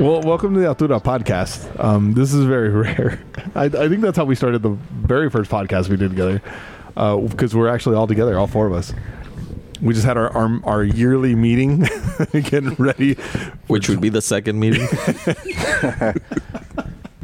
Well, 0.00 0.22
welcome 0.22 0.54
to 0.54 0.60
the 0.60 0.66
Altura 0.66 0.98
podcast. 1.02 1.78
Um, 1.78 2.14
this 2.14 2.32
is 2.32 2.46
very 2.46 2.70
rare. 2.84 3.20
I, 3.54 3.64
I 3.64 3.86
think 3.90 4.00
that's 4.00 4.16
how 4.16 4.24
we 4.24 4.34
started 4.34 4.62
the 4.62 4.70
very 4.70 5.28
first 5.28 5.50
podcast 5.50 5.90
we 5.90 5.98
did 5.98 6.08
together, 6.12 6.40
because 6.94 7.54
we're 7.54 7.68
actually 7.68 7.96
all 7.96 8.06
together, 8.06 8.38
all 8.38 8.46
four 8.46 8.66
of 8.66 8.72
us. 8.72 8.94
We 9.82 9.92
just 9.92 10.06
had 10.06 10.16
our 10.16 10.30
our, 10.30 10.58
our 10.64 10.82
yearly 10.84 11.34
meeting, 11.34 11.80
getting 12.32 12.74
ready. 12.76 13.12
Which 13.66 13.90
would 13.90 14.00
be 14.00 14.08
the 14.08 14.22
second 14.22 14.58
meeting. 14.58 14.88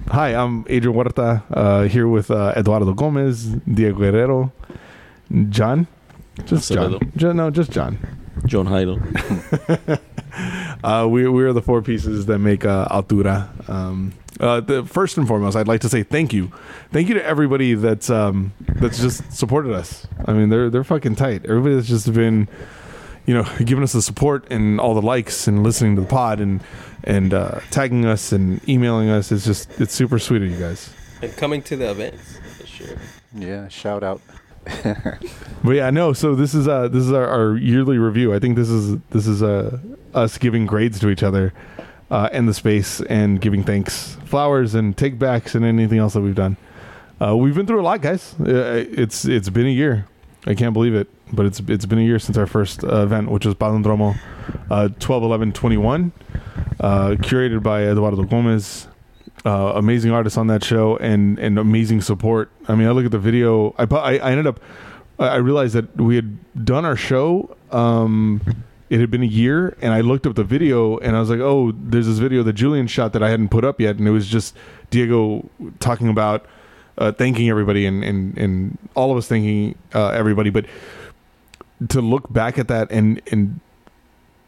Hi, 0.08 0.34
I'm 0.34 0.66
Adrian 0.68 0.94
Huerta 0.94 1.44
uh, 1.50 1.84
here 1.84 2.08
with 2.08 2.30
uh, 2.30 2.52
Eduardo 2.58 2.92
Gomez, 2.92 3.46
Diego 3.72 3.98
Guerrero, 4.00 4.52
John. 5.48 5.86
Just 6.44 6.70
John. 6.70 6.92
Acevedo. 7.00 7.34
No, 7.34 7.48
just 7.48 7.70
John. 7.70 7.98
John 8.44 8.66
Heidel. 8.66 8.98
Uh, 10.86 11.04
we, 11.04 11.26
we 11.26 11.42
are 11.42 11.52
the 11.52 11.60
four 11.60 11.82
pieces 11.82 12.26
that 12.26 12.38
make 12.38 12.64
uh, 12.64 12.86
Altura. 12.86 13.68
Um, 13.68 14.12
uh, 14.38 14.60
the, 14.60 14.84
first 14.84 15.18
and 15.18 15.26
foremost, 15.26 15.56
I'd 15.56 15.66
like 15.66 15.80
to 15.80 15.88
say 15.88 16.04
thank 16.04 16.32
you, 16.32 16.52
thank 16.92 17.08
you 17.08 17.14
to 17.14 17.24
everybody 17.24 17.74
that's 17.74 18.08
um, 18.08 18.52
that's 18.76 19.00
just 19.00 19.32
supported 19.32 19.72
us. 19.72 20.06
I 20.26 20.32
mean, 20.32 20.48
they're 20.48 20.70
they're 20.70 20.84
fucking 20.84 21.16
tight. 21.16 21.44
Everybody 21.44 21.74
that's 21.74 21.88
just 21.88 22.14
been, 22.14 22.48
you 23.26 23.34
know, 23.34 23.42
giving 23.64 23.82
us 23.82 23.94
the 23.94 24.02
support 24.02 24.46
and 24.48 24.78
all 24.78 24.94
the 24.94 25.02
likes 25.02 25.48
and 25.48 25.64
listening 25.64 25.96
to 25.96 26.02
the 26.02 26.06
pod 26.06 26.38
and 26.38 26.62
and 27.02 27.34
uh, 27.34 27.58
tagging 27.72 28.04
us 28.06 28.30
and 28.30 28.66
emailing 28.68 29.10
us. 29.10 29.32
It's 29.32 29.44
just 29.44 29.80
it's 29.80 29.92
super 29.92 30.20
sweet 30.20 30.42
of 30.42 30.52
you 30.52 30.56
guys. 30.56 30.94
And 31.20 31.36
coming 31.36 31.62
to 31.62 31.74
the 31.74 31.90
events, 31.90 32.38
for 32.58 32.66
sure. 32.68 32.96
Yeah, 33.34 33.66
shout 33.66 34.04
out. 34.04 34.20
But 35.64 35.72
yeah, 35.72 35.90
no. 35.90 36.12
So 36.12 36.36
this 36.36 36.54
is 36.54 36.68
uh 36.68 36.86
this 36.86 37.02
is 37.02 37.12
our, 37.12 37.26
our 37.26 37.56
yearly 37.56 37.98
review. 37.98 38.32
I 38.32 38.38
think 38.38 38.54
this 38.54 38.68
is 38.68 38.96
this 39.10 39.26
is 39.26 39.42
uh 39.42 39.78
us 40.16 40.38
giving 40.38 40.66
grades 40.66 40.98
to 41.00 41.08
each 41.10 41.22
other, 41.22 41.52
uh, 42.10 42.28
and 42.32 42.48
the 42.48 42.54
space 42.54 43.00
and 43.02 43.40
giving 43.40 43.62
thanks, 43.62 44.16
flowers 44.24 44.74
and 44.74 44.96
take 44.96 45.18
backs 45.18 45.54
and 45.54 45.64
anything 45.64 45.98
else 45.98 46.14
that 46.14 46.20
we've 46.20 46.34
done. 46.34 46.56
Uh, 47.20 47.36
we've 47.36 47.54
been 47.54 47.66
through 47.66 47.80
a 47.80 47.82
lot, 47.82 48.00
guys. 48.00 48.34
Uh, 48.40 48.84
it's 48.90 49.24
it's 49.24 49.48
been 49.48 49.66
a 49.66 49.70
year. 49.70 50.06
I 50.46 50.54
can't 50.54 50.72
believe 50.72 50.94
it, 50.94 51.08
but 51.32 51.46
it's 51.46 51.60
it's 51.60 51.86
been 51.86 51.98
a 51.98 52.02
year 52.02 52.18
since 52.18 52.36
our 52.36 52.46
first 52.46 52.84
uh, 52.84 53.02
event, 53.02 53.30
which 53.30 53.46
was 53.46 53.54
Palindromo, 53.54 54.16
uh, 54.70 54.88
12, 55.00 55.22
11, 55.22 55.52
21, 55.52 56.12
uh, 56.80 57.08
curated 57.18 57.62
by 57.62 57.84
Eduardo 57.84 58.22
Gomez. 58.22 58.88
Uh, 59.44 59.72
amazing 59.76 60.10
artists 60.10 60.36
on 60.36 60.48
that 60.48 60.64
show 60.64 60.96
and 60.96 61.38
and 61.38 61.58
amazing 61.58 62.00
support. 62.00 62.50
I 62.68 62.74
mean, 62.74 62.88
I 62.88 62.90
look 62.90 63.04
at 63.04 63.12
the 63.12 63.18
video. 63.18 63.74
I 63.78 63.84
I, 63.84 64.18
I 64.18 64.30
ended 64.30 64.46
up. 64.46 64.60
I 65.18 65.28
I 65.28 65.36
realized 65.36 65.74
that 65.74 65.96
we 65.96 66.16
had 66.16 66.64
done 66.64 66.84
our 66.84 66.96
show. 66.96 67.56
Um, 67.70 68.40
it 68.88 69.00
had 69.00 69.10
been 69.10 69.22
a 69.22 69.26
year, 69.26 69.76
and 69.80 69.92
I 69.92 70.00
looked 70.00 70.26
up 70.26 70.34
the 70.34 70.44
video, 70.44 70.98
and 70.98 71.16
I 71.16 71.20
was 71.20 71.30
like, 71.30 71.40
"Oh, 71.40 71.72
there's 71.72 72.06
this 72.06 72.18
video 72.18 72.42
that 72.44 72.52
Julian 72.52 72.86
shot 72.86 73.12
that 73.14 73.22
I 73.22 73.30
hadn't 73.30 73.48
put 73.48 73.64
up 73.64 73.80
yet," 73.80 73.96
and 73.96 74.06
it 74.06 74.12
was 74.12 74.28
just 74.28 74.54
Diego 74.90 75.48
talking 75.80 76.08
about 76.08 76.46
uh, 76.98 77.12
thanking 77.12 77.48
everybody, 77.48 77.86
and 77.86 78.04
and 78.04 78.36
and 78.38 78.78
all 78.94 79.10
of 79.10 79.18
us 79.18 79.26
thanking 79.28 79.74
uh, 79.94 80.08
everybody. 80.08 80.50
But 80.50 80.66
to 81.88 82.00
look 82.00 82.32
back 82.32 82.58
at 82.58 82.68
that 82.68 82.90
and 82.90 83.20
and 83.30 83.60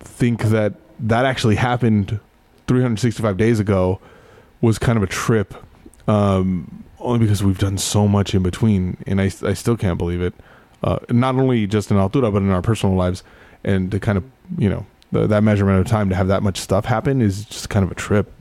think 0.01 0.43
that 0.45 0.75
that 1.01 1.25
actually 1.25 1.57
happened 1.57 2.21
365 2.67 3.37
days 3.37 3.61
ago 3.61 4.01
was 4.61 4.79
kind 4.79 4.97
of 4.97 5.03
a 5.03 5.07
trip. 5.07 5.55
Um, 6.07 6.85
only 7.01 7.21
because 7.21 7.45
we've 7.45 7.59
done 7.59 7.79
so 7.79 8.09
much 8.09 8.35
in 8.35 8.43
between, 8.43 8.97
and 9.07 9.21
I, 9.21 9.25
I 9.43 9.55
still 9.55 9.77
can't 9.77 9.99
believe 9.99 10.21
it. 10.21 10.35
Uh, 10.83 10.99
not 11.11 11.35
only 11.35 11.67
just 11.67 11.91
in 11.91 11.97
Altura, 11.97 12.33
but 12.33 12.43
in 12.43 12.51
our 12.51 12.63
personal 12.63 12.97
lives, 12.97 13.23
and 13.65 13.91
to 13.91 14.01
kind 14.01 14.19
of 14.19 14.25
you 14.57 14.69
know 14.69 14.87
the, 15.13 15.27
that 15.27 15.43
measurement 15.43 15.81
of 15.81 15.87
time 15.87 16.09
to 16.11 16.15
have 16.15 16.29
that 16.29 16.43
much 16.43 16.59
stuff 16.59 16.85
happen 16.85 17.21
is 17.23 17.45
just 17.45 17.69
kind 17.71 17.85
of 17.85 17.91
a 17.91 17.95
trip. 17.95 18.33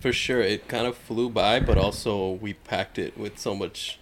For 0.00 0.12
sure, 0.12 0.40
it 0.40 0.68
kind 0.68 0.86
of 0.86 0.96
flew 0.96 1.28
by, 1.28 1.58
but 1.60 1.76
also 1.78 2.32
we 2.32 2.54
packed 2.54 2.98
it 2.98 3.18
with 3.18 3.38
so 3.38 3.54
much, 3.54 3.98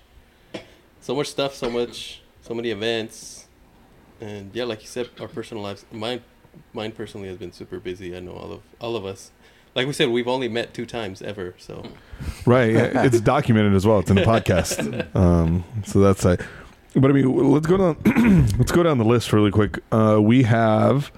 so 1.00 1.14
much 1.14 1.28
stuff, 1.28 1.54
so 1.54 1.70
much, 1.70 2.20
so 2.42 2.52
many 2.54 2.70
events, 2.70 3.46
and 4.20 4.50
yeah, 4.54 4.64
like 4.64 4.82
you 4.82 4.88
said, 4.88 5.08
our 5.20 5.28
personal 5.28 5.62
lives. 5.62 5.84
Mine, 5.92 6.20
mine 6.72 6.92
personally 6.92 7.28
has 7.28 7.38
been 7.38 7.52
super 7.52 7.78
busy. 7.80 8.14
I 8.16 8.20
know 8.20 8.32
all 8.32 8.52
of 8.52 8.62
all 8.80 8.96
of 8.96 9.04
us. 9.06 9.30
Like 9.74 9.86
we 9.86 9.92
said, 9.92 10.08
we've 10.08 10.28
only 10.28 10.48
met 10.48 10.72
two 10.72 10.86
times 10.86 11.20
ever, 11.20 11.54
so 11.58 11.84
Right. 12.46 12.70
it's 12.74 13.20
documented 13.20 13.74
as 13.74 13.86
well. 13.86 13.98
It's 13.98 14.08
in 14.10 14.16
the 14.16 14.22
podcast. 14.22 15.06
Um, 15.14 15.64
so 15.84 16.00
that's 16.00 16.24
like, 16.24 16.40
but 16.96 17.10
I 17.10 17.14
mean, 17.14 17.52
let's 17.52 17.66
go 17.66 17.76
down. 17.76 17.96
let's 18.58 18.72
go 18.72 18.82
down 18.82 18.98
the 18.98 19.04
list 19.04 19.32
really 19.32 19.50
quick. 19.50 19.78
Uh, 19.92 20.18
we 20.20 20.42
have 20.44 21.12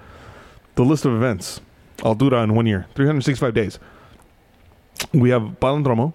the 0.75 0.83
list 0.85 1.05
of 1.05 1.13
events. 1.13 1.61
Altura 1.99 2.43
in 2.43 2.55
one 2.55 2.65
year, 2.65 2.85
365 2.95 3.53
days. 3.53 3.79
We 5.13 5.29
have 5.31 5.41
Palindromo, 5.59 6.13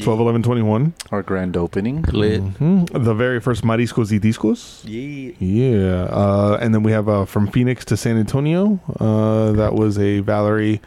12, 0.00 0.20
11, 0.20 0.42
21. 0.42 0.94
Our 1.10 1.22
grand 1.22 1.56
opening. 1.56 2.02
Lit. 2.12 2.42
Mhm. 2.42 3.04
The 3.04 3.14
very 3.14 3.40
first 3.40 3.62
Mariscos 3.62 4.10
y 4.10 4.18
Discos. 4.18 4.82
yeah. 4.84 5.32
Yeah. 5.38 6.02
Uh, 6.10 6.58
and 6.60 6.74
then 6.74 6.82
we 6.82 6.92
have 6.92 7.08
uh, 7.08 7.24
from 7.24 7.46
Phoenix 7.48 7.84
to 7.86 7.96
San 7.96 8.18
Antonio. 8.18 8.80
Uh, 9.00 9.52
that 9.52 9.74
was 9.74 9.98
a 9.98 10.20
Valerie 10.20 10.80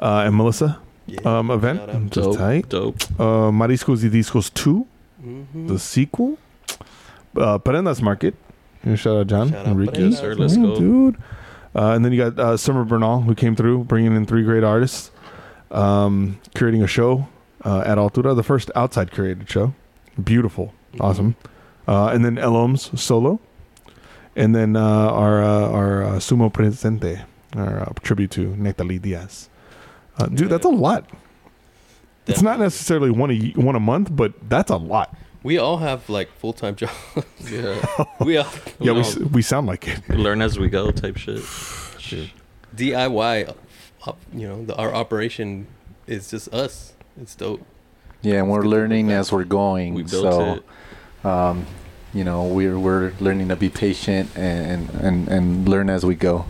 uh, 0.00 0.24
and 0.26 0.36
Melissa 0.36 0.78
yeah. 1.06 1.20
um, 1.24 1.50
event. 1.50 1.80
Shout 1.80 1.90
out. 1.90 2.02
Just 2.10 2.14
Dope. 2.30 2.36
tight. 2.38 2.68
Dope. 2.68 2.96
Uh, 3.18 3.50
Mariscos 3.50 4.02
y 4.04 4.08
Discos 4.10 4.52
2. 4.54 4.86
Mhm. 5.24 5.68
the 5.68 5.78
sequel. 5.78 6.36
Uh, 7.36 7.58
Prendas 7.58 8.02
Market. 8.02 8.34
Shout 8.96 9.16
out 9.16 9.26
John 9.28 9.50
Shout 9.50 9.66
out 9.66 9.72
Enriquez. 9.72 10.20
Let's 10.22 10.56
go. 10.56 10.76
dude. 10.78 11.16
Uh, 11.74 11.92
and 11.92 12.04
then 12.04 12.12
you 12.12 12.18
got 12.30 12.38
uh, 12.38 12.56
Summer 12.56 12.84
Bernal, 12.84 13.22
who 13.22 13.34
came 13.34 13.56
through, 13.56 13.84
bringing 13.84 14.14
in 14.14 14.26
three 14.26 14.42
great 14.42 14.62
artists, 14.64 15.10
um, 15.70 16.38
curating 16.54 16.82
a 16.82 16.86
show 16.86 17.28
uh, 17.64 17.80
at 17.86 17.96
Altura, 17.96 18.36
the 18.36 18.42
first 18.42 18.70
outside 18.74 19.10
curated 19.10 19.48
show. 19.48 19.74
Beautiful, 20.22 20.74
awesome. 21.00 21.36
Uh, 21.88 22.08
and 22.08 22.24
then 22.24 22.36
Eloms 22.36 23.00
solo, 23.00 23.40
and 24.36 24.54
then 24.54 24.76
uh, 24.76 24.80
our 24.80 25.42
uh, 25.42 25.68
our 25.70 26.02
uh, 26.02 26.08
Sumo 26.16 26.52
Presente, 26.52 27.24
our 27.56 27.80
uh, 27.80 27.92
tribute 28.02 28.30
to 28.32 28.48
Nectali 28.54 29.00
Diaz. 29.00 29.48
Uh, 30.18 30.26
dude, 30.26 30.50
that's 30.50 30.66
a 30.66 30.70
lot. 30.70 31.08
It's 32.26 32.42
not 32.42 32.60
necessarily 32.60 33.10
one 33.10 33.30
a 33.30 33.38
one 33.52 33.74
a 33.74 33.80
month, 33.80 34.14
but 34.14 34.34
that's 34.48 34.70
a 34.70 34.76
lot. 34.76 35.16
We 35.42 35.58
all 35.58 35.78
have 35.78 36.08
like 36.08 36.30
full 36.38 36.52
time 36.52 36.76
jobs. 36.82 36.92
Yeah. 37.50 37.76
we 38.20 38.36
all 38.38 38.46
Yeah, 38.80 38.92
we, 38.92 39.00
No. 39.00 39.00
s- 39.00 39.16
we 39.18 39.42
sound 39.42 39.66
like 39.66 39.88
it. 39.88 40.08
Learn 40.08 40.40
as 40.42 40.58
we 40.58 40.68
go 40.68 40.90
type 40.90 41.16
shit. 41.16 41.42
Shit. 41.98 42.30
DIY. 42.76 43.54
Op, 44.06 44.18
you 44.32 44.48
know, 44.48 44.64
the, 44.64 44.74
our 44.76 44.92
operation 44.94 45.66
is 46.06 46.30
just 46.30 46.52
us. 46.52 46.92
It's 47.20 47.34
dope. 47.34 47.62
Yeah, 48.22 48.34
and 48.38 48.50
we're 48.50 48.58
good 48.58 48.62
to 48.64 48.68
look 48.68 48.78
learning 48.78 49.10
as 49.12 49.32
we're 49.32 49.44
going. 49.44 49.94
We 49.94 50.02
built 50.02 50.22
so, 50.22 50.54
it. 50.54 51.26
um, 51.26 51.66
you 52.14 52.24
know, 52.24 52.44
we're 52.44 52.78
we're 52.78 53.12
learning 53.20 53.48
to 53.48 53.56
be 53.56 53.68
patient 53.68 54.30
and 54.36 54.88
and 54.90 55.28
and 55.28 55.68
learn 55.68 55.88
as 55.90 56.04
we 56.06 56.14
go, 56.14 56.44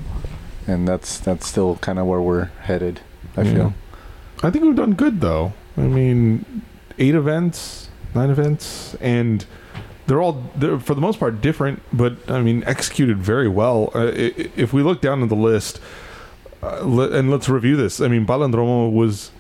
and 0.67 0.87
that's 0.89 1.19
that's 1.19 1.47
still 1.47 1.77
kind 1.77 1.99
of 1.99 2.07
where 2.07 2.21
we're 2.21 2.47
headed. 2.63 3.01
I 3.37 3.43
Yeah. 3.43 3.53
feel. 3.55 3.75
I 4.43 4.51
think 4.51 4.65
we've 4.65 4.77
done 4.77 4.95
good 4.95 5.21
though. 5.21 5.53
I 5.77 5.83
mean, 5.83 6.63
eight 6.99 7.15
events, 7.15 7.89
nine 8.15 8.31
events, 8.31 8.95
and 9.01 9.45
they're 10.07 10.21
all 10.21 10.45
they're, 10.57 10.79
for 10.79 10.95
the 10.95 11.01
most 11.01 11.19
part 11.19 11.41
different, 11.41 11.83
but 11.93 12.31
I 12.31 12.43
mean 12.43 12.65
executed 12.65 13.19
very 13.19 13.49
well. 13.49 13.91
Uh, 13.95 14.11
if 14.15 14.73
we 14.73 14.83
look 14.83 15.01
down 15.01 15.23
at 15.23 15.29
the 15.29 15.37
list, 15.37 15.81
uh, 16.63 17.11
and 17.11 17.31
let's 17.31 17.49
review 17.49 17.77
this. 17.77 18.01
I 18.01 18.09
mean, 18.09 18.27
Palindromo 18.27 18.93
was 18.93 19.31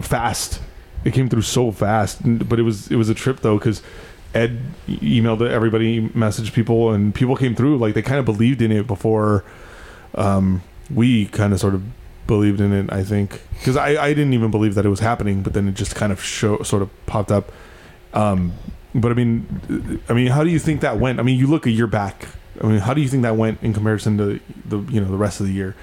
fast. 0.00 0.60
It 1.04 1.12
came 1.12 1.28
through 1.28 1.42
so 1.42 1.72
fast, 1.72 2.20
but 2.48 2.58
it 2.58 2.62
was 2.62 2.90
it 2.90 2.96
was 2.96 3.08
a 3.08 3.14
trip 3.14 3.40
though 3.40 3.58
because 3.58 3.82
Ed 4.34 4.60
emailed 4.88 5.46
everybody, 5.46 6.08
messaged 6.08 6.52
people, 6.52 6.92
and 6.92 7.14
people 7.14 7.36
came 7.36 7.54
through 7.54 7.78
like 7.78 7.94
they 7.94 8.02
kind 8.02 8.18
of 8.18 8.24
believed 8.24 8.62
in 8.62 8.72
it 8.72 8.86
before 8.86 9.44
um, 10.14 10.62
we 10.92 11.26
kind 11.26 11.52
of 11.52 11.60
sort 11.60 11.74
of 11.74 11.82
believed 12.26 12.60
in 12.60 12.72
it. 12.72 12.92
I 12.92 13.02
think 13.04 13.42
because 13.58 13.76
I, 13.76 14.02
I 14.02 14.08
didn't 14.14 14.32
even 14.32 14.50
believe 14.50 14.74
that 14.74 14.86
it 14.86 14.88
was 14.88 15.00
happening, 15.00 15.42
but 15.42 15.52
then 15.52 15.68
it 15.68 15.74
just 15.74 15.94
kind 15.94 16.12
of 16.12 16.22
show 16.22 16.62
sort 16.62 16.82
of 16.82 17.06
popped 17.06 17.30
up. 17.30 17.52
Um, 18.14 18.52
but 18.94 19.10
I 19.10 19.14
mean, 19.14 20.00
I 20.08 20.12
mean, 20.12 20.28
how 20.28 20.44
do 20.44 20.50
you 20.50 20.58
think 20.58 20.80
that 20.82 20.98
went? 20.98 21.18
I 21.18 21.22
mean, 21.22 21.38
you 21.38 21.46
look 21.46 21.66
a 21.66 21.70
year 21.70 21.86
back. 21.86 22.28
I 22.62 22.66
mean, 22.66 22.78
how 22.78 22.94
do 22.94 23.00
you 23.00 23.08
think 23.08 23.22
that 23.22 23.36
went 23.36 23.62
in 23.62 23.72
comparison 23.72 24.18
to 24.18 24.40
the 24.64 24.78
you 24.92 25.00
know 25.00 25.10
the 25.10 25.16
rest 25.16 25.40
of 25.40 25.46
the 25.46 25.52
year? 25.52 25.74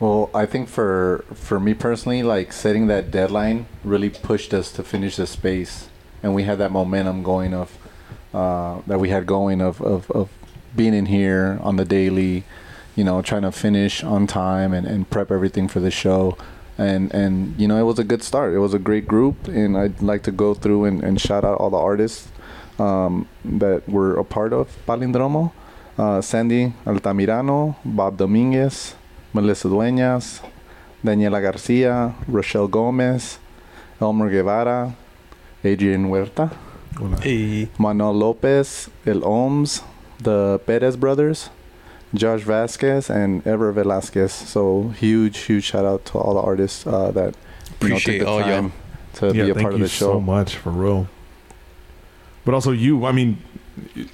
Well, 0.00 0.30
I 0.34 0.46
think 0.46 0.68
for 0.68 1.24
for 1.34 1.60
me 1.60 1.74
personally, 1.74 2.22
like 2.22 2.52
setting 2.52 2.86
that 2.88 3.10
deadline 3.10 3.66
really 3.84 4.10
pushed 4.10 4.54
us 4.54 4.72
to 4.72 4.82
finish 4.82 5.16
the 5.16 5.26
space, 5.26 5.88
and 6.22 6.34
we 6.34 6.44
had 6.44 6.58
that 6.58 6.72
momentum 6.72 7.22
going 7.22 7.54
of 7.54 7.76
uh, 8.32 8.80
that 8.86 8.98
we 8.98 9.10
had 9.10 9.26
going 9.26 9.60
of, 9.60 9.80
of 9.80 10.10
of 10.10 10.30
being 10.74 10.94
in 10.94 11.06
here 11.06 11.58
on 11.62 11.76
the 11.76 11.84
daily, 11.84 12.44
you 12.96 13.04
know, 13.04 13.22
trying 13.22 13.42
to 13.42 13.52
finish 13.52 14.02
on 14.02 14.26
time 14.26 14.72
and, 14.72 14.86
and 14.86 15.08
prep 15.10 15.30
everything 15.30 15.68
for 15.68 15.80
the 15.80 15.90
show. 15.90 16.36
And 16.76 17.12
and 17.14 17.54
you 17.58 17.68
know, 17.68 17.78
it 17.78 17.86
was 17.86 17.98
a 17.98 18.04
good 18.04 18.22
start. 18.22 18.52
It 18.52 18.58
was 18.58 18.74
a 18.74 18.78
great 18.78 19.06
group, 19.06 19.48
and 19.48 19.76
I'd 19.78 20.02
like 20.02 20.22
to 20.24 20.32
go 20.32 20.54
through 20.54 20.84
and, 20.84 21.02
and 21.02 21.20
shout 21.20 21.44
out 21.44 21.58
all 21.58 21.70
the 21.70 21.78
artists 21.78 22.28
um, 22.78 23.28
that 23.44 23.88
were 23.88 24.16
a 24.16 24.24
part 24.24 24.52
of 24.52 24.68
Palindromo. 24.86 25.52
Uh, 25.96 26.20
Sandy 26.20 26.72
Altamirano, 26.84 27.76
Bob 27.84 28.16
Dominguez, 28.16 28.96
Melissa 29.32 29.68
Dueñas, 29.68 30.40
Daniela 31.04 31.40
Garcia, 31.40 32.14
Rochelle 32.26 32.66
Gomez, 32.66 33.38
Elmer 34.00 34.28
Guevara, 34.28 34.96
Adrian 35.62 36.06
Huerta, 36.08 36.50
Hola. 36.96 37.20
Hey, 37.20 37.68
Manuel 37.76 38.14
Lopez, 38.14 38.88
El 39.04 39.20
Ohms, 39.22 39.82
the 40.20 40.60
Perez 40.64 40.96
brothers, 40.96 41.50
Josh 42.14 42.42
Vasquez, 42.42 43.10
and 43.10 43.46
Ever 43.46 43.72
Velasquez. 43.72 44.32
So 44.32 44.88
huge, 44.88 45.38
huge 45.38 45.64
shout 45.64 45.84
out 45.84 46.04
to 46.06 46.18
all 46.18 46.34
the 46.34 46.40
artists 46.40 46.86
uh, 46.86 47.10
that 47.12 47.34
you 47.80 47.88
know, 47.88 47.96
Appreciate 47.96 48.18
the 48.20 48.28
all 48.28 48.40
y'all. 48.40 48.48
time 48.48 48.72
to 49.14 49.26
yeah, 49.34 49.44
be 49.44 49.50
a 49.50 49.54
part 49.54 49.74
of 49.74 49.80
the 49.80 49.88
show. 49.88 50.12
so 50.14 50.20
much 50.20 50.56
for 50.56 50.70
real. 50.70 51.08
But 52.44 52.54
also 52.54 52.72
you, 52.72 53.04
I 53.06 53.12
mean, 53.12 53.42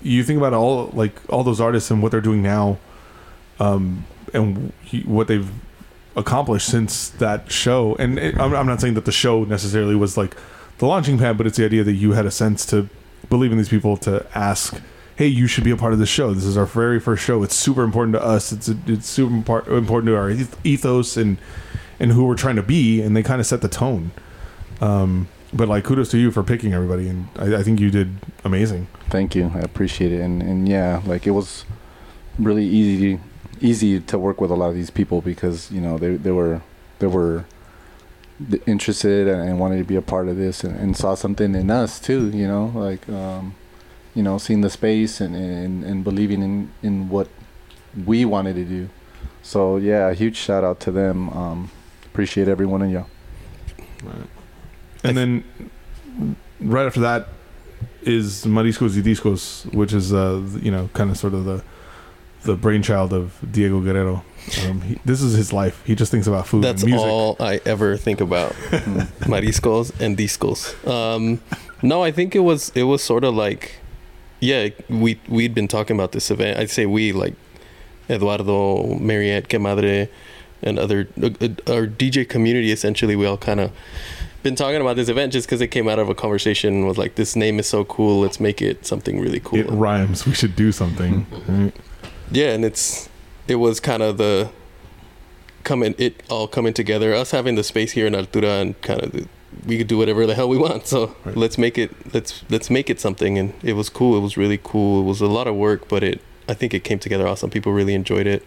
you 0.02 0.22
think 0.24 0.38
about 0.38 0.54
all 0.54 0.90
like 0.92 1.14
all 1.28 1.44
those 1.44 1.60
artists 1.60 1.90
and 1.90 2.02
what 2.02 2.12
they're 2.12 2.20
doing 2.20 2.42
now, 2.42 2.78
um, 3.58 4.04
and 4.32 4.72
he, 4.82 5.02
what 5.02 5.28
they've 5.28 5.50
accomplished 6.16 6.68
since 6.68 7.08
that 7.08 7.50
show. 7.50 7.96
And 7.96 8.18
it, 8.18 8.38
I'm, 8.38 8.54
I'm 8.54 8.66
not 8.66 8.80
saying 8.80 8.94
that 8.94 9.04
the 9.04 9.12
show 9.12 9.44
necessarily 9.44 9.94
was 9.94 10.16
like 10.16 10.36
the 10.78 10.86
launching 10.86 11.18
pad, 11.18 11.36
but 11.36 11.46
it's 11.46 11.56
the 11.56 11.64
idea 11.64 11.84
that 11.84 11.92
you 11.94 12.12
had 12.12 12.26
a 12.26 12.30
sense 12.30 12.64
to 12.66 12.88
believe 13.28 13.52
in 13.52 13.58
these 13.58 13.68
people 13.68 13.96
to 13.98 14.26
ask. 14.34 14.80
Hey, 15.20 15.26
you 15.26 15.46
should 15.46 15.64
be 15.64 15.70
a 15.70 15.76
part 15.76 15.92
of 15.92 15.98
this 15.98 16.08
show. 16.08 16.32
This 16.32 16.46
is 16.46 16.56
our 16.56 16.64
very 16.64 16.98
first 16.98 17.22
show. 17.22 17.42
It's 17.42 17.54
super 17.54 17.82
important 17.82 18.14
to 18.14 18.24
us. 18.24 18.52
It's 18.52 18.68
it's 18.86 19.06
super 19.06 19.36
important 19.70 20.06
to 20.06 20.16
our 20.16 20.30
ethos 20.64 21.18
and 21.18 21.36
and 21.98 22.12
who 22.12 22.24
we're 22.24 22.36
trying 22.36 22.56
to 22.56 22.62
be. 22.62 23.02
And 23.02 23.14
they 23.14 23.22
kind 23.22 23.38
of 23.38 23.46
set 23.46 23.60
the 23.60 23.68
tone. 23.68 24.12
Um, 24.80 25.28
but 25.52 25.68
like 25.68 25.84
kudos 25.84 26.10
to 26.12 26.18
you 26.18 26.30
for 26.30 26.42
picking 26.42 26.72
everybody, 26.72 27.06
and 27.06 27.28
I, 27.36 27.56
I 27.56 27.62
think 27.62 27.80
you 27.80 27.90
did 27.90 28.16
amazing. 28.46 28.86
Thank 29.10 29.34
you. 29.34 29.52
I 29.54 29.58
appreciate 29.58 30.10
it. 30.10 30.22
And 30.22 30.42
and 30.42 30.66
yeah, 30.66 31.02
like 31.04 31.26
it 31.26 31.32
was 31.32 31.66
really 32.38 32.64
easy 32.64 33.20
easy 33.60 34.00
to 34.00 34.18
work 34.18 34.40
with 34.40 34.50
a 34.50 34.54
lot 34.54 34.70
of 34.70 34.74
these 34.74 34.88
people 34.88 35.20
because 35.20 35.70
you 35.70 35.82
know 35.82 35.98
they 35.98 36.16
they 36.16 36.32
were 36.32 36.62
they 36.98 37.08
were 37.08 37.44
interested 38.66 39.28
and, 39.28 39.46
and 39.46 39.60
wanted 39.60 39.76
to 39.76 39.84
be 39.84 39.96
a 39.96 40.00
part 40.00 40.28
of 40.28 40.38
this 40.38 40.64
and, 40.64 40.74
and 40.80 40.96
saw 40.96 41.14
something 41.14 41.54
in 41.54 41.70
us 41.70 42.00
too. 42.00 42.30
You 42.30 42.48
know, 42.48 42.72
like 42.74 43.06
um, 43.10 43.54
you 44.20 44.24
know, 44.24 44.36
seeing 44.36 44.60
the 44.60 44.68
space 44.68 45.18
and, 45.18 45.34
and 45.34 45.82
and 45.82 46.04
believing 46.04 46.42
in 46.42 46.70
in 46.82 47.08
what 47.08 47.28
we 48.04 48.26
wanted 48.26 48.54
to 48.56 48.66
do. 48.66 48.90
So 49.42 49.78
yeah, 49.78 50.10
a 50.10 50.14
huge 50.22 50.36
shout 50.36 50.62
out 50.62 50.78
to 50.80 50.90
them. 50.90 51.30
Um, 51.30 51.70
appreciate 52.04 52.46
every 52.46 52.66
one 52.66 52.82
of 52.82 52.90
you. 52.90 53.06
And 55.02 55.16
then 55.16 55.44
right 56.60 56.84
after 56.84 57.00
that 57.00 57.28
is 58.02 58.44
Mariscos 58.44 58.94
y 58.94 59.00
Discos, 59.00 59.64
which 59.72 59.94
is 59.94 60.12
uh 60.12 60.42
you 60.60 60.70
know 60.70 60.90
kind 60.92 61.10
of 61.10 61.16
sort 61.16 61.32
of 61.32 61.46
the 61.46 61.64
the 62.42 62.56
brainchild 62.56 63.14
of 63.14 63.38
Diego 63.50 63.80
Guerrero. 63.80 64.22
Um, 64.66 64.82
he, 64.82 65.00
this 65.06 65.22
is 65.22 65.32
his 65.34 65.50
life. 65.50 65.82
He 65.86 65.94
just 65.94 66.10
thinks 66.10 66.26
about 66.26 66.46
food 66.46 66.62
That's 66.62 66.82
and 66.82 66.90
music. 66.90 67.08
all 67.08 67.36
I 67.40 67.60
ever 67.64 67.96
think 67.96 68.20
about. 68.20 68.52
Mariscos 69.32 69.98
and 69.98 70.18
discos. 70.18 70.60
Um, 70.86 71.40
no, 71.82 72.02
I 72.02 72.12
think 72.12 72.34
it 72.34 72.40
was 72.40 72.70
it 72.74 72.84
was 72.84 73.02
sort 73.02 73.24
of 73.24 73.34
like, 73.34 73.79
yeah, 74.40 74.68
we 74.88 75.20
we'd 75.28 75.54
been 75.54 75.68
talking 75.68 75.96
about 75.96 76.12
this 76.12 76.30
event. 76.30 76.58
I'd 76.58 76.70
say 76.70 76.86
we 76.86 77.12
like 77.12 77.34
Eduardo, 78.08 78.98
Mariette, 78.98 79.48
Que 79.48 79.58
Madre, 79.58 80.08
and 80.62 80.78
other 80.78 81.08
uh, 81.22 81.26
uh, 81.26 81.72
our 81.72 81.86
DJ 81.86 82.28
community. 82.28 82.72
Essentially, 82.72 83.16
we 83.16 83.26
all 83.26 83.36
kind 83.36 83.60
of 83.60 83.70
been 84.42 84.56
talking 84.56 84.80
about 84.80 84.96
this 84.96 85.08
event 85.08 85.32
just 85.32 85.46
because 85.46 85.60
it 85.60 85.68
came 85.68 85.88
out 85.88 85.98
of 85.98 86.08
a 86.08 86.14
conversation. 86.14 86.86
Was 86.86 86.98
like, 86.98 87.14
this 87.14 87.36
name 87.36 87.58
is 87.58 87.66
so 87.66 87.84
cool. 87.84 88.20
Let's 88.20 88.40
make 88.40 88.62
it 88.62 88.86
something 88.86 89.20
really 89.20 89.40
cool. 89.40 89.58
It 89.58 89.70
rhymes. 89.70 90.26
We 90.26 90.34
should 90.34 90.56
do 90.56 90.72
something. 90.72 91.26
Right? 91.46 91.76
Yeah, 92.30 92.52
and 92.52 92.64
it's 92.64 93.08
it 93.46 93.56
was 93.56 93.80
kind 93.80 94.02
of 94.02 94.16
the 94.16 94.50
coming 95.64 95.94
it 95.98 96.22
all 96.30 96.48
coming 96.48 96.72
together. 96.72 97.14
Us 97.14 97.30
having 97.30 97.54
the 97.54 97.64
space 97.64 97.92
here 97.92 98.06
in 98.06 98.14
Altura 98.14 98.62
and 98.62 98.80
kind 98.82 99.02
of 99.02 99.12
the, 99.12 99.28
we 99.66 99.78
could 99.78 99.86
do 99.88 99.98
whatever 99.98 100.26
the 100.26 100.34
hell 100.34 100.48
we 100.48 100.56
want. 100.58 100.86
So 100.86 101.14
Right. 101.24 101.36
let's 101.36 101.58
make 101.58 101.76
it 101.78 101.90
let's 102.14 102.42
let's 102.50 102.70
make 102.70 102.88
it 102.90 103.00
something. 103.00 103.38
And 103.38 103.52
it 103.62 103.74
was 103.74 103.88
cool. 103.88 104.16
It 104.16 104.20
was 104.20 104.36
really 104.36 104.58
cool. 104.62 105.00
It 105.00 105.04
was 105.04 105.20
a 105.20 105.26
lot 105.26 105.46
of 105.46 105.54
work, 105.56 105.88
but 105.88 106.02
it 106.02 106.20
I 106.48 106.54
think 106.54 106.74
it 106.74 106.84
came 106.84 106.98
together 106.98 107.26
awesome. 107.26 107.50
People 107.50 107.72
really 107.72 107.94
enjoyed 107.94 108.26
it. 108.26 108.42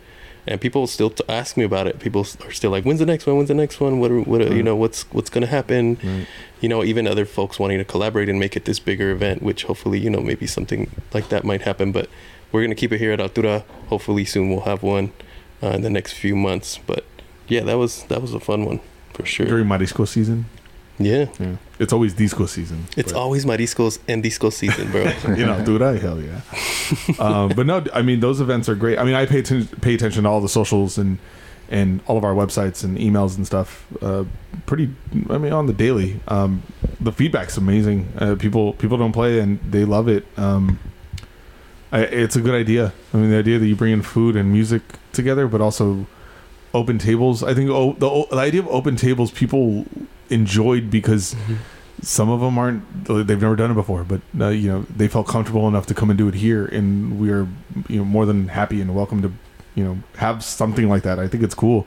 And 0.46 0.60
people 0.60 0.88
still 0.88 1.10
t- 1.10 1.24
ask 1.30 1.56
me 1.56 1.64
about 1.64 1.88
it. 1.88 2.00
People 2.00 2.28
are 2.46 2.52
still 2.52 2.70
like, 2.72 2.84
"When's 2.84 3.00
the 3.00 3.06
next 3.06 3.26
one? 3.26 3.38
When's 3.38 3.48
the 3.48 3.54
next 3.54 3.80
one? 3.80 4.00
What? 4.02 4.12
Are, 4.12 4.20
what? 4.20 4.42
Are, 4.42 4.54
you 4.54 4.62
know, 4.64 4.76
what's 4.76 5.04
what's 5.14 5.30
gonna 5.30 5.48
happen?" 5.48 5.98
Right. 6.04 6.28
You 6.60 6.68
know, 6.68 6.84
even 6.84 7.08
other 7.08 7.26
folks 7.26 7.60
wanting 7.60 7.78
to 7.78 7.86
collaborate 7.86 8.28
and 8.28 8.40
make 8.40 8.58
it 8.58 8.66
this 8.66 8.78
bigger 8.80 9.10
event, 9.12 9.42
which 9.42 9.64
hopefully, 9.64 10.00
you 10.00 10.10
know, 10.10 10.20
maybe 10.20 10.46
something 10.48 10.90
like 11.14 11.30
that 11.30 11.46
might 11.46 11.62
happen. 11.62 11.94
But 11.94 12.10
we're 12.52 12.62
gonna 12.62 12.76
keep 12.76 12.92
it 12.92 12.98
here 13.00 13.14
at 13.14 13.20
Altura. 13.20 13.64
Hopefully, 13.88 14.26
soon 14.26 14.50
we'll 14.50 14.62
have 14.72 14.84
one 14.84 15.12
uh, 15.62 15.68
in 15.70 15.82
the 15.82 15.90
next 15.90 16.12
few 16.14 16.36
months. 16.36 16.78
But 16.86 17.06
yeah, 17.48 17.62
that 17.64 17.78
was 17.78 18.04
that 18.10 18.22
was 18.22 18.34
a 18.34 18.40
fun 18.42 18.66
one 18.66 18.82
for 19.14 19.26
sure. 19.26 19.46
During 19.46 19.68
my 19.68 19.78
Marisco 19.78 20.06
season, 20.06 20.46
Yeah, 21.00 21.26
yeah, 21.40 21.56
it's 21.80 21.92
always 21.92 22.14
disco 22.14 22.46
season. 22.46 22.86
it's 22.96 23.12
but- 23.12 23.20
always 23.20 23.46
mariscos 23.46 24.00
and 24.08 24.22
disco 24.22 24.50
season, 24.50 24.92
bro. 24.92 25.04
you 25.36 25.46
know, 25.46 25.64
dude, 25.66 25.82
I 25.82 25.98
hell 25.98 26.22
yeah. 26.22 26.42
um, 27.20 27.50
but 27.56 27.66
no, 27.66 27.84
I 27.94 28.02
mean 28.04 28.20
those 28.20 28.40
events 28.40 28.70
are 28.70 28.76
great. 28.76 29.00
I 29.00 29.04
mean, 29.04 29.16
I 29.16 29.26
pay 29.26 29.40
atten- 29.40 29.68
pay 29.82 29.96
attention 29.96 30.24
to 30.24 30.30
all 30.30 30.42
the 30.42 30.50
socials 30.50 30.98
and 30.98 31.18
and 31.70 32.02
all 32.06 32.18
of 32.18 32.24
our 32.24 32.36
websites 32.36 32.84
and 32.84 32.98
emails 32.98 33.36
and 33.36 33.48
stuff. 33.48 33.88
Uh, 34.02 34.26
pretty, 34.68 34.94
I 35.30 35.38
mean, 35.40 35.54
on 35.54 35.66
the 35.66 35.74
daily. 35.74 36.20
Um, 36.28 36.62
the 37.00 37.12
feedback's 37.12 37.58
amazing. 37.58 38.14
Uh, 38.18 38.36
people 38.36 38.74
people 38.74 38.98
don't 38.98 39.14
play 39.14 39.40
and 39.40 39.60
they 39.60 39.86
love 39.86 40.08
it. 40.08 40.26
Um, 40.38 40.80
I, 41.92 42.02
it's 42.02 42.36
a 42.36 42.42
good 42.42 42.56
idea. 42.56 42.94
I 43.14 43.18
mean, 43.18 43.30
the 43.32 43.38
idea 43.38 43.60
that 43.60 43.66
you 43.66 43.76
bring 43.76 43.94
in 43.94 44.02
food 44.02 44.36
and 44.36 44.52
music 44.52 44.82
together, 45.12 45.48
but 45.48 45.62
also 45.62 46.06
open 46.74 46.98
tables. 46.98 47.44
I 47.44 47.54
think 47.54 47.70
oh, 47.70 47.94
the, 47.94 48.28
the 48.36 48.42
idea 48.42 48.62
of 48.62 48.68
open 48.68 48.96
tables 48.96 49.32
people 49.32 49.86
enjoyed 50.30 50.90
because 50.90 51.36
some 52.02 52.30
of 52.30 52.40
them 52.42 52.58
aren't 52.58 53.06
they've 53.06 53.42
never 53.42 53.56
done 53.56 53.72
it 53.72 53.76
before 53.76 54.04
but 54.04 54.22
uh, 54.40 54.48
you 54.50 54.68
know 54.70 54.82
they 54.96 55.08
felt 55.08 55.28
comfortable 55.28 55.68
enough 55.68 55.86
to 55.86 55.94
come 55.94 56.10
and 56.10 56.18
do 56.18 56.28
it 56.28 56.34
here 56.34 56.66
and 56.66 57.20
we 57.20 57.30
are 57.32 57.48
you 57.88 57.98
know 57.98 58.06
more 58.06 58.26
than 58.26 58.48
happy 58.50 58.82
and 58.82 58.94
welcome 58.94 59.22
to 59.22 59.32
you 59.76 59.84
know 59.84 59.98
have 60.18 60.44
something 60.44 60.90
like 60.90 61.04
that 61.04 61.18
i 61.20 61.28
think 61.28 61.44
it's 61.44 61.56
cool 61.56 61.86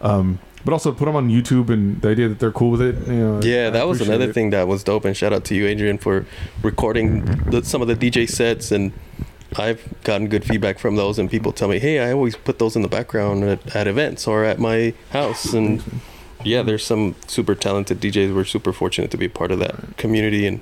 um 0.00 0.38
but 0.64 0.72
also 0.72 0.90
put 0.92 1.04
them 1.04 1.14
on 1.14 1.28
youtube 1.28 1.68
and 1.68 2.00
the 2.02 2.08
idea 2.08 2.26
that 2.28 2.38
they're 2.38 2.50
cool 2.52 2.70
with 2.70 2.80
it 2.82 2.96
you 3.06 3.12
know 3.14 3.40
Yeah, 3.42 3.66
I 3.68 3.70
that 3.70 3.86
was 3.86 4.00
another 4.00 4.30
it. 4.30 4.34
thing 4.34 4.50
that 4.50 4.66
was 4.66 4.82
dope. 4.82 5.04
And 5.04 5.14
shout 5.16 5.32
out 5.32 5.44
to 5.46 5.54
you, 5.54 5.66
Adrian, 5.66 5.98
for 5.98 6.24
recording 6.62 7.24
the, 7.50 7.62
some 7.62 7.82
of 7.82 7.88
the 7.88 7.94
DJ 7.94 8.26
sets. 8.28 8.72
And 8.72 8.92
I've 9.56 9.82
gotten 10.04 10.28
good 10.28 10.42
feedback 10.42 10.78
from 10.78 10.96
those. 10.96 11.18
And 11.18 11.30
people 11.30 11.52
tell 11.52 11.68
me, 11.68 11.78
hey, 11.78 12.00
I 12.00 12.12
always 12.12 12.34
put 12.34 12.58
those 12.58 12.76
in 12.76 12.82
the 12.82 12.88
background 12.88 13.44
at, 13.44 13.76
at 13.76 13.86
events 13.86 14.26
or 14.26 14.42
at 14.44 14.58
my 14.58 14.94
house. 15.10 15.52
And 15.52 15.82
yeah, 16.44 16.62
there's 16.62 16.84
some 16.84 17.14
super 17.26 17.54
talented 17.54 18.00
DJs. 18.00 18.34
We're 18.34 18.44
super 18.44 18.72
fortunate 18.72 19.10
to 19.10 19.16
be 19.16 19.26
a 19.26 19.30
part 19.30 19.50
of 19.50 19.58
that 19.58 19.96
community. 19.96 20.46
And 20.46 20.60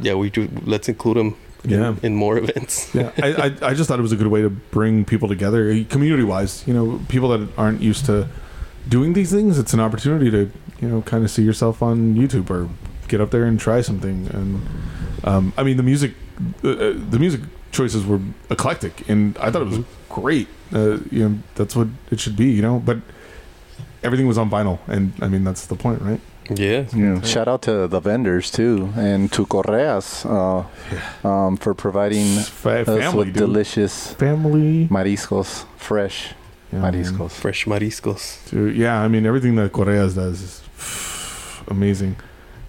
yeah, 0.00 0.14
we 0.14 0.30
do. 0.30 0.48
Let's 0.64 0.88
include 0.88 1.16
them 1.16 1.36
yeah 1.64 1.88
in, 1.88 1.98
in 2.02 2.14
more 2.16 2.38
events. 2.42 2.92
yeah 2.94 3.12
I, 3.22 3.32
I 3.32 3.68
i 3.70 3.74
just 3.74 3.88
thought 3.88 3.98
it 3.98 4.02
was 4.02 4.12
a 4.12 4.16
good 4.16 4.26
way 4.26 4.42
to 4.42 4.50
bring 4.50 5.04
people 5.04 5.28
together 5.28 5.84
community 5.84 6.24
wise 6.24 6.66
you 6.66 6.74
know 6.74 7.00
people 7.08 7.28
that 7.28 7.48
aren't 7.56 7.80
used 7.80 8.06
to 8.06 8.28
doing 8.88 9.12
these 9.12 9.30
things 9.30 9.58
it's 9.58 9.72
an 9.72 9.80
opportunity 9.80 10.30
to 10.30 10.50
you 10.80 10.88
know 10.88 11.02
kind 11.02 11.24
of 11.24 11.30
see 11.30 11.42
yourself 11.42 11.82
on 11.82 12.14
youtube 12.14 12.50
or 12.50 12.68
get 13.08 13.20
up 13.20 13.30
there 13.30 13.44
and 13.44 13.60
try 13.60 13.80
something 13.80 14.26
and 14.28 14.60
um, 15.24 15.52
i 15.56 15.62
mean 15.62 15.76
the 15.76 15.82
music 15.82 16.14
uh, 16.64 16.70
uh, 16.70 16.92
the 17.10 17.18
music 17.18 17.40
choices 17.70 18.04
were 18.04 18.20
eclectic 18.50 19.08
and 19.08 19.36
i 19.38 19.50
thought 19.50 19.62
it 19.62 19.68
was 19.68 19.80
great 20.08 20.48
uh, 20.74 20.98
you 21.10 21.28
know 21.28 21.38
that's 21.54 21.76
what 21.76 21.86
it 22.10 22.18
should 22.18 22.36
be 22.36 22.46
you 22.50 22.62
know 22.62 22.80
but 22.80 22.98
everything 24.02 24.26
was 24.26 24.38
on 24.38 24.48
vinyl 24.50 24.78
and 24.88 25.12
i 25.20 25.28
mean 25.28 25.44
that's 25.44 25.66
the 25.66 25.76
point 25.76 26.00
right 26.02 26.20
Yeah. 26.50 26.84
Yeah. 26.92 27.20
Shout 27.22 27.46
out 27.52 27.62
to 27.62 27.86
the 27.86 28.00
vendors 28.00 28.50
too, 28.50 28.90
and 28.96 29.30
to 29.32 29.46
Correas 29.46 30.26
uh, 30.26 30.64
um, 31.24 31.56
for 31.56 31.72
providing 31.72 32.26
Fa- 32.64 32.80
us 32.82 32.86
family 32.86 33.16
with 33.18 33.26
dude. 33.28 33.46
delicious 33.46 33.94
family 34.24 34.88
mariscos, 34.90 35.64
fresh 35.78 36.34
Yeah, 36.72 36.80
man. 36.82 36.92
mariscos. 36.92 37.30
Fresh 37.44 37.66
mariscos. 37.66 38.22
Dude, 38.50 38.74
yeah, 38.76 39.00
I 39.04 39.06
mean 39.12 39.24
everything 39.24 39.54
that 39.58 39.70
Correas 39.72 40.14
does 40.14 40.42
is 40.48 40.52
amazing. 41.68 42.16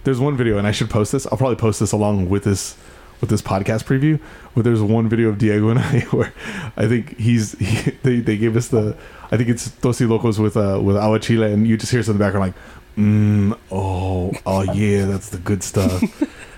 There's 0.04 0.20
one 0.20 0.36
video, 0.36 0.56
and 0.58 0.66
I 0.66 0.72
should 0.72 0.88
post 0.90 1.12
this. 1.12 1.26
I'll 1.26 1.38
probably 1.38 1.56
post 1.56 1.80
this 1.80 1.92
along 1.92 2.28
with 2.28 2.44
this 2.44 2.76
with 3.24 3.30
this 3.30 3.42
podcast 3.42 3.84
preview. 3.84 4.20
But 4.54 4.64
there's 4.64 4.82
one 4.82 5.08
video 5.08 5.30
of 5.30 5.38
Diego 5.38 5.70
and 5.70 5.78
I 5.90 6.00
where 6.10 6.32
I 6.76 6.86
think 6.86 7.18
he's 7.18 7.58
he, 7.58 7.90
they 8.02 8.20
they 8.20 8.36
gave 8.36 8.56
us 8.56 8.68
the 8.68 8.96
I 9.32 9.36
think 9.38 9.48
it's 9.48 9.68
Tostilocos 9.68 10.38
with 10.38 10.56
uh 10.56 10.78
with 10.82 10.96
Agua 10.96 11.18
Chile, 11.20 11.52
and 11.52 11.66
you 11.66 11.76
just 11.76 11.90
hear 11.90 12.00
us 12.00 12.08
in 12.08 12.14
the 12.18 12.24
background 12.24 12.46
like, 12.54 12.54
mm, 12.98 13.58
oh 13.72 14.32
oh 14.46 14.62
yeah, 14.72 15.06
that's 15.06 15.30
the 15.30 15.38
good 15.38 15.62
stuff. 15.62 16.02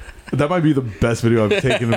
that 0.33 0.51
might 0.51 0.61
be 0.65 0.73
the 0.73 0.81
best 0.83 1.23
video 1.23 1.45
I've 1.45 1.63
taken 1.63 1.95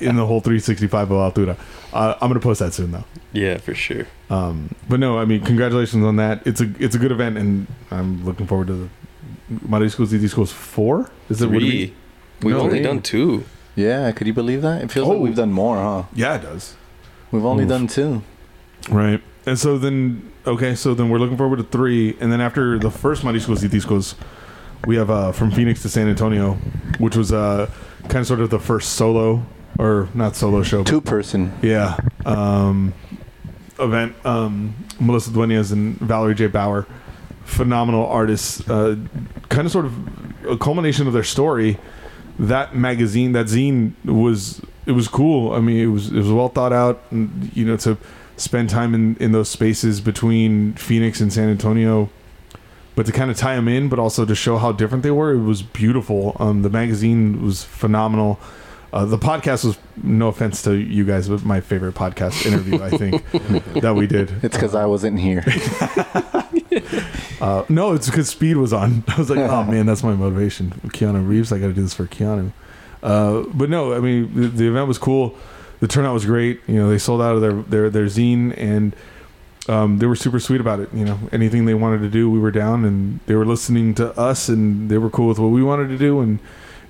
in 0.00 0.16
the 0.16 0.26
whole 0.26 0.40
365 0.40 1.10
of 1.12 1.32
Altura. 1.34 1.56
Uh, 1.92 2.14
I'm 2.20 2.28
gonna 2.28 2.40
post 2.40 2.58
that 2.60 2.74
soon 2.74 2.90
though. 2.90 3.04
Yeah, 3.32 3.58
for 3.58 3.74
sure. 3.74 4.06
Um, 4.28 4.74
but 4.88 4.98
no, 4.98 5.18
I 5.18 5.24
mean, 5.24 5.44
congratulations 5.44 6.04
on 6.04 6.16
that. 6.16 6.44
It's 6.46 6.60
a 6.60 6.68
it's 6.80 6.96
a 6.96 6.98
good 6.98 7.12
event, 7.12 7.38
and 7.38 7.66
I'm 7.92 8.24
looking 8.24 8.46
forward 8.48 8.66
to 8.66 8.74
the 8.74 8.88
Mariscos 9.68 10.10
y 10.12 10.18
Discos 10.18 10.50
four. 10.52 11.08
Is 11.28 11.40
it 11.42 11.46
what 11.46 11.62
we- 11.62 11.70
Three. 11.86 11.94
We've 12.42 12.54
No, 12.56 12.62
only 12.62 12.78
three. 12.78 12.82
done 12.84 13.02
two. 13.02 13.44
Yeah, 13.80 14.10
could 14.12 14.26
you 14.26 14.34
believe 14.34 14.62
that? 14.62 14.82
It 14.82 14.90
feels 14.90 15.08
like 15.08 15.18
Oh. 15.18 15.20
we've 15.20 15.34
done 15.36 15.52
more, 15.52 15.76
huh? 15.76 16.02
Yeah, 16.14 16.36
it 16.36 16.42
does. 16.42 16.74
We've 17.32 17.44
only 17.44 17.64
Oof. 17.64 17.70
done 17.70 17.86
two. 17.86 18.22
Right, 18.90 19.20
and 19.46 19.58
so 19.58 19.78
then 19.78 20.22
okay, 20.46 20.74
so 20.74 20.94
then 20.94 21.08
we're 21.10 21.18
looking 21.18 21.36
forward 21.36 21.56
to 21.58 21.64
three, 21.64 22.16
and 22.20 22.32
then 22.32 22.40
after 22.40 22.78
the 22.78 22.90
first 22.90 23.22
Mariscos 23.22 23.62
y 23.62 23.68
Discos, 23.68 24.14
we 24.86 24.96
have 24.96 25.10
uh, 25.10 25.32
from 25.32 25.50
Phoenix 25.50 25.82
to 25.82 25.88
San 25.88 26.08
Antonio, 26.08 26.54
which 26.98 27.14
was 27.16 27.30
uh, 27.32 27.68
kind 28.08 28.16
of 28.22 28.26
sort 28.26 28.40
of 28.40 28.50
the 28.50 28.58
first 28.58 28.94
solo 28.94 29.42
or 29.78 30.08
not 30.14 30.34
solo 30.36 30.62
show, 30.62 30.82
Two 30.82 31.00
person. 31.00 31.52
yeah, 31.62 31.96
um, 32.26 32.92
event. 33.78 34.14
Um, 34.24 34.74
Melissa 34.98 35.30
Duenas 35.30 35.72
and 35.72 35.96
Valerie 36.00 36.34
J. 36.34 36.46
Bauer, 36.48 36.86
phenomenal 37.44 38.06
artists. 38.06 38.68
Uh, 38.68 38.96
kind 39.48 39.66
of 39.66 39.72
sort 39.72 39.84
of 39.86 39.92
a 40.48 40.56
culmination 40.56 41.06
of 41.06 41.12
their 41.12 41.22
story. 41.24 41.78
That 42.40 42.74
magazine, 42.74 43.32
that 43.32 43.46
zine 43.46 43.92
was 44.04 44.62
it 44.86 44.92
was 44.92 45.08
cool. 45.08 45.52
I 45.52 45.60
mean, 45.60 45.76
it 45.76 45.86
was 45.86 46.08
it 46.08 46.16
was 46.16 46.32
well 46.32 46.48
thought 46.48 46.72
out, 46.72 47.02
and 47.10 47.50
you 47.54 47.64
know 47.64 47.76
to 47.78 47.96
spend 48.36 48.70
time 48.70 48.94
in 48.94 49.16
in 49.16 49.32
those 49.32 49.48
spaces 49.48 50.00
between 50.00 50.74
Phoenix 50.74 51.20
and 51.20 51.32
San 51.32 51.48
Antonio. 51.48 52.10
But 52.96 53.06
to 53.06 53.12
kind 53.12 53.30
of 53.30 53.36
tie 53.36 53.54
them 53.54 53.68
in, 53.68 53.88
but 53.88 53.98
also 53.98 54.24
to 54.24 54.34
show 54.34 54.58
how 54.58 54.72
different 54.72 55.04
they 55.04 55.12
were, 55.12 55.32
it 55.32 55.42
was 55.42 55.62
beautiful. 55.62 56.36
Um, 56.40 56.62
the 56.62 56.70
magazine 56.70 57.42
was 57.42 57.62
phenomenal. 57.62 58.40
Uh, 58.92 59.04
the 59.04 59.18
podcast 59.18 59.64
was, 59.64 59.78
no 60.02 60.28
offense 60.28 60.62
to 60.62 60.74
you 60.74 61.04
guys, 61.04 61.28
but 61.28 61.44
my 61.44 61.60
favorite 61.60 61.94
podcast 61.94 62.44
interview, 62.44 62.82
I 62.82 62.90
think, 62.90 63.30
that 63.82 63.94
we 63.94 64.06
did. 64.06 64.32
It's 64.42 64.56
because 64.56 64.74
I 64.74 64.86
wasn't 64.86 65.20
here. 65.20 65.44
Uh, 67.40 67.64
no, 67.70 67.94
it's 67.94 68.08
because 68.08 68.28
Speed 68.28 68.58
was 68.58 68.72
on. 68.72 69.02
I 69.08 69.16
was 69.16 69.30
like, 69.30 69.38
oh 69.38 69.64
man, 69.64 69.86
that's 69.86 70.02
my 70.02 70.14
motivation. 70.14 70.70
Keanu 70.88 71.26
Reeves, 71.26 71.52
I 71.52 71.58
got 71.58 71.68
to 71.68 71.72
do 71.72 71.82
this 71.82 71.94
for 71.94 72.06
Keanu. 72.06 72.52
Uh, 73.02 73.44
but 73.54 73.70
no, 73.70 73.94
I 73.94 74.00
mean, 74.00 74.32
the, 74.34 74.48
the 74.48 74.68
event 74.68 74.86
was 74.86 74.98
cool. 74.98 75.36
The 75.80 75.88
turnout 75.88 76.12
was 76.12 76.26
great. 76.26 76.60
You 76.66 76.74
know, 76.74 76.90
they 76.90 76.98
sold 76.98 77.22
out 77.22 77.34
of 77.34 77.40
their 77.40 77.52
their 77.52 77.88
their 77.88 78.04
zine, 78.06 78.54
and 78.58 78.94
um, 79.68 79.98
they 79.98 80.06
were 80.06 80.16
super 80.16 80.38
sweet 80.38 80.60
about 80.60 80.80
it. 80.80 80.92
You 80.92 81.06
know, 81.06 81.18
anything 81.32 81.64
they 81.64 81.72
wanted 81.72 82.02
to 82.02 82.10
do, 82.10 82.30
we 82.30 82.38
were 82.38 82.50
down, 82.50 82.84
and 82.84 83.20
they 83.24 83.34
were 83.34 83.46
listening 83.46 83.94
to 83.94 84.12
us, 84.18 84.50
and 84.50 84.90
they 84.90 84.98
were 84.98 85.08
cool 85.08 85.28
with 85.28 85.38
what 85.38 85.48
we 85.48 85.62
wanted 85.62 85.88
to 85.88 85.96
do, 85.96 86.20
and 86.20 86.40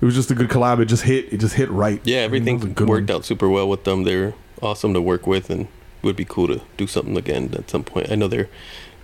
it 0.00 0.04
was 0.04 0.14
just 0.14 0.30
a 0.30 0.34
good 0.34 0.48
collab. 0.48 0.80
It 0.80 0.86
just 0.86 1.02
hit. 1.04 1.32
It 1.32 1.38
just 1.38 1.54
hit 1.54 1.70
right. 1.70 2.00
Yeah, 2.04 2.18
I 2.24 2.28
mean, 2.28 2.42
everything 2.48 2.74
good 2.74 2.88
worked 2.88 3.08
one. 3.10 3.16
out 3.16 3.24
super 3.24 3.48
well 3.48 3.68
with 3.68 3.84
them. 3.84 4.04
They're 4.04 4.34
awesome 4.62 4.94
to 4.94 5.00
work 5.02 5.26
with, 5.26 5.50
and 5.50 5.68
would 6.02 6.16
be 6.16 6.24
cool 6.24 6.46
to 6.48 6.60
do 6.76 6.86
something 6.86 7.16
again 7.16 7.54
at 7.56 7.68
some 7.70 7.84
point. 7.84 8.10
I 8.10 8.14
know 8.14 8.28
they're 8.28 8.48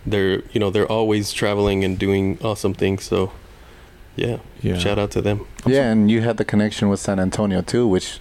they're 0.06 0.42
you 0.52 0.60
know 0.60 0.70
they're 0.70 0.86
always 0.90 1.32
traveling 1.32 1.84
and 1.84 1.98
doing 1.98 2.38
awesome 2.42 2.74
things. 2.74 3.04
So 3.04 3.32
yeah, 4.16 4.38
Yeah. 4.62 4.78
shout 4.78 4.98
out 4.98 5.10
to 5.12 5.20
them. 5.22 5.46
yeah, 5.66 5.90
and 5.92 6.10
you 6.10 6.22
had 6.22 6.36
the 6.38 6.44
connection 6.44 6.88
with 6.88 7.00
San 7.00 7.18
Antonio 7.20 7.60
too, 7.60 7.86
which 7.86 8.18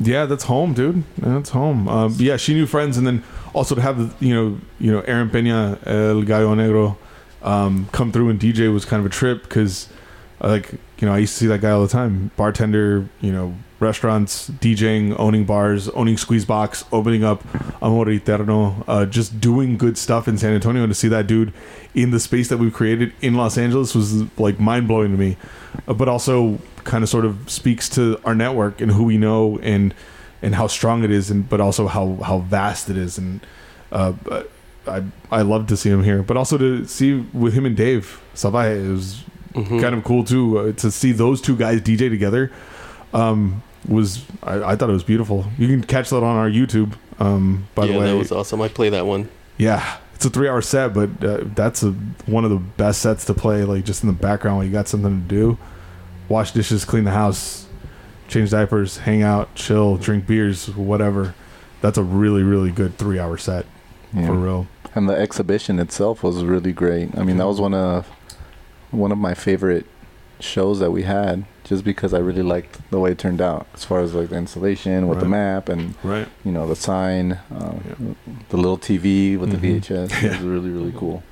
Yeah, 0.00 0.24
that's 0.26 0.44
home, 0.44 0.72
dude. 0.72 1.04
That's 1.18 1.50
home. 1.50 1.86
Um, 1.88 2.16
yeah, 2.18 2.36
she 2.38 2.54
knew 2.54 2.66
friends, 2.66 2.96
and 2.96 3.06
then 3.06 3.22
also 3.52 3.74
to 3.74 3.80
have 3.82 4.14
you 4.20 4.34
know, 4.34 4.58
you 4.80 4.90
know, 4.90 5.00
Aaron 5.02 5.28
Pena, 5.28 5.78
El 5.84 6.22
Gallo 6.22 6.54
Negro, 6.54 6.96
um, 7.42 7.88
come 7.92 8.10
through 8.10 8.30
and 8.30 8.40
DJ 8.40 8.72
was 8.72 8.84
kind 8.86 9.00
of 9.00 9.06
a 9.06 9.10
trip 9.14 9.42
because, 9.42 9.88
like, 10.48 10.72
you 10.72 11.06
know, 11.06 11.14
I 11.14 11.18
used 11.18 11.34
to 11.34 11.38
see 11.40 11.46
that 11.46 11.60
guy 11.60 11.70
all 11.70 11.82
the 11.82 11.88
time. 11.88 12.30
Bartender, 12.36 13.08
you 13.20 13.32
know, 13.32 13.54
restaurants, 13.78 14.50
DJing, 14.50 15.14
owning 15.18 15.44
bars, 15.44 15.88
owning 15.90 16.16
Squeeze 16.16 16.44
Box, 16.44 16.84
opening 16.92 17.24
up 17.24 17.44
Amor 17.82 18.08
Eterno, 18.08 18.84
uh, 18.88 19.06
just 19.06 19.40
doing 19.40 19.76
good 19.76 19.98
stuff 19.98 20.26
in 20.26 20.38
San 20.38 20.52
Antonio. 20.52 20.82
And 20.82 20.90
to 20.90 20.94
see 20.94 21.08
that 21.08 21.26
dude 21.26 21.52
in 21.94 22.10
the 22.10 22.20
space 22.20 22.48
that 22.48 22.58
we've 22.58 22.72
created 22.72 23.12
in 23.20 23.34
Los 23.34 23.56
Angeles 23.58 23.94
was 23.94 24.22
like 24.38 24.58
mind 24.58 24.88
blowing 24.88 25.12
to 25.12 25.18
me, 25.18 25.36
uh, 25.86 25.94
but 25.94 26.08
also 26.08 26.58
kind 26.84 27.04
of 27.04 27.10
sort 27.10 27.24
of 27.24 27.48
speaks 27.50 27.88
to 27.90 28.20
our 28.24 28.34
network 28.34 28.80
and 28.80 28.92
who 28.92 29.04
we 29.04 29.16
know 29.16 29.58
and 29.58 29.94
and 30.40 30.56
how 30.56 30.66
strong 30.66 31.04
it 31.04 31.10
is, 31.12 31.30
and 31.30 31.48
but 31.48 31.60
also 31.60 31.86
how 31.86 32.16
how 32.16 32.38
vast 32.38 32.90
it 32.90 32.96
is. 32.96 33.16
And 33.16 33.40
uh, 33.92 34.12
I 34.88 35.04
I 35.30 35.42
love 35.42 35.68
to 35.68 35.76
see 35.76 35.90
him 35.90 36.02
here, 36.02 36.22
but 36.22 36.36
also 36.36 36.58
to 36.58 36.84
see 36.84 37.24
with 37.32 37.54
him 37.54 37.64
and 37.64 37.76
Dave 37.76 38.20
it 38.34 39.31
was 39.54 39.66
Mhm. 39.66 39.80
kind 39.80 39.94
of 39.94 40.04
cool 40.04 40.24
too 40.24 40.58
uh, 40.58 40.72
to 40.72 40.90
see 40.90 41.12
those 41.12 41.40
two 41.40 41.56
guys 41.56 41.80
DJ 41.80 42.08
together. 42.08 42.50
Um, 43.14 43.62
was 43.88 44.24
I, 44.42 44.62
I 44.72 44.76
thought 44.76 44.88
it 44.88 44.92
was 44.92 45.02
beautiful. 45.02 45.46
You 45.58 45.66
can 45.68 45.82
catch 45.82 46.10
that 46.10 46.18
on 46.18 46.36
our 46.36 46.48
YouTube. 46.48 46.92
Um, 47.18 47.66
by 47.74 47.84
yeah, 47.84 47.92
the 47.94 47.98
way, 47.98 48.06
that 48.12 48.16
was 48.16 48.32
awesome. 48.32 48.60
I 48.62 48.68
play 48.68 48.88
that 48.90 49.06
one. 49.06 49.28
yeah, 49.58 49.96
it's 50.14 50.24
a 50.24 50.30
three-hour 50.30 50.62
set, 50.62 50.94
but 50.94 51.10
uh, 51.24 51.40
that's 51.54 51.82
a, 51.82 51.90
one 52.26 52.44
of 52.44 52.50
the 52.50 52.56
best 52.58 53.02
sets 53.02 53.24
to 53.26 53.34
play. 53.34 53.64
Like 53.64 53.84
just 53.84 54.02
in 54.02 54.06
the 54.06 54.12
background 54.14 54.56
while 54.58 54.66
you 54.66 54.72
got 54.72 54.88
something 54.88 55.22
to 55.22 55.28
do, 55.28 55.58
wash 56.28 56.52
dishes, 56.52 56.84
clean 56.84 57.04
the 57.04 57.10
house, 57.10 57.66
change 58.28 58.50
diapers, 58.50 58.98
hang 58.98 59.22
out, 59.22 59.54
chill, 59.54 59.96
drink 59.96 60.26
beers, 60.26 60.68
whatever. 60.74 61.34
That's 61.80 61.98
a 61.98 62.02
really, 62.02 62.42
really 62.44 62.70
good 62.70 62.96
three-hour 62.98 63.36
set 63.38 63.66
yeah. 64.14 64.26
for 64.26 64.34
real. 64.34 64.66
and 64.94 65.08
the 65.08 65.14
exhibition 65.14 65.78
itself 65.80 66.22
was 66.22 66.44
really 66.44 66.72
great. 66.72 67.16
I 67.18 67.24
mean, 67.24 67.36
that 67.38 67.46
was 67.46 67.60
one 67.60 67.74
of 67.74 68.08
one 68.92 69.10
of 69.12 69.18
my 69.18 69.34
favorite 69.34 69.86
shows 70.40 70.78
that 70.80 70.90
we 70.90 71.02
had, 71.02 71.44
just 71.64 71.84
because 71.84 72.12
I 72.12 72.18
really 72.18 72.42
liked 72.42 72.78
the 72.90 72.98
way 72.98 73.12
it 73.12 73.18
turned 73.18 73.40
out, 73.40 73.66
as 73.74 73.84
far 73.84 74.00
as 74.00 74.12
like 74.14 74.28
the 74.30 74.36
installation 74.36 75.08
with 75.08 75.20
the 75.20 75.26
map 75.28 75.68
and 75.68 75.94
Right. 76.02 76.28
you 76.44 76.52
know 76.52 76.66
the 76.66 76.76
sign, 76.76 77.38
uh, 77.54 77.74
the 78.50 78.56
little 78.56 78.78
TV 78.78 79.36
with 79.36 79.50
Mhm. 79.50 79.52
the 79.52 79.58
VHS. 79.80 80.10
It 80.24 80.30
was 80.32 80.40
really 80.40 80.70
really 80.70 80.92
cool. 80.96 81.22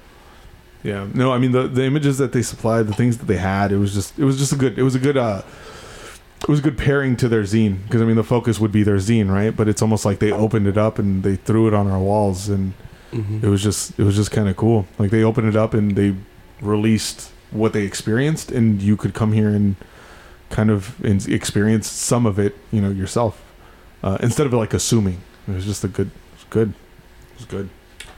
Yeah. 0.83 1.07
No, 1.13 1.33
I 1.33 1.39
mean 1.39 1.53
the 1.53 1.67
the 1.69 1.85
images 1.85 2.19
that 2.19 2.33
they 2.33 2.43
supplied, 2.43 2.87
the 2.87 2.95
things 2.95 3.19
that 3.19 3.27
they 3.27 3.37
had, 3.37 3.73
it 3.73 3.79
was 3.79 3.93
just 3.95 4.19
it 4.19 4.25
was 4.25 4.39
just 4.39 4.53
a 4.53 4.57
good 4.57 4.79
it 4.79 4.83
was 4.83 4.95
a 4.95 4.99
good 5.01 5.17
uh 5.17 5.43
it 6.43 6.49
was 6.49 6.61
a 6.61 6.63
good 6.63 6.79
pairing 6.79 7.17
to 7.17 7.29
their 7.29 7.43
zine 7.43 7.79
because 7.85 8.01
I 8.01 8.05
mean 8.07 8.17
the 8.17 8.25
focus 8.25 8.59
would 8.61 8.73
be 8.73 8.83
their 8.85 8.97
zine, 8.97 9.29
right? 9.31 9.55
But 9.55 9.69
it's 9.69 9.83
almost 9.83 10.05
like 10.07 10.21
they 10.21 10.33
opened 10.33 10.67
it 10.69 10.79
up 10.79 10.99
and 10.99 11.23
they 11.23 11.37
threw 11.37 11.67
it 11.69 11.75
on 11.75 11.87
our 11.91 11.99
walls 11.99 12.49
and 12.49 12.73
Mhm. 13.13 13.43
it 13.43 13.49
was 13.49 13.61
just 13.63 13.99
it 13.99 14.05
was 14.05 14.15
just 14.17 14.31
kind 14.31 14.49
of 14.49 14.57
cool. 14.57 14.87
Like 15.01 15.11
they 15.11 15.23
opened 15.25 15.49
it 15.49 15.57
up 15.57 15.75
and 15.75 15.97
they 15.97 16.15
released 16.63 17.30
what 17.51 17.73
they 17.73 17.83
experienced 17.83 18.51
and 18.51 18.81
you 18.81 18.97
could 18.97 19.15
come 19.15 19.33
here 19.33 19.49
and 19.51 19.77
kind 20.51 20.71
of 20.71 21.03
in- 21.05 21.33
experience 21.33 21.89
some 21.89 22.27
of 22.27 22.39
it, 22.39 22.57
you 22.73 22.81
know, 22.81 22.91
yourself. 22.91 23.43
Uh, 24.03 24.17
instead 24.21 24.47
of 24.47 24.53
like 24.53 24.73
assuming. 24.75 25.21
It 25.49 25.55
was 25.55 25.65
just 25.65 25.85
a 25.85 25.89
good 25.89 26.09
it 26.09 26.35
was 26.37 26.45
good. 26.51 26.69
It 26.71 27.37
was 27.37 27.45
good. 27.47 27.69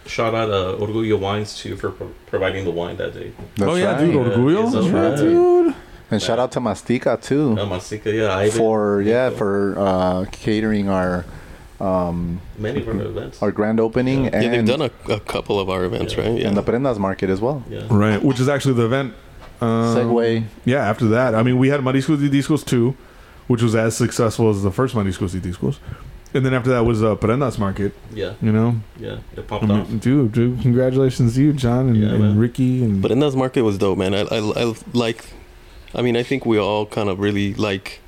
Shout 0.07 0.35
out 0.35 0.51
uh, 0.51 0.77
Orgullo 0.79 1.19
Wines 1.19 1.57
too 1.57 1.77
for 1.77 1.91
pro- 1.91 2.13
providing 2.27 2.65
the 2.65 2.71
wine 2.71 2.97
that 2.97 3.15
day. 3.15 3.33
That's 3.57 3.71
oh 3.71 3.75
yeah, 3.77 3.93
right. 3.93 4.01
dude, 4.01 4.15
Orgullo. 4.15 4.73
That's 4.73 4.87
yeah, 4.87 5.01
right. 5.01 5.17
dude. 5.17 5.75
And 6.11 6.21
shout 6.21 6.39
out 6.39 6.53
to 6.53 6.61
Mastica 6.61 7.21
too 7.23 7.57
Uh, 7.59 7.65
Masika, 7.65 8.13
yeah, 8.13 8.37
I 8.37 8.51
for 8.51 9.01
yeah 9.01 9.31
for 9.31 9.79
uh, 9.79 10.25
catering 10.31 10.89
our 10.89 11.25
um, 11.83 12.41
many 12.59 12.81
of 12.81 12.89
our 12.89 13.01
events. 13.03 13.43
our 13.43 13.51
grand 13.53 13.81
opening 13.81 14.25
Yeah. 14.25 14.41
yeah, 14.41 14.51
they've 14.51 14.67
done 14.67 14.83
a, 14.83 15.13
a 15.13 15.21
couple 15.21 15.59
of 15.59 15.69
our 15.69 15.85
events, 15.85 16.15
Yeah. 16.15 16.23
right? 16.23 16.41
Yeah. 16.41 16.49
and 16.49 16.57
the 16.57 16.63
Prendas 16.63 16.99
market 16.99 17.29
as 17.31 17.41
well. 17.41 17.63
yeah. 17.69 17.83
Right, 17.91 18.23
which 18.23 18.39
is 18.41 18.49
actually 18.49 18.75
the 18.75 18.85
event. 18.87 19.15
Um, 19.61 19.97
Segue. 19.97 20.45
Yeah, 20.65 20.89
after 20.89 21.07
that, 21.09 21.35
I 21.35 21.43
mean, 21.43 21.59
we 21.59 21.69
had 21.69 21.81
Mariscos 21.81 22.21
y 22.21 22.29
Discos 22.29 22.65
2, 22.65 22.95
which 23.49 23.63
was 23.63 23.75
as 23.75 23.97
successful 23.97 24.51
as 24.51 24.63
the 24.63 24.71
first 24.73 24.95
Mariscos 24.95 25.35
y 25.35 25.41
Discos. 25.41 25.79
And 26.35 26.47
then 26.47 26.55
after 26.55 26.71
that 26.71 26.85
was 26.87 27.03
uh, 27.03 27.15
Prendas 27.17 27.59
Market, 27.59 27.93
Yeah, 28.15 28.35
you 28.41 28.53
know? 28.53 28.77
yeah, 28.99 29.19
it 29.37 29.41
I 29.41 29.43
popped 29.43 29.65
off. 29.65 29.89
mean, 29.89 29.99
dude, 29.99 30.33
dude, 30.33 30.63
congratulations 30.63 31.35
to 31.35 31.43
you, 31.43 31.53
John, 31.53 31.89
and, 31.91 31.97
Yeah, 31.97 32.15
and. 32.15 32.41
Ricky. 32.41 32.83
and 32.85 33.03
But 33.03 33.11
in 33.13 33.19
that 33.21 33.35
market 33.35 33.63
was 33.63 33.77
dope, 33.77 33.99
man. 33.99 34.15
I, 34.15 34.23
I, 34.23 34.39
I 34.63 34.75
like, 34.95 35.21
I 35.95 36.01
mean, 36.03 36.17
I 36.17 36.23
think 36.23 36.47
we 36.47 36.59
all 36.59 36.87
kind 36.87 37.09
of 37.11 37.19
really 37.21 37.53
like 37.55 38.01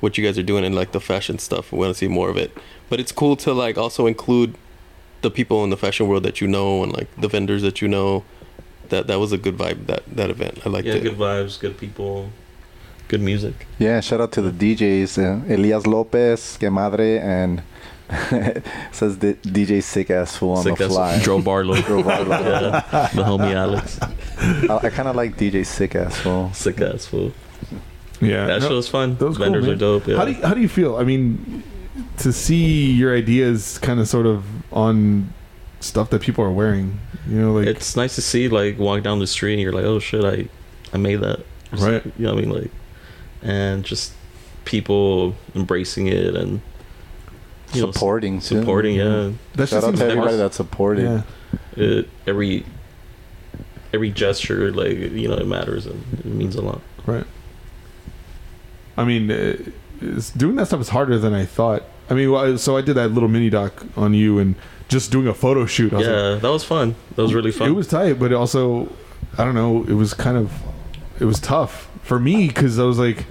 what 0.00 0.16
you 0.16 0.24
guys 0.24 0.38
are 0.38 0.42
doing 0.42 0.64
and 0.64 0.74
like 0.74 0.92
the 0.92 1.00
fashion 1.00 1.38
stuff. 1.38 1.70
We 1.70 1.78
want 1.78 1.90
to 1.90 1.98
see 1.98 2.08
more 2.08 2.30
of 2.30 2.36
it. 2.38 2.50
But 2.88 3.00
it's 3.00 3.12
cool 3.12 3.36
to 3.36 3.52
like 3.52 3.76
also 3.78 4.06
include 4.06 4.54
the 5.22 5.30
people 5.30 5.64
in 5.64 5.70
the 5.70 5.76
fashion 5.76 6.06
world 6.08 6.22
that 6.22 6.40
you 6.40 6.46
know 6.46 6.82
and 6.82 6.92
like 6.92 7.08
the 7.16 7.28
vendors 7.28 7.62
that 7.62 7.80
you 7.82 7.88
know. 7.88 8.24
That 8.90 9.08
that 9.08 9.18
was 9.18 9.32
a 9.32 9.38
good 9.38 9.56
vibe 9.58 9.86
that 9.86 10.04
that 10.14 10.30
event. 10.30 10.60
I 10.64 10.68
liked 10.68 10.86
Yeah, 10.86 10.94
it. 10.94 11.02
Yeah, 11.02 11.10
good 11.10 11.18
vibes, 11.18 11.58
good 11.58 11.76
people, 11.76 12.30
good 13.08 13.20
music. 13.20 13.66
Yeah, 13.80 13.98
shout 14.00 14.20
out 14.20 14.30
to 14.32 14.40
the 14.40 14.52
DJs, 14.52 15.18
uh, 15.18 15.52
Elias 15.52 15.88
Lopez, 15.88 16.56
Que 16.56 16.70
Madre, 16.70 17.18
and 17.18 17.62
says 18.92 19.18
the 19.18 19.34
DJ 19.42 19.82
Sick 19.82 20.10
Ass 20.10 20.36
Fool 20.36 20.52
on 20.52 20.62
Sick 20.62 20.76
the 20.76 20.84
as 20.84 20.92
fly. 20.92 21.18
Joe 21.18 21.42
Barlow. 21.42 21.74
Joe 21.82 22.02
Barlow. 22.04 22.28
yeah, 22.30 23.10
the 23.12 23.24
homie 23.24 23.54
Alex, 23.54 23.98
I, 24.00 24.86
I 24.86 24.90
kind 24.90 25.08
of 25.08 25.16
like 25.16 25.36
DJ 25.36 25.66
Sick 25.66 25.96
Ass 25.96 26.16
Fool. 26.18 26.52
sick 26.52 26.80
ass 26.80 27.06
fool. 27.06 27.32
yeah. 28.20 28.46
That 28.46 28.62
no, 28.62 28.68
show 28.68 28.76
was 28.76 28.88
fun. 28.88 29.16
Those 29.16 29.30
was 29.30 29.38
cool, 29.38 29.46
Vendors 29.46 29.66
are 29.68 29.74
dope. 29.74 30.06
Yeah. 30.06 30.16
How 30.18 30.24
do 30.26 30.30
you, 30.32 30.42
how 30.42 30.54
do 30.54 30.60
you 30.60 30.68
feel? 30.68 30.94
I 30.96 31.02
mean, 31.02 31.64
to 32.18 32.32
see 32.32 32.90
your 32.92 33.14
ideas 33.14 33.78
kind 33.78 34.00
of 34.00 34.08
sort 34.08 34.26
of 34.26 34.44
on 34.72 35.32
stuff 35.80 36.10
that 36.10 36.22
people 36.22 36.44
are 36.44 36.50
wearing, 36.50 36.98
you 37.28 37.40
know, 37.40 37.52
like 37.52 37.66
it's 37.66 37.96
nice 37.96 38.14
to 38.14 38.22
see 38.22 38.48
like 38.48 38.78
walk 38.78 39.02
down 39.02 39.18
the 39.18 39.26
street 39.26 39.54
and 39.54 39.62
you're 39.62 39.72
like, 39.72 39.84
oh 39.84 39.98
shit, 39.98 40.24
I, 40.24 40.48
I 40.92 40.98
made 40.98 41.20
that. 41.20 41.44
Just, 41.70 41.82
Right. 41.82 42.04
You 42.04 42.12
know 42.26 42.34
what 42.34 42.42
I 42.42 42.46
mean? 42.46 42.62
Like, 42.62 42.70
and 43.42 43.84
just 43.84 44.12
people 44.64 45.34
embracing 45.54 46.06
it 46.08 46.34
and 46.34 46.60
you 47.72 47.80
supporting, 47.80 48.40
too. 48.40 48.60
supporting. 48.60 48.96
Yeah. 48.96 49.32
that 49.54 49.68
Shout 49.68 49.82
just 49.82 49.86
out 49.86 49.96
to 49.96 50.04
everybody 50.04 50.28
awesome. 50.28 50.38
that 50.38 50.54
supported. 50.54 51.02
Yeah. 51.02 51.22
It, 51.76 52.08
every 52.26 52.64
every 53.92 54.10
gesture, 54.10 54.72
like 54.72 54.96
you 54.96 55.28
know, 55.28 55.36
it 55.36 55.46
matters 55.46 55.86
and 55.86 56.02
it 56.18 56.26
means 56.26 56.54
a 56.56 56.62
lot. 56.62 56.80
Right. 57.04 57.26
I 58.96 59.04
mean, 59.04 59.30
uh, 59.30 59.34
it's, 59.34 59.72
doing 60.36 60.56
that 60.56 60.66
stuff 60.66 60.80
is 60.80 60.88
harder 60.90 61.18
than 61.18 61.34
I 61.34 61.44
thought. 61.44 61.82
I 62.08 62.14
mean, 62.14 62.58
so 62.58 62.76
I 62.76 62.80
did 62.82 62.94
that 62.94 63.08
little 63.12 63.28
mini 63.28 63.50
doc 63.50 63.84
on 63.96 64.14
you, 64.14 64.38
and 64.38 64.54
just 64.88 65.10
doing 65.10 65.26
a 65.26 65.34
photo 65.34 65.66
shoot. 65.66 65.92
I 65.92 65.96
was 65.96 66.06
like, 66.06 66.14
Yeah, 66.16 66.34
that 66.36 66.50
was 66.50 66.64
fun. 66.64 66.94
That 67.16 67.22
was 67.22 67.34
really 67.34 67.50
fun. 67.50 67.68
It 67.68 67.72
was 67.72 67.88
tight, 67.88 68.18
but 68.18 68.32
also, 68.32 68.92
I 69.36 69.44
don't 69.44 69.54
know. 69.54 69.82
It 69.84 69.94
was 69.94 70.14
kind 70.14 70.36
of, 70.36 70.52
it 71.18 71.24
was 71.24 71.40
tough 71.40 71.88
for 72.02 72.20
me 72.20 72.46
because 72.46 72.78
I 72.78 72.84
was 72.84 72.98
like, 72.98 73.26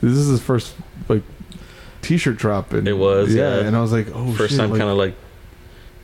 this 0.00 0.12
is 0.12 0.28
his 0.28 0.40
first 0.40 0.74
like 1.08 1.22
t-shirt 2.02 2.36
drop, 2.36 2.72
and 2.72 2.86
It 2.86 2.92
was, 2.94 3.34
yeah. 3.34 3.58
and 3.60 3.76
I 3.76 3.80
was 3.80 3.92
like, 3.92 4.06
oh, 4.14 4.32
first 4.32 4.50
shit, 4.52 4.60
time 4.60 4.70
like- 4.70 4.78
kind 4.78 4.90
of 4.90 4.96
like 4.96 5.14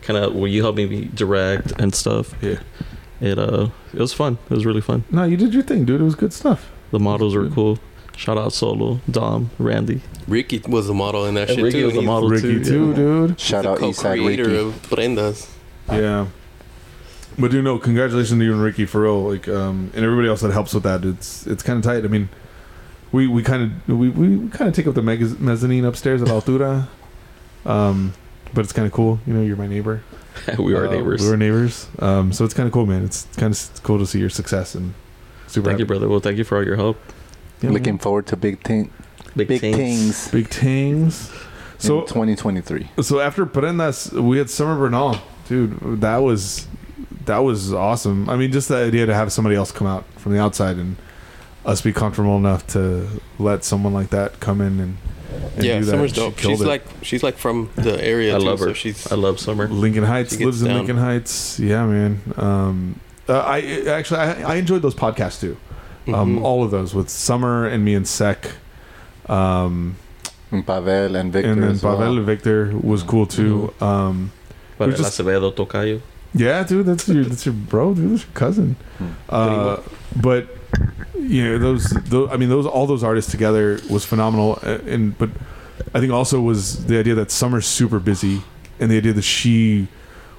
kind 0.03 0.17
of 0.19 0.35
where 0.35 0.49
you 0.49 0.62
helped 0.62 0.79
me 0.79 1.05
direct 1.12 1.73
and 1.81 1.93
stuff 1.95 2.33
Yeah. 2.41 2.61
it 3.21 3.37
uh 3.38 3.69
it 3.93 3.99
was 4.00 4.12
fun 4.15 4.38
it 4.49 4.55
was 4.55 4.65
really 4.65 4.81
fun 4.81 5.03
No, 5.11 5.25
you 5.25 5.37
did 5.37 5.53
your 5.53 5.62
thing, 5.65 5.85
dude. 5.85 6.00
It 6.00 6.05
was 6.05 6.15
good 6.15 6.33
stuff. 6.33 6.71
the 6.93 6.99
models 7.00 7.35
were 7.35 7.50
cool 7.50 7.79
shout 8.19 8.37
out 8.37 8.53
solo 8.53 9.01
dom 9.11 9.51
randy 9.59 10.01
Ricky 10.27 10.61
was 10.69 10.89
a 10.91 10.95
model 10.95 11.25
in 11.25 11.35
that 11.35 11.49
And 11.49 11.57
shit 11.57 11.65
Ricky 11.65 11.81
too. 11.81 11.87
was 11.87 11.97
a 11.97 12.03
model 12.03 12.29
Ricky 12.29 12.63
too, 12.63 12.65
too, 12.65 12.89
yeah. 12.91 12.95
dude. 12.97 13.41
Shout 13.41 13.63
the 13.63 13.71
out 13.71 13.79
Eastside 13.79 14.17
co-creator 14.19 14.45
Ricky. 14.45 14.57
of 14.59 14.75
Prendas. 14.91 15.49
Yeah. 15.91 16.27
But 17.39 17.51
dude, 17.53 17.65
no, 17.65 17.79
congratulations 17.79 18.39
to 18.39 18.45
you 18.45 18.53
and 18.53 18.61
Ricky 18.63 18.85
for 18.85 19.03
real. 19.03 19.23
Like, 19.31 19.47
um, 19.49 19.91
and 19.95 20.05
everybody 20.05 20.29
else 20.29 20.41
that 20.43 20.51
helps 20.53 20.75
with 20.75 20.83
that. 20.83 21.05
It's 21.05 21.47
it's 21.47 21.63
kind 21.63 21.79
of 21.79 21.85
tight. 21.85 22.05
I 22.05 22.09
mean, 22.09 22.29
we 23.13 23.27
we 23.29 23.43
kind 23.43 23.63
of 23.89 23.97
we, 23.99 24.09
we 24.11 24.49
kind 24.51 24.69
of 24.69 24.75
take 24.75 24.87
up 24.87 24.95
the 24.95 25.01
mez- 25.01 25.39
mezzanine 25.39 25.85
upstairs 25.87 26.21
at 26.21 26.29
Altura. 26.29 26.89
Um, 27.65 28.13
but 28.53 28.65
it's 28.65 28.73
kind 28.75 28.87
of 28.87 28.93
cool. 28.93 29.21
You 29.27 29.33
know, 29.35 29.43
you're 29.43 29.57
my 29.57 29.67
neighbor. 29.69 30.03
we 30.59 30.75
are 30.75 30.89
Uh, 30.89 30.91
neighbors 30.91 31.23
We 31.23 31.29
were 31.31 31.37
neighbors. 31.37 31.87
Um, 32.01 32.33
so 32.35 32.45
it's 32.45 32.55
kind 32.55 32.67
of 32.67 32.73
cool, 32.73 32.85
man. 32.87 33.05
It's 33.05 33.27
kind 33.37 33.55
of 33.55 33.83
cool 33.83 33.99
to 33.99 34.07
see 34.07 34.19
your 34.19 34.31
success 34.31 34.75
and 34.75 34.93
super. 35.47 35.67
thank 35.71 35.79
you 35.79 35.85
happy. 35.85 35.89
brother 35.89 36.09
well 36.09 36.21
thank 36.21 36.37
you 36.39 36.45
for 36.45 36.59
all 36.59 36.65
your 36.67 36.77
help 36.77 36.99
Yeah, 37.61 37.71
Looking 37.71 37.95
man. 37.95 37.99
forward 37.99 38.27
to 38.29 38.37
big 38.37 38.62
thing, 38.62 38.91
big, 39.37 39.49
big 39.49 39.61
things. 39.61 39.77
things 39.77 40.31
big 40.31 40.49
things. 40.49 41.33
So 41.79 42.00
2023. 42.03 42.88
So 43.03 43.21
after 43.21 43.47
Prendas, 43.47 44.12
we 44.12 44.38
had 44.38 44.50
Summer 44.50 44.77
Bernal, 44.77 45.17
dude. 45.49 46.00
That 46.00 46.19
was 46.19 46.67
that 47.27 47.38
was 47.38 47.73
awesome. 47.73 48.29
I 48.31 48.37
mean, 48.37 48.53
just 48.53 48.69
the 48.69 48.77
idea 48.77 49.07
to 49.07 49.15
have 49.15 49.33
somebody 49.33 49.55
else 49.57 49.71
come 49.73 49.87
out 49.87 50.05
from 50.17 50.33
the 50.33 50.41
outside 50.41 50.77
and 50.77 50.97
us 51.67 51.81
be 51.83 51.93
comfortable 51.93 52.37
enough 52.37 52.67
to 52.69 53.07
let 53.38 53.62
someone 53.65 53.93
like 53.93 54.11
that 54.11 54.41
come 54.41 54.61
in 54.61 54.81
and, 54.81 54.97
and 55.57 55.65
Yeah, 55.65 55.79
do 55.81 55.85
that. 55.85 55.91
Summer's 55.91 56.11
She 56.11 56.17
dope. 56.17 56.37
killed 56.37 56.53
She's 56.55 56.61
it. 56.62 56.67
like 56.67 56.85
she's 57.03 57.23
like 57.23 57.37
from 57.37 57.71
the 57.77 58.03
area. 58.03 58.35
i 58.35 58.38
too, 58.38 58.45
love 58.47 58.59
so 58.61 58.69
her 58.69 58.75
she's 58.75 59.11
i 59.12 59.15
love 59.15 59.38
summer 59.38 59.69
Lincoln 59.69 60.05
Heights 60.05 60.31
She 60.33 60.38
gets 60.38 60.47
lives 60.47 60.62
in. 60.62 60.73
Lincoln 60.75 60.97
Heights. 60.97 61.59
Yeah, 61.61 61.85
man. 61.87 62.21
Um, 62.37 63.00
uh, 63.29 63.38
I 63.41 63.61
actually 63.88 64.21
I, 64.21 64.55
I 64.55 64.55
enjoyed 64.57 64.81
those 64.83 64.95
podcasts 64.95 65.41
too. 65.41 65.57
Um, 66.15 66.37
Mhm. 66.38 66.43
all 66.43 66.65
of 66.65 66.71
those 66.71 66.95
with 66.95 67.09
Summer 67.09 67.67
and 67.67 67.85
me 67.85 67.95
and 67.95 68.07
Sec. 68.07 68.53
Um, 69.29 69.97
And 70.50 70.67
Pavel 70.67 71.17
and 71.17 71.33
Victor. 71.33 71.50
and 71.53 71.62
then 71.62 71.71
as 71.73 71.83
well. 71.83 71.97
Pavel 71.97 72.17
and 72.19 72.27
Victor 72.27 72.73
was 72.81 73.03
cool 73.03 73.27
too. 73.27 73.73
Um, 73.81 74.31
Para 74.79 74.91
was 74.91 74.99
el 75.00 75.05
just- 75.05 75.19
Acevedo 75.21 75.53
Tocayo. 75.55 76.00
Yeah, 76.35 76.62
dude, 76.62 76.87
that's 76.87 77.09
your 77.09 77.25
that's 77.25 77.45
your 77.47 77.55
bro, 77.55 77.95
dude, 77.95 78.12
that's 78.12 78.23
your 78.23 78.33
cousin. 78.35 78.77
Hmm. 78.99 79.05
Uh, 79.29 79.77
but 80.21 80.47
you 81.19 81.43
know 81.45 81.59
those, 81.59 81.85
those, 82.09 82.29
I 82.31 82.37
mean, 82.37 82.49
those 82.50 82.67
all 82.67 82.87
those 82.87 83.03
artists 83.03 83.31
together 83.31 83.81
was 83.91 84.05
phenomenal. 84.05 84.59
uh, 84.62 84.79
And 84.87 85.17
but 85.19 85.31
I 85.95 86.00
think 86.00 86.12
also 86.12 86.41
was 86.41 86.85
the 86.87 86.99
idea 86.99 87.15
that 87.15 87.31
Summer's 87.31 87.67
super 87.67 87.99
busy, 87.99 88.43
and 88.79 88.91
the 88.91 88.97
idea 88.99 89.12
that 89.15 89.25
she 89.25 89.88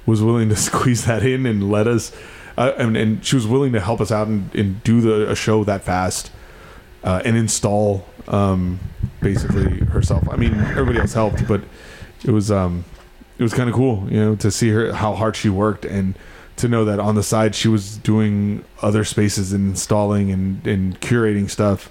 was 0.05 0.21
willing 0.21 0.49
to 0.49 0.55
squeeze 0.69 1.05
that 1.05 1.23
in 1.23 1.45
and 1.45 1.69
let 1.71 1.87
us, 1.87 2.11
uh, 2.59 2.73
and, 2.77 2.97
and 2.97 3.25
she 3.25 3.35
was 3.35 3.47
willing 3.47 3.71
to 3.71 3.79
help 3.79 4.01
us 4.01 4.11
out 4.11 4.27
and, 4.27 4.53
and 4.53 4.83
do 4.83 4.99
the 4.99 5.31
a 5.31 5.35
show 5.35 5.63
that 5.63 5.81
fast, 5.81 6.29
uh, 7.05 7.21
and 7.23 7.37
install 7.37 8.05
um, 8.27 8.79
basically 9.21 9.79
herself. 9.85 10.27
I 10.29 10.35
mean, 10.35 10.53
everybody 10.53 10.99
else 10.99 11.13
helped, 11.13 11.47
but 11.47 11.61
it 12.25 12.31
was 12.31 12.51
um, 12.51 12.83
it 13.37 13.43
was 13.43 13.53
kind 13.53 13.69
of 13.69 13.75
cool, 13.75 14.05
you 14.11 14.19
know, 14.19 14.35
to 14.35 14.51
see 14.51 14.69
her 14.69 14.91
how 14.91 15.15
hard 15.15 15.37
she 15.37 15.47
worked 15.47 15.85
and 15.85 16.15
to 16.57 16.67
know 16.67 16.83
that 16.83 16.99
on 16.99 17.15
the 17.15 17.23
side 17.23 17.55
she 17.55 17.69
was 17.69 17.95
doing 17.95 18.65
other 18.81 19.05
spaces 19.05 19.53
and 19.53 19.69
installing 19.69 20.29
and, 20.29 20.67
and 20.67 20.99
curating 20.99 21.49
stuff. 21.49 21.89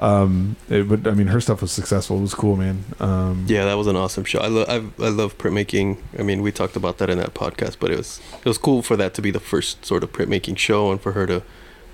Um, 0.00 0.56
it, 0.68 0.88
but 0.88 1.06
I 1.08 1.10
mean, 1.12 1.26
her 1.28 1.40
stuff 1.40 1.60
was 1.60 1.72
successful. 1.72 2.18
It 2.18 2.22
was 2.22 2.34
cool, 2.34 2.56
man. 2.56 2.84
Um, 3.00 3.46
Yeah, 3.48 3.64
that 3.64 3.74
was 3.74 3.86
an 3.88 3.96
awesome 3.96 4.24
show. 4.24 4.38
I 4.40 4.46
love 4.46 4.68
I, 4.68 5.04
I 5.04 5.08
love 5.08 5.36
printmaking. 5.38 5.98
I 6.18 6.22
mean, 6.22 6.40
we 6.42 6.52
talked 6.52 6.76
about 6.76 6.98
that 6.98 7.10
in 7.10 7.18
that 7.18 7.34
podcast, 7.34 7.78
but 7.80 7.90
it 7.90 7.96
was 7.96 8.20
it 8.38 8.44
was 8.44 8.58
cool 8.58 8.82
for 8.82 8.96
that 8.96 9.14
to 9.14 9.22
be 9.22 9.30
the 9.32 9.40
first 9.40 9.84
sort 9.84 10.04
of 10.04 10.12
printmaking 10.12 10.56
show 10.58 10.92
and 10.92 11.00
for 11.00 11.12
her 11.12 11.26
to 11.26 11.42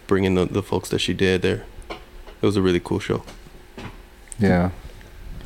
bring 0.07 0.25
in 0.25 0.35
the, 0.35 0.45
the 0.45 0.63
folks 0.63 0.91
that 0.91 0.99
she 0.99 1.15
did 1.15 1.41
there. 1.43 1.65
It 1.89 2.47
was 2.47 2.57
a 2.57 2.63
really 2.63 2.81
cool 2.81 2.99
show. 3.01 3.25
Yeah. 4.39 4.71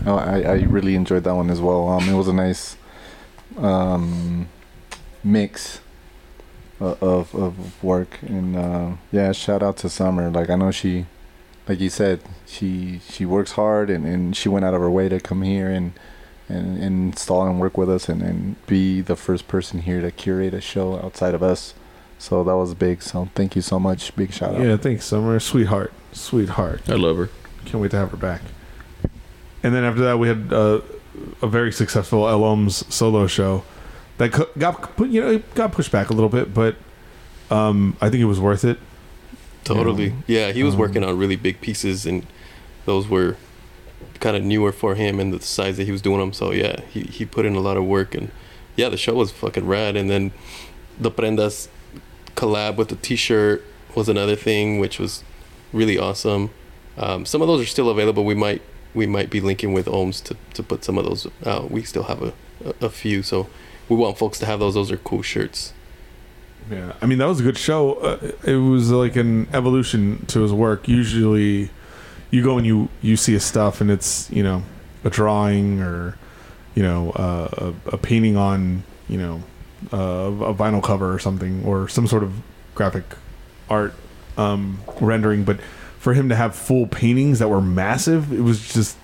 Oh, 0.04 0.16
I, 0.16 0.40
I 0.42 0.54
really 0.62 0.94
enjoyed 0.96 1.24
that 1.24 1.34
one 1.34 1.50
as 1.50 1.60
well. 1.60 1.88
Um, 1.88 2.08
it 2.08 2.14
was 2.14 2.28
a 2.28 2.32
nice 2.32 2.76
um, 3.56 4.48
mix 5.22 5.80
of, 6.80 7.34
of 7.34 7.82
work. 7.84 8.18
And 8.22 8.56
uh, 8.56 8.90
yeah, 9.12 9.32
shout 9.32 9.62
out 9.62 9.76
to 9.78 9.88
Summer. 9.88 10.30
Like, 10.30 10.50
I 10.50 10.56
know 10.56 10.70
she, 10.70 11.06
like 11.68 11.80
you 11.80 11.90
said, 11.90 12.20
she 12.46 13.00
she 13.08 13.26
works 13.26 13.52
hard 13.52 13.90
and, 13.90 14.06
and 14.06 14.34
she 14.36 14.48
went 14.48 14.64
out 14.64 14.74
of 14.74 14.80
her 14.80 14.90
way 14.90 15.08
to 15.08 15.20
come 15.20 15.42
here 15.42 15.68
and, 15.68 15.92
and, 16.48 16.82
and 16.82 17.08
install 17.08 17.46
and 17.46 17.60
work 17.60 17.76
with 17.76 17.90
us 17.90 18.08
and, 18.08 18.22
and 18.22 18.66
be 18.66 19.00
the 19.02 19.16
first 19.16 19.46
person 19.46 19.82
here 19.82 20.00
to 20.00 20.10
curate 20.10 20.54
a 20.54 20.60
show 20.60 20.96
outside 20.96 21.34
of 21.34 21.42
us. 21.42 21.74
So 22.18 22.42
that 22.42 22.56
was 22.56 22.74
big. 22.74 23.02
So 23.02 23.28
thank 23.34 23.54
you 23.54 23.62
so 23.62 23.78
much. 23.78 24.16
Big 24.16 24.32
shout 24.32 24.54
out. 24.54 24.62
yeah. 24.62 24.76
Thanks, 24.76 25.04
Summer. 25.04 25.38
Sweetheart, 25.38 25.92
sweetheart. 26.12 26.88
i 26.88 26.94
love 26.94 27.16
her 27.18 27.28
Can't 27.66 27.82
wait 27.82 27.90
to 27.92 27.98
have 27.98 28.10
her 28.10 28.16
back. 28.16 28.42
And 29.62 29.74
then 29.74 29.84
after 29.84 30.02
that, 30.02 30.18
we 30.18 30.28
had 30.28 30.52
uh, 30.52 30.80
a 31.42 31.46
very 31.46 31.72
successful 31.72 32.28
Elom's 32.28 32.92
solo 32.92 33.26
show 33.26 33.64
that 34.16 34.30
got 34.58 34.90
you 34.98 35.20
know, 35.20 35.38
got 35.54 35.72
pushed 35.72 35.92
back 35.92 36.10
a 36.10 36.12
little 36.12 36.28
bit, 36.28 36.54
but 36.54 36.76
um, 37.50 37.96
I 38.00 38.10
think 38.10 38.20
it 38.20 38.26
was 38.26 38.40
worth 38.40 38.64
it. 38.64 38.78
Totally. 39.64 40.14
Yeah, 40.26 40.52
he 40.52 40.62
was 40.62 40.74
Um, 40.74 40.80
working 40.80 41.04
on 41.04 41.18
really 41.18 41.36
big 41.36 41.60
pieces, 41.60 42.06
and 42.06 42.26
those 42.86 43.06
were 43.08 43.36
kind 44.20 44.36
of 44.36 44.42
newer 44.42 44.72
for 44.72 44.94
him 44.94 45.20
and 45.20 45.32
the 45.32 45.40
size 45.40 45.76
that 45.76 45.84
he 45.84 45.92
was 45.92 46.02
doing 46.02 46.18
them. 46.20 46.32
So 46.32 46.52
yeah, 46.52 46.80
he 46.90 47.02
he 47.02 47.24
put 47.24 47.44
in 47.44 47.54
a 47.54 47.60
lot 47.60 47.76
of 47.76 47.84
work, 47.84 48.14
and 48.14 48.30
yeah, 48.76 48.88
the 48.88 48.96
show 48.96 49.14
was 49.14 49.30
fucking 49.30 49.66
rad. 49.66 49.96
And 49.96 50.08
then 50.08 50.32
the 50.98 51.10
Prendas 51.10 51.68
collab 52.34 52.76
with 52.76 52.88
the 52.88 52.96
T-shirt 52.96 53.64
was 53.94 54.08
another 54.08 54.36
thing, 54.36 54.78
which 54.78 54.98
was 54.98 55.22
really 55.72 55.98
awesome. 55.98 56.50
Um, 56.96 57.26
some 57.26 57.42
of 57.42 57.48
those 57.48 57.60
are 57.60 57.66
still 57.66 57.90
available. 57.90 58.24
We 58.24 58.34
might 58.34 58.62
we 58.94 59.06
might 59.06 59.30
be 59.30 59.40
linking 59.40 59.72
with 59.74 59.86
Ohms 59.86 60.22
to, 60.24 60.36
to 60.54 60.62
put 60.62 60.82
some 60.84 60.96
of 60.98 61.04
those 61.04 61.26
out. 61.44 61.70
We 61.70 61.82
still 61.82 62.04
have 62.04 62.22
a, 62.22 62.32
a, 62.64 62.86
a 62.86 62.90
few, 62.90 63.22
so 63.22 63.48
we 63.88 63.96
want 63.96 64.18
folks 64.18 64.38
to 64.38 64.46
have 64.46 64.60
those. 64.60 64.74
Those 64.74 64.90
are 64.90 64.96
cool 64.96 65.22
shirts. 65.22 65.72
Yeah, 66.70 66.92
I 67.00 67.06
mean 67.06 67.18
that 67.18 67.26
was 67.26 67.40
a 67.40 67.42
good 67.42 67.58
show. 67.58 67.94
Uh, 67.94 68.32
it 68.44 68.56
was 68.56 68.90
like 68.90 69.16
an 69.16 69.48
evolution 69.52 70.24
to 70.26 70.40
his 70.42 70.52
work. 70.52 70.86
Usually, 70.86 71.70
you 72.30 72.42
go 72.42 72.58
and 72.58 72.66
you 72.66 72.88
you 73.00 73.16
see 73.16 73.32
his 73.32 73.44
stuff, 73.44 73.80
and 73.80 73.90
it's 73.90 74.30
you 74.30 74.42
know 74.42 74.62
a 75.04 75.10
drawing 75.10 75.80
or 75.80 76.16
you 76.74 76.82
know 76.82 77.10
uh, 77.12 77.72
a, 77.86 77.94
a 77.94 77.98
painting 77.98 78.36
on 78.36 78.82
you 79.08 79.18
know 79.18 79.42
uh, 79.92 79.96
a 80.44 80.54
vinyl 80.54 80.82
cover 80.82 81.12
or 81.12 81.18
something, 81.18 81.64
or 81.64 81.88
some 81.88 82.06
sort 82.06 82.22
of 82.22 82.32
graphic 82.74 83.04
art 83.70 83.94
um, 84.36 84.80
rendering. 85.00 85.44
But 85.44 85.60
for 85.98 86.14
him 86.14 86.28
to 86.28 86.36
have 86.36 86.54
full 86.54 86.86
paintings 86.86 87.38
that 87.38 87.48
were 87.48 87.62
massive, 87.62 88.32
it 88.32 88.42
was 88.42 88.72
just 88.72 88.96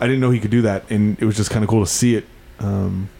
I 0.00 0.06
didn't 0.06 0.20
know 0.20 0.30
he 0.30 0.40
could 0.40 0.50
do 0.50 0.62
that, 0.62 0.90
and 0.90 1.18
it 1.20 1.24
was 1.24 1.36
just 1.36 1.50
kind 1.50 1.62
of 1.62 1.68
cool 1.70 1.84
to 1.84 1.90
see 1.90 2.16
it. 2.16 2.26
Um, 2.58 3.10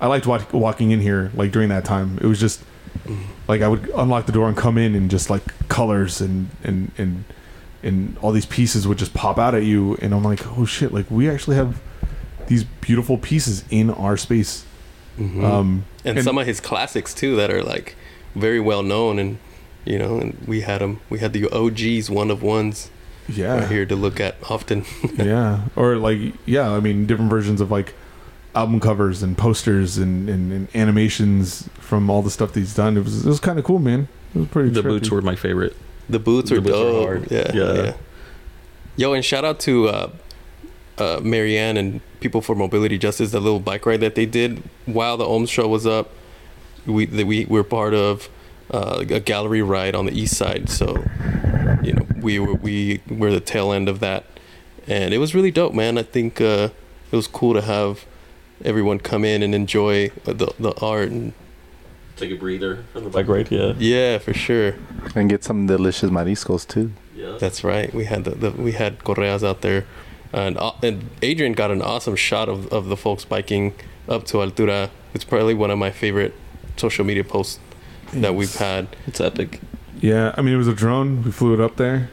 I 0.00 0.06
liked 0.06 0.26
walk, 0.26 0.52
walking 0.52 0.90
in 0.90 1.00
here 1.00 1.30
like 1.34 1.52
during 1.52 1.68
that 1.70 1.84
time. 1.84 2.18
It 2.20 2.26
was 2.26 2.40
just 2.40 2.62
like 3.48 3.62
I 3.62 3.68
would 3.68 3.88
unlock 3.94 4.26
the 4.26 4.32
door 4.32 4.48
and 4.48 4.56
come 4.56 4.78
in 4.78 4.94
and 4.94 5.10
just 5.10 5.30
like 5.30 5.42
colors 5.68 6.20
and 6.20 6.48
and 6.62 6.90
and 6.98 7.24
and 7.82 8.16
all 8.22 8.32
these 8.32 8.46
pieces 8.46 8.88
would 8.88 8.98
just 8.98 9.14
pop 9.14 9.38
out 9.38 9.54
at 9.54 9.64
you 9.64 9.96
and 10.00 10.14
I'm 10.14 10.24
like, 10.24 10.46
"Oh 10.58 10.64
shit, 10.64 10.92
like 10.92 11.10
we 11.10 11.28
actually 11.28 11.56
have 11.56 11.80
these 12.46 12.64
beautiful 12.64 13.18
pieces 13.18 13.64
in 13.70 13.90
our 13.90 14.16
space." 14.16 14.64
Mhm. 15.18 15.44
Um 15.44 15.84
and, 16.04 16.18
and- 16.18 16.24
some 16.24 16.38
of 16.38 16.46
his 16.46 16.60
classics 16.60 17.14
too 17.14 17.36
that 17.36 17.50
are 17.50 17.62
like 17.62 17.94
very 18.34 18.60
well 18.60 18.82
known 18.82 19.18
and 19.18 19.38
you 19.84 19.98
know 19.98 20.18
and 20.18 20.36
we 20.46 20.62
had 20.62 20.80
them 20.80 21.00
we 21.08 21.18
had 21.20 21.32
the 21.32 21.48
og's 21.50 22.10
one 22.10 22.30
of 22.30 22.42
ones 22.42 22.90
yeah. 23.28 23.60
right 23.60 23.68
here 23.68 23.86
to 23.86 23.94
look 23.94 24.18
at 24.18 24.34
often 24.50 24.84
yeah 25.16 25.60
or 25.76 25.96
like 25.96 26.18
yeah 26.46 26.68
i 26.70 26.80
mean 26.80 27.06
different 27.06 27.30
versions 27.30 27.60
of 27.60 27.70
like 27.70 27.94
album 28.54 28.78
covers 28.80 29.22
and 29.22 29.36
posters 29.36 29.98
and, 29.98 30.28
and, 30.28 30.52
and 30.52 30.68
animations 30.76 31.68
from 31.74 32.08
all 32.10 32.22
the 32.22 32.30
stuff 32.30 32.52
that 32.52 32.60
he's 32.60 32.74
done. 32.74 32.96
It 32.96 33.04
was 33.04 33.24
it 33.26 33.28
was 33.28 33.40
kind 33.40 33.58
of 33.58 33.64
cool 33.64 33.78
man. 33.78 34.08
It 34.34 34.38
was 34.38 34.48
pretty 34.48 34.70
the 34.70 34.80
trippy. 34.80 34.84
boots 34.84 35.10
were 35.10 35.22
my 35.22 35.36
favorite. 35.36 35.76
The 36.08 36.18
boots 36.18 36.50
The 36.50 36.56
are 36.56 36.60
boots 36.60 36.74
are 36.76 36.82
dope. 36.82 37.06
hard. 37.06 37.30
Yeah, 37.30 37.50
Yeah. 37.54 37.72
yeah. 37.82 37.92
Yo 38.96 39.12
and 39.12 39.24
shout 39.24 39.44
out 39.44 39.58
to 39.60 39.88
uh 39.88 40.10
uh 40.98 41.20
marianne 41.24 41.76
and 41.76 42.00
people 42.20 42.40
for 42.40 42.54
mobility 42.54 42.96
justice 42.98 43.32
that 43.32 43.40
little 43.40 43.58
bike 43.60 43.84
ride 43.86 44.00
that 44.00 44.14
they 44.14 44.26
did 44.26 44.62
while 44.86 45.16
the 45.16 45.24
ohms 45.24 45.48
show 45.48 45.66
was 45.66 45.86
up. 45.86 46.10
We 46.86 47.06
that 47.06 47.26
we 47.26 47.44
were 47.46 47.64
part 47.64 47.94
of 47.94 48.28
uh, 48.70 49.04
a 49.10 49.20
gallery 49.20 49.62
ride 49.62 49.94
on 49.94 50.06
the 50.06 50.12
east 50.18 50.36
side. 50.36 50.68
So 50.68 51.02
you 51.82 51.92
know 51.94 52.06
we 52.20 52.38
were 52.38 52.54
we 52.54 53.00
were 53.08 53.32
the 53.32 53.40
tail 53.40 53.72
end 53.72 53.88
of 53.88 53.98
that. 54.00 54.24
And 54.86 55.12
it 55.14 55.18
was 55.18 55.34
really 55.34 55.50
dope 55.50 55.74
man. 55.74 55.98
I 55.98 56.02
think 56.04 56.40
uh 56.40 56.68
it 57.10 57.16
was 57.16 57.26
cool 57.26 57.54
to 57.54 57.62
have 57.62 58.04
everyone 58.64 58.98
come 58.98 59.24
in 59.24 59.42
and 59.42 59.54
enjoy 59.54 60.10
the 60.24 60.52
the 60.58 60.74
art 60.80 61.10
and 61.10 61.32
Take 62.16 62.30
a 62.30 62.36
breather 62.36 62.84
from 62.92 63.02
the 63.02 63.10
bike 63.10 63.26
ride. 63.26 63.50
Yeah. 63.50 63.72
yeah, 63.76 64.18
for 64.18 64.32
sure. 64.32 64.76
And 65.16 65.28
get 65.28 65.42
some 65.42 65.66
delicious 65.66 66.10
mariscos 66.10 66.64
too. 66.64 66.92
Yeah. 67.16 67.38
That's 67.40 67.64
right. 67.64 67.92
We 67.92 68.04
had 68.04 68.22
the, 68.22 68.30
the 68.30 68.50
we 68.52 68.70
had 68.70 69.02
correas 69.02 69.42
out 69.42 69.62
there, 69.62 69.84
and 70.32 70.56
uh, 70.56 70.72
and 70.80 71.10
Adrian 71.22 71.54
got 71.54 71.72
an 71.72 71.82
awesome 71.82 72.14
shot 72.14 72.48
of, 72.48 72.72
of 72.72 72.86
the 72.86 72.96
folks 72.96 73.24
biking 73.24 73.74
up 74.08 74.26
to 74.26 74.36
Altura. 74.36 74.90
It's 75.12 75.24
probably 75.24 75.54
one 75.54 75.72
of 75.72 75.78
my 75.78 75.90
favorite 75.90 76.34
social 76.76 77.04
media 77.04 77.24
posts 77.24 77.58
that 78.12 78.36
we've 78.36 78.54
had. 78.54 78.86
It's 79.08 79.20
epic. 79.20 79.60
Yeah, 80.00 80.34
I 80.38 80.42
mean 80.42 80.54
it 80.54 80.58
was 80.58 80.68
a 80.68 80.74
drone. 80.74 81.24
We 81.24 81.32
flew 81.32 81.52
it 81.52 81.60
up 81.60 81.74
there. 81.78 82.10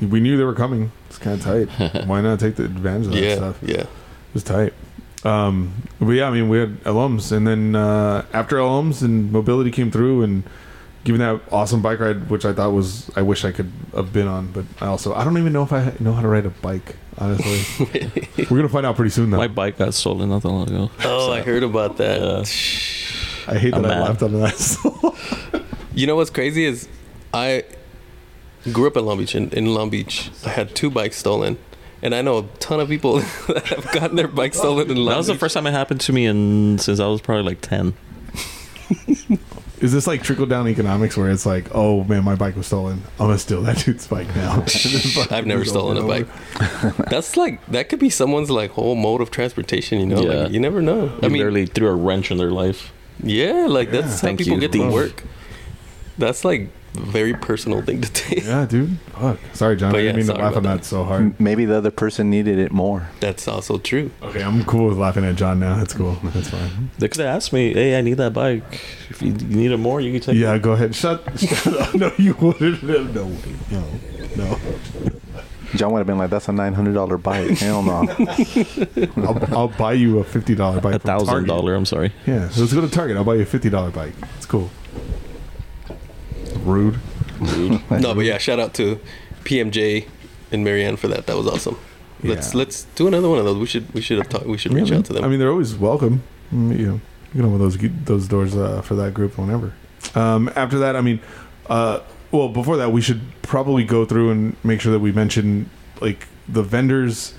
We 0.00 0.18
knew 0.18 0.36
they 0.38 0.44
were 0.44 0.54
coming. 0.54 0.90
It's 1.08 1.18
kind 1.18 1.38
of 1.38 1.68
tight. 1.68 2.04
Why 2.06 2.20
not 2.20 2.40
take 2.40 2.56
the 2.56 2.64
advantage 2.64 3.06
of 3.06 3.12
that 3.12 3.22
Yeah, 3.22 3.36
stuff? 3.36 3.58
yeah. 3.62 3.76
It 3.82 3.88
was 4.34 4.42
tight. 4.42 4.72
Um, 5.24 5.82
but 5.98 6.10
yeah, 6.12 6.28
I 6.28 6.30
mean, 6.30 6.48
we 6.48 6.58
had 6.58 6.82
alums, 6.84 7.30
and 7.32 7.46
then 7.46 7.76
uh, 7.76 8.24
after 8.32 8.56
alums 8.56 9.02
and 9.02 9.30
mobility 9.30 9.70
came 9.70 9.90
through, 9.90 10.22
and 10.22 10.42
giving 11.04 11.20
that 11.20 11.40
awesome 11.50 11.82
bike 11.82 12.00
ride, 12.00 12.28
which 12.30 12.44
I 12.44 12.52
thought 12.52 12.72
was, 12.72 13.10
I 13.16 13.22
wish 13.22 13.44
I 13.44 13.52
could 13.52 13.70
have 13.94 14.12
been 14.12 14.26
on, 14.28 14.48
but 14.52 14.64
I 14.80 14.86
also, 14.86 15.14
I 15.14 15.24
don't 15.24 15.36
even 15.38 15.52
know 15.52 15.62
if 15.62 15.72
I 15.72 15.92
know 16.00 16.12
how 16.12 16.22
to 16.22 16.28
ride 16.28 16.46
a 16.46 16.50
bike. 16.50 16.96
Honestly, 17.18 17.86
we're 18.50 18.56
gonna 18.56 18.68
find 18.68 18.86
out 18.86 18.96
pretty 18.96 19.10
soon, 19.10 19.30
though. 19.30 19.36
My 19.36 19.48
bike 19.48 19.76
got 19.76 19.92
stolen 19.92 20.30
not 20.30 20.40
that 20.42 20.48
long 20.48 20.68
ago. 20.68 20.90
Oh, 21.04 21.32
I 21.32 21.42
heard 21.42 21.62
about 21.62 21.98
that. 21.98 22.20
Yeah. 22.20 23.52
I 23.54 23.58
hate 23.58 23.74
I'm 23.74 23.82
that 23.82 23.90
I 23.92 23.94
mad. 23.98 24.08
laughed 24.08 24.22
on 24.22 24.32
that. 24.40 25.60
You 25.92 26.06
know 26.06 26.14
what's 26.16 26.30
crazy 26.30 26.64
is 26.64 26.88
I 27.34 27.64
grew 28.72 28.86
up 28.86 28.96
in 28.96 29.04
Long 29.04 29.18
Beach. 29.18 29.34
In, 29.34 29.50
in 29.50 29.74
Long 29.74 29.90
Beach, 29.90 30.30
I 30.46 30.50
had 30.50 30.74
two 30.74 30.88
bikes 30.88 31.16
stolen, 31.18 31.58
and 32.02 32.14
I 32.14 32.22
know 32.22 32.38
a 32.38 32.42
ton 32.58 32.80
of 32.80 32.88
people 32.88 33.18
that 33.48 33.66
have 33.66 33.92
gotten 33.92 34.16
their 34.16 34.28
bike 34.28 34.54
stolen 34.54 34.90
in 34.90 34.96
Long 34.96 35.06
That 35.08 35.16
was 35.18 35.26
the 35.28 35.34
first 35.34 35.54
time 35.54 35.66
it 35.66 35.72
happened 35.72 36.00
to 36.02 36.12
me 36.12 36.26
and 36.26 36.80
since 36.80 37.00
I 37.00 37.06
was 37.06 37.20
probably 37.20 37.44
like 37.44 37.60
ten. 37.60 37.94
Is 39.80 39.92
this 39.92 40.06
like 40.06 40.22
trickle 40.22 40.44
down 40.44 40.68
economics 40.68 41.16
where 41.16 41.30
it's 41.30 41.46
like, 41.46 41.68
oh 41.74 42.04
man, 42.04 42.22
my 42.22 42.34
bike 42.34 42.54
was 42.54 42.66
stolen. 42.66 43.02
I'm 43.18 43.28
gonna 43.28 43.38
steal 43.38 43.62
that 43.62 43.78
dude's 43.84 44.06
bike 44.06 44.26
now. 44.36 44.62
I've 45.30 45.46
never 45.46 45.64
stolen 45.64 45.96
a 45.96 46.06
bike. 46.06 46.26
That's 47.08 47.36
like 47.38 47.64
that 47.68 47.88
could 47.88 47.98
be 47.98 48.10
someone's 48.10 48.50
like 48.50 48.72
whole 48.72 48.94
mode 48.94 49.22
of 49.22 49.30
transportation. 49.30 49.98
You 50.00 50.06
know, 50.06 50.20
Yeah. 50.20 50.28
like, 50.42 50.52
you 50.52 50.60
never 50.60 50.82
know. 50.82 51.08
I 51.22 51.26
I 51.26 51.28
mean, 51.28 51.38
literally 51.38 51.64
threw 51.66 51.88
a 51.88 51.94
wrench 51.94 52.30
in 52.30 52.36
their 52.36 52.50
life. 52.50 52.92
yeah, 53.22 53.66
like 53.68 53.88
Yeah. 53.90 54.02
that's 54.02 54.20
how 54.20 54.26
Thank 54.28 54.40
people 54.40 54.54
you, 54.56 54.60
get 54.60 54.72
to 54.72 54.90
work. 54.90 55.22
That's 56.18 56.44
like 56.44 56.62
a 56.62 56.68
very 56.94 57.34
personal 57.34 57.82
thing 57.82 58.00
to 58.00 58.12
take. 58.12 58.44
Yeah, 58.44 58.66
dude. 58.66 58.98
Fuck. 59.12 59.38
Sorry, 59.52 59.76
John. 59.76 59.92
But 59.92 59.98
I 59.98 60.02
didn't 60.02 60.16
mean 60.16 60.26
to 60.26 60.34
laugh 60.34 60.52
on 60.52 60.58
about 60.58 60.78
that 60.78 60.84
so 60.84 61.04
hard. 61.04 61.38
Maybe 61.40 61.64
the 61.64 61.76
other 61.76 61.90
person 61.90 62.30
needed 62.30 62.58
it 62.58 62.72
more. 62.72 63.08
That's 63.20 63.46
also 63.48 63.78
true. 63.78 64.10
Okay, 64.22 64.42
I'm 64.42 64.64
cool 64.64 64.88
with 64.88 64.98
laughing 64.98 65.24
at 65.24 65.36
John 65.36 65.60
now. 65.60 65.76
That's 65.76 65.94
cool. 65.94 66.18
That's 66.24 66.50
fine. 66.50 66.90
They 66.98 67.08
could 67.08 67.20
have 67.20 67.34
asked 67.36 67.52
me, 67.52 67.72
"Hey, 67.74 67.96
I 67.96 68.00
need 68.00 68.14
that 68.14 68.32
bike. 68.32 68.62
If 69.08 69.22
you, 69.22 69.28
you 69.28 69.56
need 69.56 69.70
it 69.72 69.76
more, 69.78 70.00
you 70.00 70.12
can 70.12 70.20
take 70.20 70.36
Yeah, 70.36 70.54
it." 70.54 70.62
go 70.62 70.72
ahead. 70.72 70.94
Shut. 70.94 71.22
shut 71.38 71.66
up. 71.76 71.94
No, 71.94 72.12
you 72.18 72.34
wouldn't. 72.34 72.80
have. 72.80 73.14
No, 73.14 73.26
way. 73.26 73.36
no, 73.70 73.84
no. 74.36 74.58
John 75.76 75.92
would 75.92 75.98
have 75.98 76.06
been 76.08 76.18
like, 76.18 76.30
"That's 76.30 76.48
a 76.48 76.52
nine 76.52 76.74
hundred 76.74 76.94
dollar 76.94 77.16
bike." 77.16 77.50
Hell 77.58 77.82
no. 77.84 78.08
I'll, 79.18 79.56
I'll 79.56 79.68
buy 79.68 79.92
you 79.92 80.18
a 80.18 80.24
fifty 80.24 80.56
dollar 80.56 80.80
bike. 80.80 80.96
A 80.96 80.98
thousand 80.98 81.46
dollar. 81.46 81.76
I'm 81.76 81.86
sorry. 81.86 82.12
Yeah, 82.26 82.48
so 82.48 82.62
let's 82.62 82.72
go 82.72 82.80
to 82.80 82.88
Target. 82.90 83.16
I'll 83.16 83.24
buy 83.24 83.36
you 83.36 83.42
a 83.42 83.46
fifty 83.46 83.70
dollar 83.70 83.90
bike. 83.90 84.12
It's 84.36 84.46
cool. 84.46 84.68
Rude. 86.70 86.98
rude. 87.40 87.80
No, 87.90 88.14
but 88.14 88.24
yeah, 88.24 88.38
shout 88.38 88.58
out 88.60 88.74
to 88.74 89.00
PMJ 89.44 90.06
and 90.52 90.64
Marianne 90.64 90.96
for 90.96 91.08
that. 91.08 91.26
That 91.26 91.36
was 91.36 91.46
awesome. 91.46 91.76
Let's 92.22 92.52
Yeah. 92.52 92.58
let's 92.58 92.84
do 92.96 93.06
another 93.08 93.28
one 93.28 93.38
of 93.38 93.44
those. 93.44 93.56
We 93.58 93.66
should 93.66 93.92
we 93.94 94.00
should 94.00 94.18
have 94.18 94.28
talked. 94.28 94.46
We 94.46 94.58
should 94.58 94.72
reach 94.74 94.90
Yeah, 94.90 94.98
out 94.98 95.04
to 95.06 95.12
them. 95.14 95.24
I 95.24 95.28
mean, 95.28 95.38
they're 95.38 95.50
always 95.50 95.74
welcome. 95.74 96.22
Mm, 96.54 96.78
You 96.78 96.86
know, 96.86 97.00
you 97.34 97.42
know, 97.42 97.58
those 97.58 97.78
those 98.04 98.28
doors 98.28 98.54
uh, 98.56 98.82
for 98.82 98.94
that 98.96 99.14
group 99.14 99.38
whenever. 99.38 99.72
Um, 100.14 100.50
after 100.56 100.78
that, 100.78 100.96
I 100.96 101.00
mean, 101.00 101.20
uh, 101.68 102.00
well, 102.30 102.48
before 102.48 102.76
that, 102.76 102.92
we 102.92 103.00
should 103.00 103.20
probably 103.42 103.84
go 103.84 104.04
through 104.04 104.30
and 104.30 104.56
make 104.64 104.80
sure 104.80 104.92
that 104.92 104.98
we 105.00 105.12
mention 105.12 105.68
like 106.00 106.26
the 106.48 106.62
vendors 106.62 107.34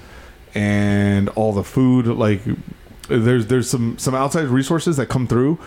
and 0.56 1.30
all 1.30 1.54
the 1.54 1.64
food. 1.64 2.08
Like, 2.08 2.42
there's 3.08 3.48
there's 3.48 3.70
some 3.70 3.98
some 3.98 4.16
outside 4.16 4.48
resources 4.48 4.98
that 4.98 5.08
come 5.08 5.28
through. 5.28 5.60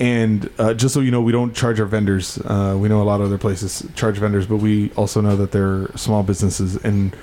And 0.00 0.50
uh, 0.58 0.74
just 0.74 0.92
so 0.94 1.00
you 1.00 1.10
know, 1.10 1.20
we 1.20 1.30
don't 1.32 1.54
charge 1.54 1.78
our 1.78 1.86
vendors. 1.86 2.38
Uh, 2.38 2.76
we 2.78 2.88
know 2.88 3.00
a 3.00 3.04
lot 3.04 3.20
of 3.20 3.26
other 3.26 3.38
places 3.38 3.86
charge 3.94 4.18
vendors, 4.18 4.46
but 4.46 4.56
we 4.56 4.90
also 4.96 5.20
know 5.20 5.36
that 5.36 5.52
they're 5.52 5.88
small 5.96 6.22
businesses. 6.22 6.76
And 6.84 7.14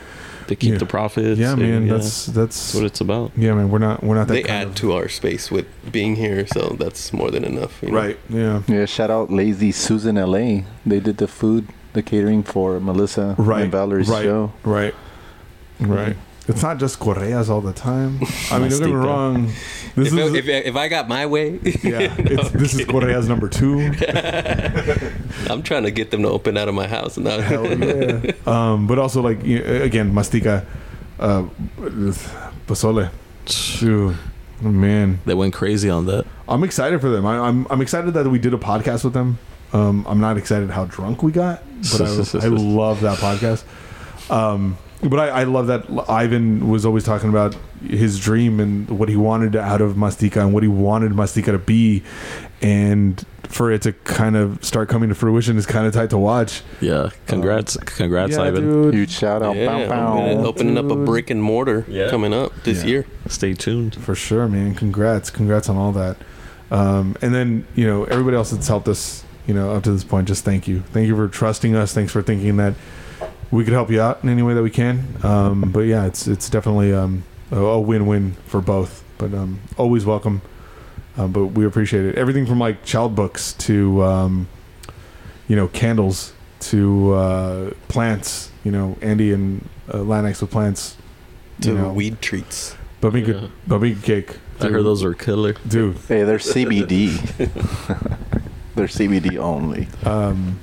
They 0.47 0.55
keep 0.55 0.71
Yeah. 0.73 0.77
the 0.79 0.86
profits. 0.86 1.39
yeah, 1.39 1.51
and, 1.53 1.62
man, 1.62 1.86
yeah, 1.86 1.93
that's 1.93 2.25
that's 2.27 2.36
that's 2.36 2.75
what 2.75 2.84
it's 2.86 2.99
about. 3.01 3.31
yeah, 3.38 3.53
man. 3.53 3.69
We're 3.71 3.79
not 3.79 4.03
we're 4.03 4.15
not 4.15 4.27
that 4.27 4.34
they 4.34 4.43
add 4.43 4.67
of- 4.67 4.75
to 4.75 4.93
our 4.93 5.07
space 5.10 5.51
with 5.51 5.65
being 5.91 6.15
here, 6.15 6.45
so 6.47 6.75
that's 6.79 7.12
more 7.13 7.29
than 7.31 7.43
enough. 7.45 7.81
you 7.81 7.89
know? 7.89 7.95
Right. 7.97 8.17
Yeah. 8.29 8.62
Yeah, 8.67 8.86
shout 8.86 9.10
out 9.12 9.31
Lazy 9.31 9.71
Susan 9.71 10.15
LA. 10.17 10.63
They 10.86 10.99
did 10.99 11.17
the 11.17 11.27
food, 11.27 11.67
the 11.93 12.01
catering 12.01 12.41
for 12.43 12.79
Melissa 12.79 13.36
Right, 13.38 13.63
and 13.63 13.71
Valerie's 13.71 14.10
right. 14.10 14.23
show. 14.23 14.51
Right. 14.63 14.95
Right. 15.79 16.15
It's 16.47 16.63
not 16.63 16.80
just 16.80 16.99
Correas 16.99 17.49
all 17.49 17.62
the 17.62 17.73
time. 17.73 18.19
I 18.51 18.60
mean, 18.60 18.69
don't 18.69 18.80
get 18.80 18.88
me 18.88 18.93
wrong. 18.93 19.45
This 19.95 20.12
If, 20.12 20.13
is 20.13 20.34
if, 20.34 20.47
if 20.47 20.75
I 20.75 20.88
got 20.88 21.08
my 21.08 21.25
way, 21.25 21.51
yeah. 21.84 22.15
It's, 22.17 22.49
this 22.51 22.73
is 22.73 22.86
Correas 22.86 23.27
number 23.27 23.47
two. 23.47 23.80
I'm 25.49 25.62
trying 25.63 25.84
to 25.84 25.91
get 25.91 26.12
them 26.12 26.23
to 26.23 26.30
open 26.30 26.58
out 26.58 26.67
of 26.67 26.73
my 26.75 26.88
house. 26.88 27.17
And 27.17 27.25
now, 27.25 27.39
Hell 27.41 27.65
yeah. 27.77 28.32
Um, 28.45 28.88
but 28.88 28.97
also 28.99 29.21
like 29.21 29.43
you 29.43 29.63
again, 29.63 30.13
mastica, 30.13 30.65
uh, 31.19 31.43
pozole. 32.67 33.12
Dude, 33.80 34.15
oh, 34.63 34.67
man, 34.69 35.19
They 35.25 35.34
went 35.34 35.54
crazy 35.54 35.89
on 35.89 36.06
that. 36.08 36.25
I'm 36.47 36.63
excited 36.63 37.01
for 37.01 37.10
them. 37.10 37.25
I, 37.25 37.39
I'm 37.39 37.67
I'm 37.69 37.82
excited 37.82 38.13
that 38.13 38.27
we 38.27 38.39
did 38.39 38.54
a 38.54 38.58
podcast 38.58 39.04
with 39.04 39.13
them. 39.13 39.38
Um, 39.73 40.06
I'm 40.08 40.19
not 40.19 40.38
excited 40.38 40.69
how 40.69 40.86
drunk 40.86 41.23
we 41.23 41.32
got, 41.32 41.63
but 41.91 42.01
I, 42.01 42.06
I 42.45 42.47
love 42.49 43.01
that 43.01 43.19
podcast. 43.19 43.63
Um, 44.30 44.77
but 45.03 45.19
I, 45.19 45.27
I 45.41 45.43
love 45.45 45.67
that 45.67 45.85
Ivan 46.09 46.69
was 46.69 46.85
always 46.85 47.03
talking 47.03 47.29
about 47.29 47.55
his 47.85 48.19
dream 48.19 48.59
and 48.59 48.87
what 48.99 49.09
he 49.09 49.15
wanted 49.15 49.55
out 49.55 49.81
of 49.81 49.93
Mastika 49.95 50.37
and 50.41 50.53
what 50.53 50.63
he 50.63 50.69
wanted 50.69 51.11
Mastika 51.13 51.45
to 51.45 51.57
be, 51.59 52.03
and 52.61 53.23
for 53.43 53.71
it 53.71 53.81
to 53.81 53.91
kind 53.91 54.35
of 54.37 54.63
start 54.63 54.87
coming 54.87 55.09
to 55.09 55.15
fruition 55.15 55.57
is 55.57 55.65
kind 55.65 55.85
of 55.85 55.93
tight 55.93 56.09
to 56.11 56.17
watch. 56.17 56.61
Yeah. 56.79 57.09
Congrats, 57.27 57.75
congrats, 57.77 58.33
yeah, 58.33 58.43
Ivan. 58.43 58.63
dude. 58.83 58.93
Huge 58.93 59.11
shout 59.11 59.41
out. 59.43 59.55
yeah, 59.57 59.65
Bow, 59.65 59.87
bow. 59.89 60.17
opening- 60.19 60.45
opening 60.45 60.77
up 60.77 60.89
a 60.89 60.95
brick 60.95 61.29
and 61.29 61.41
mortar 61.43 61.83
Yeah. 61.89 62.09
coming 62.09 62.33
up 62.33 62.53
this 62.63 62.83
Yeah. 62.83 62.89
year. 62.89 63.05
Stay 63.27 63.53
tuned. 63.53 63.95
For 63.95 64.15
sure, 64.15 64.47
man. 64.47 64.75
Congrats, 64.75 65.29
congrats 65.29 65.67
on 65.67 65.75
all 65.75 65.91
that. 65.93 66.15
Um, 66.69 67.15
and 67.21 67.35
then 67.35 67.65
you 67.75 67.85
know 67.85 68.05
everybody 68.05 68.37
else 68.37 68.51
that's 68.51 68.67
helped 68.69 68.87
us, 68.87 69.25
you 69.47 69.53
know, 69.53 69.71
up 69.71 69.83
to 69.83 69.91
this 69.91 70.05
point. 70.05 70.29
Just 70.29 70.45
thank 70.45 70.65
you, 70.69 70.83
thank 70.93 71.07
you 71.07 71.15
for 71.17 71.27
trusting 71.27 71.75
us. 71.75 71.91
Thanks 71.93 72.13
for 72.13 72.21
thinking 72.21 72.55
that 72.57 72.75
we 73.51 73.63
could 73.63 73.73
help 73.73 73.89
you 73.91 74.01
out 74.01 74.23
in 74.23 74.29
any 74.29 74.41
way 74.41 74.53
that 74.53 74.63
we 74.63 74.69
can. 74.69 75.17
Um, 75.23 75.71
but 75.71 75.81
yeah, 75.81 76.05
it's 76.05 76.27
it's 76.27 76.49
definitely 76.49 76.93
um, 76.93 77.23
a, 77.51 77.57
a 77.59 77.79
win-win 77.79 78.33
for 78.45 78.61
both. 78.61 79.03
But 79.17 79.33
um, 79.33 79.59
always 79.77 80.05
welcome. 80.05 80.41
Um, 81.17 81.31
but 81.31 81.47
we 81.47 81.65
appreciate 81.65 82.05
it. 82.05 82.15
Everything 82.17 82.45
from 82.45 82.59
like 82.59 82.83
child 82.85 83.15
books 83.15 83.53
to 83.53 84.01
um, 84.03 84.47
you 85.47 85.55
know 85.55 85.67
candles 85.67 86.33
to 86.61 87.13
uh, 87.13 87.71
plants. 87.87 88.49
You 88.63 88.71
know, 88.71 88.97
Andy 89.01 89.33
and 89.33 89.67
uh, 89.89 89.97
Lanex 89.97 90.41
with 90.41 90.51
plants. 90.51 90.95
To 91.61 91.69
You 91.69 91.77
know, 91.77 91.91
weed 91.93 92.21
treats. 92.21 92.75
Bumika, 93.01 93.27
Yeah. 93.41 93.47
Bumika 93.67 94.03
cake. 94.03 94.37
I 94.59 94.67
heard 94.67 94.83
those 94.85 95.03
are 95.03 95.13
killer. 95.15 95.53
dude. 95.67 95.97
Hey, 96.07 96.23
they're 96.23 96.37
CBD. 96.37 97.17
they're 98.75 98.85
CBD 98.87 99.37
only. 99.37 99.87
Um, 100.05 100.59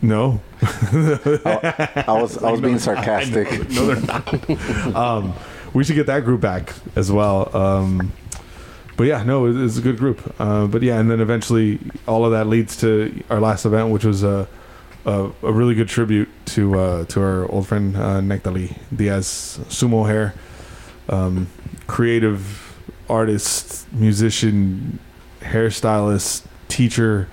no. 0.00 0.40
I 0.62 2.04
was 2.08 2.42
I 2.42 2.50
was 2.50 2.60
being 2.60 2.78
sarcastic. 2.78 3.48
No, 3.70 3.86
they're 3.86 4.00
not. 4.00 4.94
um, 4.96 5.34
we 5.74 5.84
should 5.84 5.96
get 5.96 6.06
that 6.06 6.24
group 6.24 6.40
back 6.40 6.72
as 6.96 7.10
well. 7.10 7.54
Um, 7.56 8.12
but 8.96 9.04
yeah, 9.04 9.22
no, 9.22 9.46
it- 9.46 9.56
it's 9.56 9.78
a 9.78 9.80
good 9.80 9.98
group. 9.98 10.34
Uh, 10.38 10.66
but 10.66 10.82
yeah, 10.82 10.98
and 11.00 11.10
then 11.10 11.20
eventually 11.20 11.78
all 12.06 12.24
of 12.24 12.32
that 12.32 12.46
leads 12.46 12.76
to 12.78 13.22
our 13.30 13.40
last 13.40 13.64
event, 13.64 13.90
which 13.90 14.04
was 14.04 14.22
a 14.22 14.46
a, 15.04 15.30
a 15.42 15.52
really 15.52 15.74
good 15.74 15.88
tribute 15.88 16.28
to 16.46 16.78
uh, 16.78 17.04
to 17.06 17.20
our 17.20 17.50
old 17.50 17.66
friend 17.66 17.96
uh, 17.96 18.20
Nectali 18.20 18.76
Diaz, 18.94 19.58
sumo 19.68 20.06
hair, 20.06 20.34
um, 21.08 21.48
creative 21.86 22.76
artist, 23.08 23.90
musician, 23.92 24.98
hairstylist, 25.40 26.44
teacher, 26.68 27.28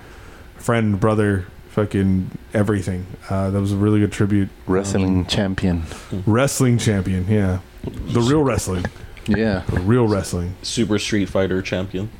friend, 0.56 0.98
brother, 0.98 1.46
fucking 1.84 2.30
everything. 2.52 3.06
Uh, 3.28 3.50
that 3.50 3.60
was 3.60 3.72
a 3.72 3.76
really 3.76 4.00
good 4.00 4.12
tribute. 4.12 4.48
Wrestling 4.66 5.24
champion. 5.26 5.84
Wrestling 6.26 6.78
champion, 6.78 7.26
yeah, 7.28 7.60
the 7.84 8.20
real 8.20 8.42
wrestling, 8.42 8.84
Yeah, 9.26 9.62
the 9.68 9.80
real 9.80 10.06
wrestling. 10.06 10.56
Super 10.62 10.98
Street 10.98 11.28
Fighter 11.28 11.62
champion. 11.62 12.10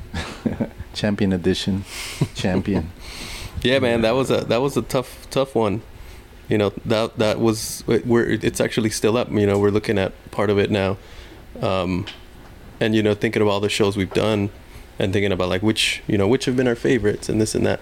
champion 0.93 1.33
edition. 1.33 1.85
Champion. 2.35 2.91
Yeah, 3.63 3.77
man, 3.77 4.01
that 4.01 4.15
was 4.15 4.31
a 4.31 4.37
that 4.45 4.59
was 4.59 4.75
a 4.75 4.81
tough 4.81 5.29
tough 5.29 5.53
one. 5.53 5.83
You 6.49 6.57
know 6.57 6.73
that 6.83 7.19
that 7.19 7.39
was 7.39 7.83
we're 7.85 8.27
it's 8.27 8.59
actually 8.59 8.89
still 8.89 9.15
up. 9.15 9.29
You 9.29 9.45
know 9.45 9.59
we're 9.59 9.69
looking 9.69 9.99
at 9.99 10.13
part 10.31 10.49
of 10.49 10.57
it 10.57 10.71
now. 10.71 10.97
Um, 11.61 12.07
and 12.79 12.95
you 12.95 13.03
know 13.03 13.13
thinking 13.13 13.39
of 13.39 13.47
all 13.47 13.59
the 13.59 13.69
shows 13.69 13.95
we've 13.95 14.11
done 14.15 14.49
and 14.97 15.13
thinking 15.13 15.31
about 15.31 15.49
like 15.49 15.61
which 15.61 16.01
you 16.07 16.17
know 16.17 16.27
which 16.27 16.45
have 16.45 16.57
been 16.57 16.67
our 16.67 16.73
favorites 16.75 17.29
and 17.29 17.39
this 17.39 17.53
and 17.53 17.63
that 17.67 17.81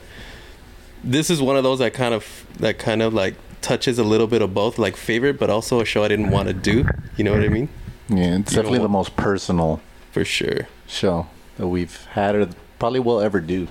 this 1.03 1.29
is 1.29 1.41
one 1.41 1.55
of 1.57 1.63
those 1.63 1.79
that 1.79 1.93
kind 1.93 2.13
of 2.13 2.45
that 2.59 2.77
kind 2.79 3.01
of 3.01 3.13
like 3.13 3.35
touches 3.61 3.99
a 3.99 4.03
little 4.03 4.27
bit 4.27 4.41
of 4.41 4.53
both 4.53 4.77
like 4.79 4.95
favorite 4.95 5.37
but 5.39 5.49
also 5.49 5.79
a 5.81 5.85
show 5.85 6.03
i 6.03 6.07
didn't 6.07 6.29
want 6.29 6.47
to 6.47 6.53
do 6.53 6.85
you 7.17 7.23
know 7.23 7.31
what 7.33 7.43
i 7.43 7.47
mean 7.49 7.67
Yeah, 8.09 8.17
it's 8.17 8.51
You 8.51 8.57
know 8.57 8.63
definitely 8.63 8.79
the 8.79 8.87
most 8.89 9.15
personal 9.15 9.81
for 10.11 10.23
sure 10.25 10.67
show 10.87 11.27
that 11.57 11.67
we've 11.67 12.05
had 12.11 12.35
or 12.35 12.49
probably 12.79 12.99
will 13.01 13.19
ever 13.19 13.39
do. 13.41 13.67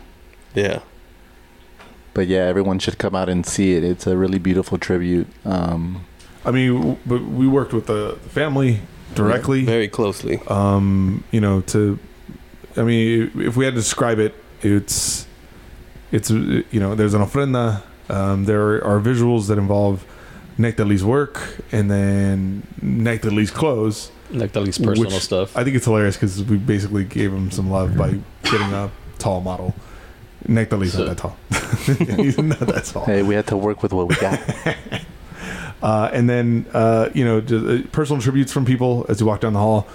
yeah 0.54 0.80
But 2.14 2.26
yeah, 2.26 2.40
everyone 2.50 2.78
should 2.80 2.98
come 2.98 3.14
out 3.14 3.28
and 3.28 3.46
see 3.46 3.74
it. 3.76 3.84
It's 3.84 4.06
a 4.06 4.16
really 4.16 4.38
beautiful 4.38 4.76
tribute. 4.76 5.28
Um, 5.44 6.04
I 6.44 6.50
mean, 6.50 6.98
but 7.06 7.22
we 7.22 7.46
worked 7.46 7.72
with 7.72 7.86
the 7.86 8.18
family 8.28 8.80
directly. 9.14 9.64
very 9.64 9.86
closely 9.88 10.40
um, 10.48 11.22
you 11.30 11.40
know, 11.40 11.60
to, 11.72 11.98
I 12.76 12.82
mean, 12.82 13.30
if 13.36 13.56
we 13.56 13.64
had 13.64 13.74
to 13.74 13.80
describe 13.80 14.18
it, 14.18 14.34
it's, 14.62 15.26
it's, 16.12 16.30
you 16.30 16.64
know, 16.80 16.94
there's 16.94 17.14
an 17.14 17.22
ofrenda. 17.22 17.82
Um, 18.08 18.44
there 18.46 18.82
are 18.84 19.00
visuals 19.00 19.48
that 19.48 19.58
involve 19.58 20.04
Nectali's 20.58 21.04
work 21.04 21.58
and 21.72 21.90
then 21.90 22.66
Nectali's 22.82 23.50
clothes. 23.50 24.10
Nectali's 24.32 24.78
personal 24.78 25.10
Which- 25.10 25.22
stuff. 25.22 25.56
I 25.56 25.64
think 25.64 25.76
it's 25.76 25.84
hilarious 25.84 26.16
because 26.16 26.42
we 26.44 26.56
basically 26.56 27.04
gave 27.04 27.32
him 27.32 27.50
some 27.50 27.70
love 27.70 27.96
by 27.96 28.18
getting 28.44 28.72
a 28.72 28.90
tall 29.18 29.40
model. 29.40 29.74
Nectali's 30.46 30.92
So- 30.92 31.04
not 31.04 31.16
that 31.16 31.18
tall. 31.18 31.36
He's 32.16 32.38
not 32.38 32.58
that 32.60 32.84
tall. 32.84 33.04
hey, 33.04 33.22
we 33.22 33.34
had 33.34 33.46
to 33.48 33.56
work 33.56 33.82
with 33.82 33.92
what 33.92 34.08
we 34.08 34.14
got. 34.16 34.40
Uh, 35.80 36.10
and 36.12 36.28
then 36.28 36.66
uh, 36.74 37.08
you 37.14 37.24
know 37.24 37.40
just, 37.40 37.64
uh, 37.64 37.88
personal 37.92 38.20
tributes 38.20 38.52
from 38.52 38.64
people 38.64 39.06
as 39.08 39.20
you 39.20 39.26
walk 39.26 39.40
down 39.40 39.52
the 39.52 39.60
hall 39.60 39.86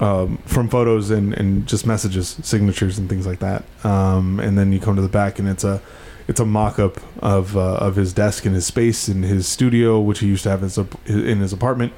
um, 0.00 0.38
from 0.38 0.68
photos 0.68 1.10
and, 1.10 1.32
and 1.34 1.66
just 1.66 1.86
messages 1.86 2.38
signatures 2.42 2.98
and 2.98 3.08
things 3.08 3.26
like 3.26 3.38
that. 3.38 3.64
Um, 3.84 4.40
and 4.40 4.58
then 4.58 4.72
you 4.72 4.80
come 4.80 4.96
to 4.96 5.02
the 5.02 5.08
back 5.08 5.38
and 5.38 5.48
it's 5.48 5.64
a 5.64 5.80
it's 6.26 6.40
a 6.40 6.46
mock-up 6.46 7.00
of 7.22 7.56
uh, 7.56 7.76
of 7.76 7.96
his 7.96 8.12
desk 8.12 8.44
and 8.44 8.54
his 8.54 8.66
space 8.66 9.08
in 9.08 9.22
his 9.22 9.46
studio 9.46 10.00
which 10.00 10.20
he 10.20 10.26
used 10.26 10.42
to 10.44 10.50
have 10.50 10.62
his, 10.62 10.78
in 11.06 11.38
his 11.38 11.52
apartment. 11.52 11.92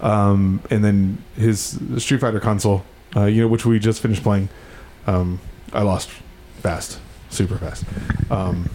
Um, 0.00 0.62
and 0.70 0.82
then 0.82 1.22
his 1.36 1.78
Street 1.98 2.20
Fighter 2.20 2.40
console 2.40 2.84
uh, 3.14 3.24
you 3.24 3.42
know 3.42 3.48
which 3.48 3.66
we 3.66 3.78
just 3.78 4.00
finished 4.00 4.22
playing. 4.22 4.48
Um, 5.06 5.40
I 5.72 5.82
lost 5.82 6.08
fast 6.60 7.00
super 7.30 7.56
fast. 7.56 7.84
Um, 8.30 8.68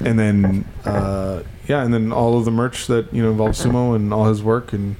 and 0.00 0.18
then 0.18 0.64
uh, 0.84 1.42
yeah, 1.66 1.84
and 1.84 1.94
then 1.94 2.12
all 2.12 2.38
of 2.38 2.44
the 2.44 2.50
merch 2.50 2.86
that 2.88 3.12
you 3.12 3.22
know 3.22 3.30
involves 3.30 3.62
sumo 3.64 3.94
and 3.94 4.12
all 4.12 4.26
his 4.26 4.42
work, 4.42 4.72
and 4.72 4.96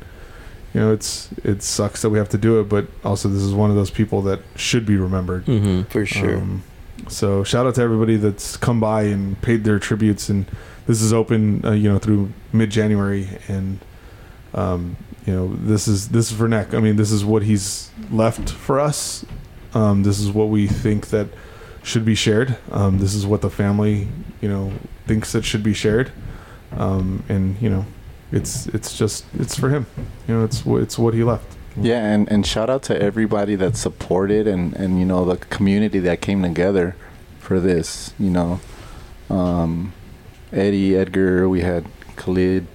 you 0.74 0.81
know 0.81 0.92
it's 0.92 1.31
it 1.44 1.62
sucks 1.62 2.02
that 2.02 2.11
we 2.11 2.18
have 2.18 2.28
to 2.31 2.38
do 2.38 2.61
it, 2.61 2.64
but 2.68 2.87
also 3.04 3.28
this 3.28 3.42
is 3.42 3.52
one 3.52 3.70
of 3.70 3.76
those 3.76 3.90
people 3.90 4.22
that 4.22 4.40
should 4.57 4.85
be 4.87 4.96
remembered. 4.96 5.44
mm-hmm. 5.46 5.83
for 5.83 6.04
sure 6.04 6.38
Um, 6.38 6.62
so 7.09 7.44
shout 7.44 7.66
out 7.66 7.74
to 7.76 7.83
everybody 7.83 8.16
that's 8.16 8.57
come 8.57 8.81
by 8.81 9.02
and 9.02 9.40
paid 9.40 9.64
their 9.64 9.78
tributes, 9.78 10.28
and 10.28 10.46
this 10.87 11.00
is 11.00 11.12
open, 11.12 11.64
uh, 11.64 11.72
you 11.72 11.88
know, 11.88 11.98
through 11.98 12.33
mid 12.52 12.70
January, 12.70 13.28
and 13.48 13.78
um, 14.54 14.96
you 15.26 15.33
know 15.33 15.54
this 15.57 15.88
is 15.88 16.09
this 16.09 16.31
is 16.31 16.37
for 16.37 16.48
Neck. 16.48 16.74
I 16.74 16.81
mean, 16.81 16.96
this 16.96 17.12
is 17.12 17.24
what 17.24 17.44
he's 17.44 17.90
left 18.11 18.50
for 18.50 18.81
us. 18.81 19.24
Um, 19.74 20.02
this 20.02 20.18
is 20.18 20.31
what 20.31 20.48
we 20.48 20.66
think 20.66 21.09
that 21.09 21.28
should 21.83 22.04
be 22.04 22.14
shared. 22.14 22.57
Um, 22.72 22.98
this 22.98 23.14
is 23.14 23.26
what 23.26 23.40
the 23.42 23.50
family, 23.50 24.09
you 24.40 24.48
know, 24.48 24.72
thinks 25.07 25.33
that 25.33 25.44
should 25.44 25.62
be 25.62 25.74
shared. 25.74 26.11
Um, 26.72 27.22
and 27.28 27.61
you 27.62 27.70
know, 27.70 27.87
it's 28.33 28.67
it's 28.69 28.97
just 28.97 29.25
it's 29.38 29.59
for 29.59 29.71
him. 29.71 29.87
You 30.27 30.35
know, 30.35 30.45
it's 30.45 30.64
it's 30.67 30.99
what 30.99 31.14
he 31.14 31.25
left. 31.25 31.57
Yeah, 31.81 32.05
and, 32.05 32.29
and 32.31 32.45
shout 32.45 32.69
out 32.69 32.83
to 32.85 33.01
everybody 33.01 33.55
that 33.55 33.77
supported 33.77 34.49
and, 34.49 34.75
and 34.75 34.99
you 34.99 35.05
know 35.05 35.25
the 35.25 35.37
community 35.37 36.01
that 36.01 36.21
came 36.21 36.43
together 36.43 36.97
for 37.38 37.61
this. 37.61 38.12
You 38.19 38.31
know, 38.31 38.61
um, 39.31 39.93
Eddie, 40.53 40.97
Edgar, 40.97 41.49
we 41.49 41.61
had 41.61 41.87
Khalid, 42.17 42.67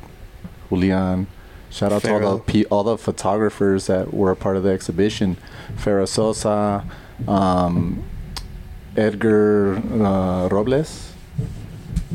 Julian. 0.70 1.28
Shout 1.70 1.92
out 1.92 2.04
to 2.04 2.14
all 2.14 2.38
the 2.38 2.66
all 2.68 2.84
the 2.84 2.98
photographers 2.98 3.88
that 3.88 4.14
were 4.14 4.32
a 4.32 4.36
part 4.36 4.58
of 4.58 4.64
the 4.64 4.70
exhibition. 4.70 5.38
Farah 5.76 6.08
Sosa, 6.08 6.86
um, 7.28 8.04
Edgar 8.96 9.76
uh, 9.76 10.48
Robles, 10.50 11.13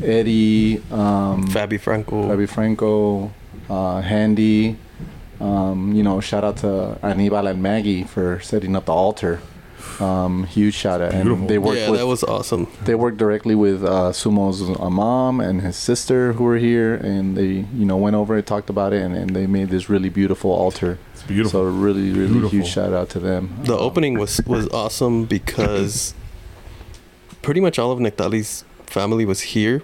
Eddie, 0.03 0.77
um, 0.91 1.47
fabi 1.47 1.79
franco 1.79 2.23
Fabi 2.29 2.47
Franco, 2.47 3.31
uh, 3.69 4.01
Handy. 4.01 4.77
Um, 5.39 5.93
you 5.93 6.03
know, 6.03 6.19
shout 6.19 6.43
out 6.43 6.57
to 6.57 6.97
Anibal 7.01 7.47
and 7.47 7.61
Maggie 7.63 8.03
for 8.03 8.39
setting 8.41 8.75
up 8.75 8.85
the 8.87 8.93
altar. 8.93 9.39
Um, 10.01 10.43
huge 10.45 10.73
shout 10.75 11.01
out, 11.01 11.11
Beautiful. 11.11 11.37
and 11.39 11.49
they 11.49 11.57
worked 11.57 11.77
yeah 11.79 11.89
with 11.89 11.99
that 11.99 12.07
was 12.07 12.23
awesome 12.23 12.67
they 12.83 12.95
worked 12.95 13.17
directly 13.17 13.55
with 13.55 13.83
uh, 13.83 14.11
Sumo's 14.11 14.61
uh, 14.61 14.89
mom 14.89 15.39
and 15.39 15.61
his 15.61 15.75
sister 15.77 16.33
who 16.33 16.43
were 16.43 16.57
here, 16.57 16.95
and 16.95 17.35
they 17.37 17.65
you 17.73 17.85
know 17.85 17.95
went 17.97 18.15
over 18.15 18.35
and 18.35 18.45
talked 18.45 18.69
about 18.69 18.91
it, 18.93 19.01
and, 19.01 19.15
and 19.15 19.33
they 19.35 19.47
made 19.47 19.69
this 19.69 19.89
really 19.89 20.09
beautiful 20.09 20.51
altar. 20.51 20.99
It's 21.13 21.23
beautiful. 21.23 21.51
So 21.51 21.63
really, 21.63 22.11
really 22.11 22.27
Beautiful. 22.27 22.49
huge 22.49 22.67
shout 22.67 22.91
out 22.93 23.09
to 23.11 23.19
them. 23.19 23.49
The 23.63 23.73
Um, 23.75 23.79
opening 23.79 24.17
was 24.19 24.41
was 24.45 24.67
awesome 24.69 25.23
because 25.25 26.13
pretty 27.41 27.61
much 27.61 27.79
all 27.79 27.91
of 27.91 27.99
Nectali's 27.99 28.63
family 28.89 29.25
was 29.25 29.41
here, 29.41 29.81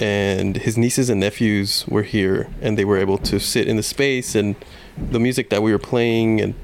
and 0.00 0.56
his 0.56 0.76
nieces 0.78 1.08
and 1.10 1.20
nephews 1.20 1.84
were 1.88 2.02
here, 2.02 2.48
and 2.60 2.76
they 2.78 2.84
were 2.84 2.98
able 2.98 3.18
to 3.18 3.38
sit 3.38 3.68
in 3.68 3.76
the 3.76 3.82
space 3.82 4.34
and 4.34 4.56
the 5.10 5.20
music 5.20 5.50
that 5.50 5.62
we 5.62 5.72
were 5.72 5.78
playing, 5.78 6.40
and 6.40 6.54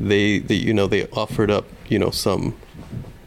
they, 0.00 0.38
they 0.38 0.54
you 0.54 0.74
know 0.74 0.86
they 0.86 1.06
offered 1.08 1.50
up 1.50 1.66
you 1.88 1.98
know 1.98 2.10
some 2.10 2.54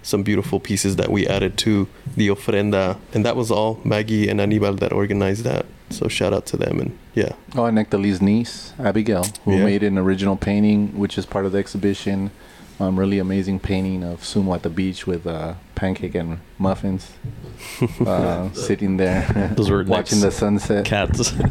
some 0.04 0.24
beautiful 0.24 0.60
pieces 0.60 0.96
that 0.96 1.10
we 1.12 1.28
added 1.28 1.58
to 1.60 1.88
the 2.18 2.28
ofrenda, 2.28 2.98
and 3.14 3.24
that 3.24 3.36
was 3.36 3.52
all 3.52 3.80
Maggie 3.84 4.28
and 4.28 4.42
Anibal 4.42 4.74
that 4.76 4.92
organized 4.92 5.44
that. 5.44 5.66
So 5.92 6.08
shout 6.08 6.34
out 6.34 6.46
to 6.48 6.58
them, 6.58 6.80
and 6.80 6.98
yeah, 7.14 7.34
Oh, 7.56 7.66
and 7.66 7.78
Nectali's 7.78 8.22
niece, 8.22 8.74
Abigail, 8.80 9.26
who 9.46 9.58
Yeah. 9.58 9.66
made 9.66 9.84
an 9.84 9.98
original 9.98 10.36
painting, 10.38 10.98
which 10.98 11.18
is 11.18 11.26
part 11.26 11.46
of 11.46 11.52
the 11.52 11.60
exhibition. 11.60 12.32
Um, 12.80 12.98
really 12.98 13.20
amazing 13.20 13.60
painting 13.60 14.04
of 14.04 14.22
Sumo 14.22 14.56
at 14.56 14.64
the 14.64 14.70
beach 14.70 15.06
with 15.06 15.28
uh, 15.28 15.54
pancake 15.76 16.16
and 16.16 16.40
muffins, 16.58 17.12
uh, 18.08 18.52
sitting 18.54 18.98
there, 18.98 19.52
Those 19.56 19.70
were 19.70 19.84
watching 19.84 20.20
Nick's 20.20 20.34
the 20.36 20.40
sunset. 20.40 20.86
cats. 20.86 21.34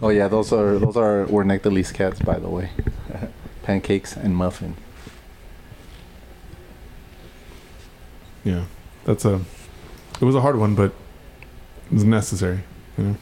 Oh 0.00 0.10
yeah, 0.10 0.28
those 0.28 0.52
are 0.52 0.78
those 0.78 0.96
are 0.96 1.26
were 1.26 1.42
Nectali's 1.44 1.90
cats, 1.90 2.20
by 2.20 2.38
the 2.38 2.48
way. 2.48 2.70
Pancakes 3.64 4.14
and 4.16 4.36
muffin. 4.36 4.76
yeah, 8.44 8.64
that's 9.04 9.24
a. 9.24 9.40
It 10.20 10.24
was 10.24 10.34
a 10.36 10.40
hard 10.40 10.56
one, 10.56 10.74
but 10.76 10.92
it 11.90 11.94
was 11.94 12.04
necessary. 12.04 12.60
You 12.96 13.04
know. 13.04 13.16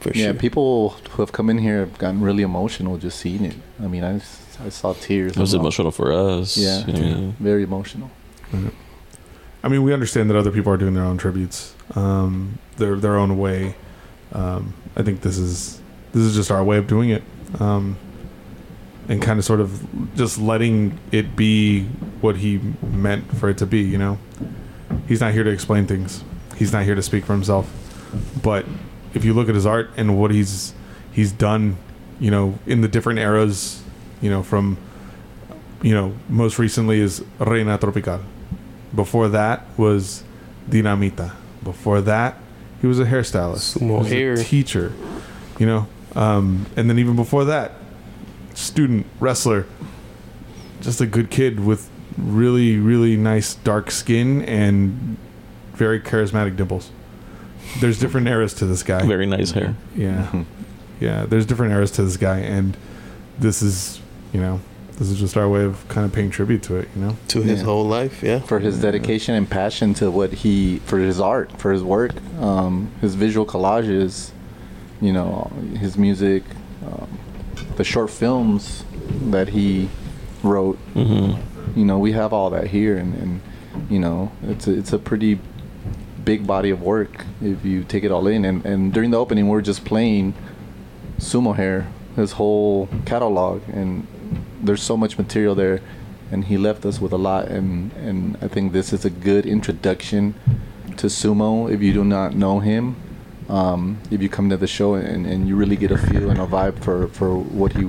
for 0.00 0.12
Yeah, 0.14 0.26
sure. 0.32 0.34
people 0.34 0.90
who 1.10 1.20
have 1.22 1.32
come 1.32 1.50
in 1.50 1.58
here 1.58 1.80
have 1.80 1.98
gotten 1.98 2.20
really 2.22 2.42
emotional 2.42 2.96
just 2.96 3.18
seeing 3.18 3.44
it. 3.44 3.56
I 3.82 3.86
mean, 3.86 4.04
I, 4.04 4.14
s- 4.16 4.43
I 4.60 4.68
saw 4.68 4.92
tears. 4.94 5.32
It 5.32 5.38
was 5.38 5.54
emotional 5.54 5.90
for 5.90 6.12
us. 6.12 6.56
Yeah. 6.56 6.82
I 6.86 6.90
mean, 6.92 7.32
Very 7.40 7.62
emotional. 7.62 8.10
I 9.62 9.68
mean, 9.68 9.82
we 9.82 9.92
understand 9.92 10.28
that 10.30 10.36
other 10.36 10.50
people 10.50 10.72
are 10.72 10.76
doing 10.76 10.94
their 10.94 11.04
own 11.04 11.16
tributes, 11.16 11.74
um, 11.94 12.58
their 12.76 12.96
their 12.96 13.16
own 13.16 13.38
way. 13.38 13.74
Um, 14.32 14.74
I 14.96 15.02
think 15.02 15.22
this 15.22 15.38
is 15.38 15.80
this 16.12 16.22
is 16.22 16.34
just 16.34 16.50
our 16.50 16.62
way 16.62 16.76
of 16.76 16.86
doing 16.86 17.10
it, 17.10 17.22
um, 17.60 17.96
and 19.08 19.22
kind 19.22 19.38
of 19.38 19.44
sort 19.44 19.60
of 19.60 20.14
just 20.16 20.38
letting 20.38 20.98
it 21.12 21.34
be 21.34 21.84
what 22.20 22.36
he 22.36 22.58
meant 22.82 23.34
for 23.36 23.48
it 23.48 23.58
to 23.58 23.66
be. 23.66 23.80
You 23.80 23.98
know, 23.98 24.18
he's 25.08 25.20
not 25.20 25.32
here 25.32 25.44
to 25.44 25.50
explain 25.50 25.86
things. 25.86 26.22
He's 26.56 26.72
not 26.72 26.84
here 26.84 26.94
to 26.94 27.02
speak 27.02 27.24
for 27.24 27.32
himself. 27.32 27.70
But 28.42 28.66
if 29.14 29.24
you 29.24 29.32
look 29.32 29.48
at 29.48 29.54
his 29.54 29.66
art 29.66 29.90
and 29.96 30.18
what 30.20 30.30
he's 30.30 30.74
he's 31.12 31.32
done, 31.32 31.76
you 32.20 32.30
know, 32.30 32.58
in 32.66 32.80
the 32.82 32.88
different 32.88 33.18
eras, 33.18 33.82
you 34.20 34.30
know, 34.30 34.42
from 34.42 34.76
you 35.82 35.94
know, 35.94 36.14
most 36.28 36.58
recently 36.58 37.00
is 37.00 37.22
Reina 37.38 37.76
Tropical. 37.78 38.20
Before 38.94 39.28
that 39.28 39.66
was 39.76 40.22
Dinamita. 40.70 41.32
Before 41.62 42.00
that, 42.02 42.38
he 42.80 42.86
was 42.86 42.98
a 43.00 43.04
hairstylist. 43.04 43.78
Sumo 43.78 43.98
he 43.98 44.02
was 44.02 44.08
hair. 44.08 44.32
a 44.34 44.44
teacher. 44.44 44.92
You 45.58 45.66
know, 45.66 45.86
um, 46.16 46.66
and 46.76 46.88
then 46.88 46.98
even 46.98 47.16
before 47.16 47.44
that, 47.46 47.72
student 48.54 49.06
wrestler. 49.20 49.66
Just 50.80 51.00
a 51.00 51.06
good 51.06 51.30
kid 51.30 51.60
with 51.60 51.88
really, 52.18 52.76
really 52.78 53.16
nice 53.16 53.54
dark 53.54 53.90
skin 53.90 54.42
and 54.42 55.16
very 55.74 55.98
charismatic 56.00 56.56
dimples. 56.56 56.90
There's 57.80 57.98
different 57.98 58.28
eras 58.28 58.54
to 58.54 58.66
this 58.66 58.82
guy. 58.82 59.04
very 59.06 59.26
nice 59.26 59.50
hair. 59.52 59.74
Yeah, 59.96 60.28
Mhm. 60.30 60.44
yeah. 61.00 61.24
There's 61.26 61.46
different 61.46 61.72
eras 61.72 61.90
to 61.92 62.04
this 62.04 62.16
guy, 62.16 62.38
and 62.38 62.76
this 63.38 63.62
is, 63.62 64.00
you 64.34 64.40
know, 64.40 64.60
this 64.98 65.08
is 65.08 65.18
just 65.18 65.36
our 65.36 65.48
way 65.48 65.64
of 65.64 65.86
kind 65.88 66.04
of 66.04 66.12
paying 66.12 66.28
tribute 66.30 66.62
to 66.64 66.76
it. 66.76 66.88
You 66.94 67.02
know. 67.02 67.16
to 67.28 67.40
his 67.40 67.60
Yeah. 67.60 67.64
whole 67.66 67.86
life, 67.86 68.22
yeah. 68.22 68.40
For 68.40 68.58
his 68.58 68.80
dedication 68.80 69.34
and 69.34 69.48
passion 69.48 69.94
to 69.94 70.10
what 70.10 70.32
he, 70.32 70.80
for 70.84 70.98
his 70.98 71.18
art, 71.20 71.52
for 71.56 71.72
his 71.72 71.82
work, 71.82 72.12
um, 72.40 72.88
his 73.00 73.14
visual 73.14 73.46
collages, 73.46 74.30
you 75.00 75.12
know, 75.12 75.50
his 75.78 75.96
music, 75.96 76.42
um, 76.86 77.08
the 77.76 77.84
short 77.84 78.10
films 78.10 78.84
that 79.30 79.48
he 79.50 79.88
wrote. 80.42 80.76
hmm 80.92 81.32
You 81.76 81.84
know, 81.84 81.98
we 81.98 82.12
have 82.12 82.32
all 82.32 82.50
that 82.50 82.68
here, 82.68 82.96
and, 82.96 83.14
and 83.14 83.40
you 83.90 83.98
know, 83.98 84.30
it's 84.48 84.66
a, 84.68 84.72
it's 84.72 84.92
a 84.92 84.98
pretty 84.98 85.38
big 86.24 86.46
body 86.46 86.70
of 86.70 86.80
work 86.82 87.24
if 87.42 87.64
you 87.64 87.84
take 87.84 88.04
it 88.04 88.10
all 88.12 88.26
in. 88.28 88.44
And, 88.44 88.64
and 88.64 88.92
during 88.92 89.10
the 89.10 89.18
opening, 89.18 89.48
we 89.48 89.56
are 89.58 89.62
just 89.62 89.84
playing 89.84 90.34
Sumo 91.18 91.54
Hair, 91.56 91.86
his 92.16 92.32
whole 92.32 92.88
catalog, 93.06 93.62
and 93.72 94.06
there's 94.64 94.82
so 94.82 94.96
much 94.96 95.18
material 95.18 95.54
there. 95.54 95.80
And 96.30 96.46
he 96.46 96.56
left 96.56 96.84
us 96.86 97.00
with 97.00 97.12
a 97.12 97.18
lot, 97.18 97.46
and, 97.48 97.92
and 97.92 98.36
I 98.40 98.48
think 98.48 98.72
this 98.72 98.92
is 98.92 99.04
a 99.04 99.10
good 99.10 99.46
introduction 99.46 100.34
to 100.96 101.06
Sumo 101.06 101.70
if 101.70 101.82
you 101.82 101.92
do 101.92 102.02
not 102.02 102.34
know 102.34 102.60
him. 102.60 102.96
Um, 103.48 104.00
if 104.10 104.22
you 104.22 104.30
come 104.30 104.48
to 104.48 104.56
the 104.56 104.66
show 104.66 104.94
and, 104.94 105.26
and 105.26 105.46
you 105.46 105.54
really 105.54 105.76
get 105.76 105.90
a 105.90 105.98
feel 105.98 106.30
and 106.30 106.40
a 106.40 106.46
vibe 106.46 106.82
for, 106.82 107.08
for 107.08 107.36
what 107.36 107.74
he, 107.74 107.82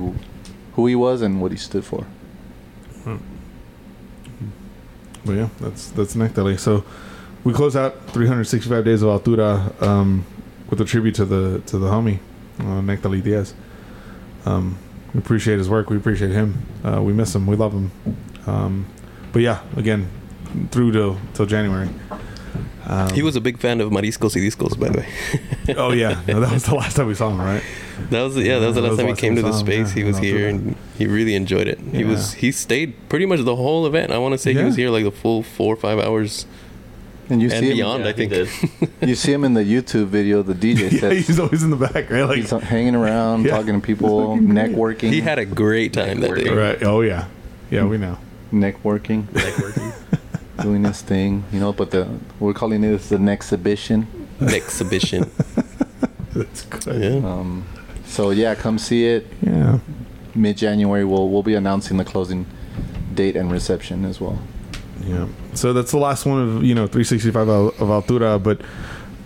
who 0.74 0.86
he 0.86 0.94
was 0.94 1.22
and 1.22 1.40
what 1.40 1.50
he 1.50 1.56
stood 1.56 1.84
for. 1.84 2.06
But 5.26 5.32
yeah, 5.32 5.48
that's 5.60 5.90
that's 5.90 6.14
Nectali. 6.14 6.58
So 6.58 6.84
we 7.42 7.52
close 7.52 7.74
out 7.74 8.08
365 8.10 8.84
days 8.84 9.02
of 9.02 9.08
Altura 9.08 9.82
um, 9.82 10.24
with 10.70 10.80
a 10.80 10.84
tribute 10.84 11.16
to 11.16 11.24
the 11.24 11.60
to 11.66 11.78
the 11.78 11.88
homie 11.88 12.20
uh, 12.60 12.80
Nectali 12.80 13.22
Diaz. 13.22 13.52
Um, 14.44 14.78
we 15.14 15.18
appreciate 15.18 15.58
his 15.58 15.68
work. 15.68 15.90
We 15.90 15.96
appreciate 15.96 16.32
him. 16.32 16.62
Uh, 16.84 17.02
we 17.02 17.12
miss 17.12 17.34
him. 17.34 17.46
We 17.46 17.56
love 17.56 17.72
him. 17.72 17.90
Um, 18.46 18.86
but 19.32 19.42
yeah, 19.42 19.60
again, 19.76 20.08
through 20.70 20.92
till 20.92 21.18
till 21.34 21.46
January. 21.46 21.88
Um, 22.88 23.10
He 23.12 23.22
was 23.22 23.34
a 23.34 23.40
big 23.40 23.58
fan 23.58 23.80
of 23.80 23.90
Mariscos 23.90 24.36
y 24.36 24.42
Discos, 24.42 24.78
by 24.78 24.88
the 24.88 24.98
way. 25.00 25.08
oh 25.76 25.90
yeah, 25.92 26.22
no, 26.28 26.38
that 26.40 26.52
was 26.52 26.64
the 26.64 26.74
last 26.76 26.94
time 26.96 27.08
we 27.08 27.14
saw 27.14 27.30
him, 27.30 27.40
right? 27.40 27.62
That 28.10 28.22
was 28.22 28.36
yeah, 28.36 28.60
that 28.60 28.66
was 28.66 28.76
the 28.76 28.82
Yeah, 28.82 28.88
last 28.90 28.98
time 28.98 29.08
he 29.08 29.14
came 29.14 29.34
to 29.34 29.42
the 29.42 29.48
we 29.48 29.52
saw 29.52 29.58
him, 29.60 29.66
space. 29.66 29.88
yeah, 29.88 29.94
he 29.94 30.04
was 30.04 30.18
here 30.18 30.48
and 30.48 30.76
he 30.96 31.06
really 31.08 31.34
enjoyed 31.34 31.66
it. 31.66 31.80
He 31.80 32.04
was 32.04 32.34
he 32.34 32.52
stayed 32.52 32.94
pretty 33.08 33.26
much 33.26 33.40
the 33.40 33.56
whole 33.56 33.86
event. 33.86 34.12
I 34.12 34.18
want 34.18 34.32
to 34.34 34.38
say 34.38 34.52
he 34.54 34.62
was 34.62 34.76
here 34.76 34.90
like 34.90 35.02
the 35.04 35.10
full 35.10 35.42
four 35.42 35.74
or 35.74 35.76
five 35.76 35.98
hours 35.98 36.46
And 37.28 37.42
you 37.42 37.48
and 37.50 37.58
see 37.60 37.70
him, 37.70 37.76
beyond. 37.76 38.04
Yeah, 38.04 38.10
I 38.10 38.12
think. 38.12 38.90
you 39.02 39.14
see 39.16 39.32
him 39.32 39.44
in 39.44 39.54
the 39.54 39.62
YouTube 39.64 40.06
video, 40.06 40.42
the 40.42 40.54
DJ 40.54 40.90
yeah, 40.92 40.98
sets. 41.00 41.26
he's 41.26 41.38
always 41.40 41.62
in 41.62 41.70
the 41.70 41.76
back, 41.76 42.08
right? 42.10 42.22
Like 42.22 42.38
He's 42.38 42.50
hanging 42.50 42.94
around, 42.94 43.44
Yeah. 43.44 43.56
talking 43.56 43.80
to 43.80 43.84
people, 43.84 44.36
networking. 44.38 45.10
he 45.10 45.20
had 45.20 45.38
a 45.38 45.44
great 45.44 45.92
time 45.92 46.20
that 46.20 46.34
day. 46.36 46.48
right. 46.50 46.82
Oh 46.84 47.00
yeah, 47.00 47.26
yeah, 47.70 47.84
we 47.84 47.98
know. 47.98 48.18
networking, 48.52 49.24
Networking. 49.24 49.92
doing 50.62 50.82
this 50.82 51.02
thing, 51.02 51.44
you 51.52 51.58
know. 51.60 51.72
But 51.72 51.90
the 51.90 52.08
we're 52.38 52.54
calling 52.54 52.84
it 52.84 52.98
the 53.08 53.16
exhibition. 53.30 54.06
Exhibition. 54.40 55.30
That's 56.32 56.62
good. 56.62 57.02
Yeah. 57.02 57.28
Um, 57.28 57.66
so 58.06 58.30
yeah, 58.30 58.54
come 58.54 58.78
see 58.78 59.06
it. 59.06 59.26
Yeah. 59.42 59.80
Mid 60.34 60.56
January, 60.58 61.04
we'll 61.04 61.28
we'll 61.28 61.42
be 61.42 61.54
announcing 61.54 61.96
the 61.96 62.04
closing 62.04 62.46
date 63.14 63.34
and 63.36 63.50
reception 63.50 64.04
as 64.04 64.20
well. 64.20 64.38
Yeah. 65.04 65.26
So 65.56 65.72
that's 65.72 65.90
the 65.90 65.98
last 65.98 66.26
one 66.26 66.40
of 66.40 66.64
you 66.64 66.74
know 66.74 66.86
365 66.86 67.48
of 67.48 67.74
Altura, 67.78 68.42
but 68.42 68.60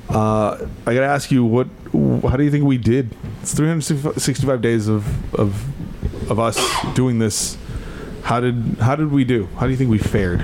uh, 0.09 0.67
I 0.87 0.95
gotta 0.95 1.07
ask 1.07 1.31
you, 1.31 1.45
what? 1.45 1.67
How 2.29 2.37
do 2.37 2.45
you 2.45 2.51
think 2.51 2.65
we 2.65 2.79
did? 2.79 3.15
It's 3.43 3.55
365 3.55 4.63
days 4.63 4.89
of 4.89 5.35
of 5.35 6.31
of 6.31 6.39
us 6.39 6.59
doing 6.95 7.19
this. 7.19 7.57
How 8.23 8.41
did 8.41 8.77
how 8.81 8.97
did 8.97 9.11
we 9.11 9.25
do? 9.25 9.49
How 9.57 9.67
do 9.67 9.71
you 9.73 9.77
think 9.77 9.91
we 9.91 9.99
fared? 9.99 10.41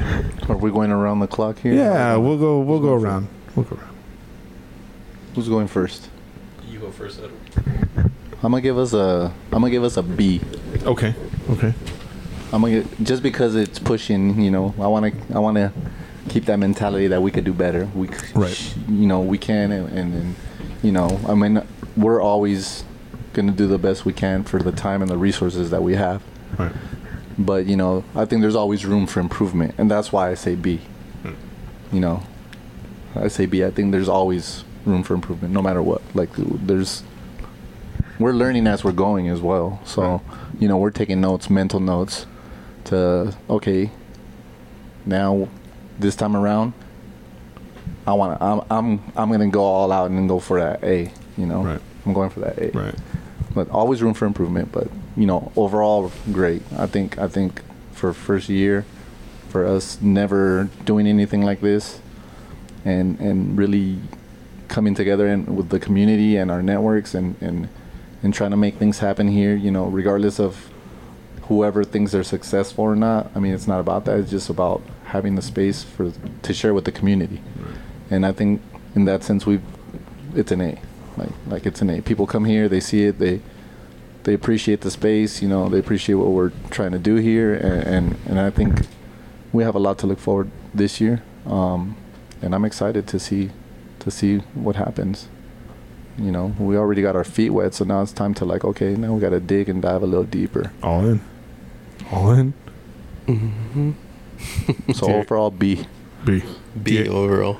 Are 0.49 0.57
we 0.57 0.71
going 0.71 0.91
around 0.91 1.21
the 1.21 1.27
clock 1.27 1.59
here? 1.59 1.75
Yeah, 1.75 2.17
we'll 2.17 2.39
go 2.39 2.61
we'll 2.61 2.81
go 2.81 2.95
around. 2.95 3.29
We'll 3.55 3.65
go 3.65 3.77
around. 3.77 3.97
Who's 5.35 5.49
going 5.49 5.69
first? 5.69 6.09
You 6.67 6.79
go 6.81 6.91
first, 6.91 7.21
Edward. 7.21 8.11
I'm 8.43 8.53
gonna 8.53 8.61
give 8.61 8.79
us 8.79 8.93
a 8.93 9.33
I'm 9.53 9.61
gonna 9.61 9.71
give 9.71 9.85
us 9.85 9.97
a 9.97 10.03
B. 10.03 10.41
Okay. 10.85 11.15
Okay. 11.51 11.75
I'm 12.53 12.63
gonna 12.63 12.85
just 13.03 13.23
because 13.23 13.55
it's 13.55 13.79
pushing. 13.79 14.41
You 14.41 14.51
know, 14.51 14.75
I 14.79 14.87
want 14.87 15.13
to 15.29 15.35
I 15.35 15.39
want 15.39 15.57
to 15.57 15.73
keep 16.29 16.45
that 16.47 16.59
mentality 16.59 17.07
that 17.09 17.23
we 17.23 17.31
could 17.31 17.45
do 17.45 17.53
better. 17.53 17.87
We 17.95 18.09
Right. 18.35 18.75
You 18.89 19.07
know, 19.07 19.21
we 19.21 19.39
can, 19.39 19.71
and, 19.73 19.89
and, 19.97 20.15
and 20.15 20.35
you 20.83 20.93
know, 20.93 21.21
I 21.29 21.35
mean, 21.35 21.63
we're 21.97 22.21
always 22.21 22.85
gonna 23.33 23.53
do 23.53 23.67
the 23.67 23.79
best 23.79 24.05
we 24.05 24.13
can 24.13 24.45
for 24.45 24.61
the 24.63 24.73
time 24.73 25.03
and 25.03 25.11
the 25.11 25.17
resources 25.19 25.71
that 25.71 25.83
we 25.83 25.95
have. 25.95 26.23
Right. 26.59 26.73
But 27.39 27.67
you 27.67 27.77
know, 27.77 28.05
I 28.15 28.25
think 28.25 28.43
there's 28.43 28.57
always 28.57 28.87
room 28.87 29.07
for 29.07 29.21
improvement, 29.21 29.75
and 29.79 29.91
that's 29.91 30.11
why 30.13 30.31
I 30.31 30.35
say 30.35 30.55
B. 30.55 30.81
Hmm. 31.23 31.33
You 31.93 32.01
know, 32.01 32.23
I 33.15 33.29
say 33.29 33.47
B. 33.47 33.65
I 33.65 33.71
think 33.71 33.93
there's 33.93 34.09
always 34.09 34.65
room 34.85 35.03
for 35.03 35.15
improvement, 35.15 35.53
no 35.53 35.61
matter 35.63 35.83
what. 35.83 36.01
Like 36.15 36.31
there's, 36.37 37.03
we're 38.19 38.33
learning 38.33 38.67
as 38.67 38.85
we're 38.85 38.93
going 38.93 39.29
as 39.29 39.41
well. 39.41 39.81
So, 39.85 40.03
Right. 40.03 40.21
you 40.61 40.69
know, 40.69 40.77
we're 40.79 40.91
taking 40.93 41.21
notes, 41.21 41.51
mental 41.51 41.81
notes, 41.81 42.25
to 42.87 43.35
okay. 43.51 43.91
Now, 45.05 45.49
this 45.99 46.17
time 46.17 46.37
around, 46.37 46.73
I 48.07 48.13
want 48.15 48.39
to. 48.39 48.45
I'm 48.45 48.61
I'm 48.71 49.13
I'm 49.17 49.31
gonna 49.31 49.49
go 49.49 49.63
all 49.63 49.93
out 49.93 50.11
and 50.11 50.29
go 50.29 50.39
for 50.41 50.61
that 50.61 50.83
A. 50.85 51.11
You 51.37 51.47
know, 51.47 51.63
Right. 51.63 51.81
I'm 52.05 52.13
going 52.13 52.31
for 52.31 52.41
that 52.41 52.59
A 52.59 52.71
Right. 52.77 52.95
but 53.55 53.69
always 53.71 54.03
room 54.03 54.15
for 54.15 54.27
improvement. 54.27 54.73
But 54.73 54.89
you 55.17 55.27
know, 55.27 55.53
overall, 55.57 56.11
great. 56.33 56.63
I 56.77 56.87
think 56.87 57.19
I 57.19 57.29
think 57.29 57.63
for 57.93 58.13
first 58.13 58.49
year, 58.49 58.85
for 59.49 59.65
us 59.65 60.01
never 60.03 60.69
doing 60.85 61.07
anything 61.07 61.43
like 61.43 61.61
this, 61.61 62.01
and 62.85 63.19
and 63.21 63.57
really 63.57 63.99
coming 64.69 64.95
together 64.95 65.29
and 65.29 65.57
with 65.57 65.69
the 65.69 65.79
community 65.79 66.37
and 66.37 66.51
our 66.51 66.63
networks 66.63 67.15
and 67.15 67.37
and 67.41 67.69
and 68.23 68.35
trying 68.35 68.51
to 68.51 68.57
make 68.57 68.75
things 68.77 68.99
happen 68.99 69.29
here. 69.29 69.55
You 69.55 69.71
know, 69.71 69.87
regardless 69.87 70.41
of 70.41 70.69
whoever 71.49 71.85
thinks 71.85 72.13
they're 72.13 72.25
successful 72.25 72.85
or 72.85 72.97
not. 72.97 73.31
I 73.35 73.39
mean, 73.39 73.55
it's 73.55 73.67
not 73.67 73.81
about 73.81 74.05
that. 74.07 74.19
It's 74.19 74.31
just 74.31 74.51
about 74.51 74.83
having 75.05 75.37
the 75.37 75.43
space 75.43 75.85
for 75.85 76.13
to 76.43 76.55
share 76.55 76.75
with 76.75 76.85
the 76.85 76.93
community. 76.93 77.41
And 78.11 78.27
I 78.27 78.33
think 78.33 78.63
in 78.95 79.05
that 79.05 79.23
sense, 79.23 79.47
we 79.47 79.61
it's 80.35 80.53
an 80.53 80.61
A. 80.61 80.79
Like 81.17 81.31
like 81.47 81.67
it's 81.67 81.81
an 81.83 81.91
A. 81.91 82.03
People 82.03 82.27
come 82.27 82.45
here, 82.45 82.69
they 82.69 82.81
see 82.81 83.05
it, 83.05 83.19
they 83.19 83.41
they 84.25 84.35
appreciate 84.35 84.81
the 84.81 84.91
space. 84.91 85.41
You 85.41 85.49
know, 85.49 85.69
they 85.69 85.79
appreciate 85.79 86.17
what 86.17 86.29
we're 86.29 86.53
trying 86.71 86.93
to 86.93 86.99
do 86.99 87.17
here, 87.17 87.55
and 87.55 87.83
and, 87.83 88.17
and 88.27 88.41
I 88.41 88.51
think 88.51 88.87
we 89.53 89.63
have 89.63 89.75
a 89.75 89.79
lot 89.79 89.99
to 89.99 90.07
look 90.07 90.19
forward 90.19 90.51
this 90.75 91.01
year. 91.01 91.23
Um, 91.47 91.97
and 92.43 92.55
I'm 92.55 92.65
excited 92.65 93.07
to 93.09 93.19
see 93.19 93.51
to 94.01 94.11
see 94.11 94.39
what 94.55 94.77
happens. 94.77 95.29
You 96.19 96.33
know, 96.33 96.55
we 96.59 96.77
already 96.77 97.03
got 97.03 97.15
our 97.15 97.25
feet 97.25 97.51
wet, 97.51 97.75
so 97.75 97.85
now 97.85 98.01
it's 98.03 98.13
time 98.13 98.33
to 98.35 98.45
like, 98.45 98.65
okay, 98.65 98.97
now 98.97 99.13
we 99.13 99.21
got 99.21 99.31
to 99.31 99.41
dig 99.41 99.69
and 99.69 99.83
dive 99.83 100.03
a 100.03 100.07
little 100.07 100.25
deeper. 100.25 100.73
All 100.83 101.05
in. 101.05 101.21
All 102.13 102.31
in. 102.33 102.55
hmm 103.27 103.93
So 104.95 105.07
Okay. 105.07 105.15
overall, 105.19 105.51
B. 105.51 105.87
B. 106.25 106.43
B 106.83 107.03
Die- 107.05 107.09
overall. 107.11 107.59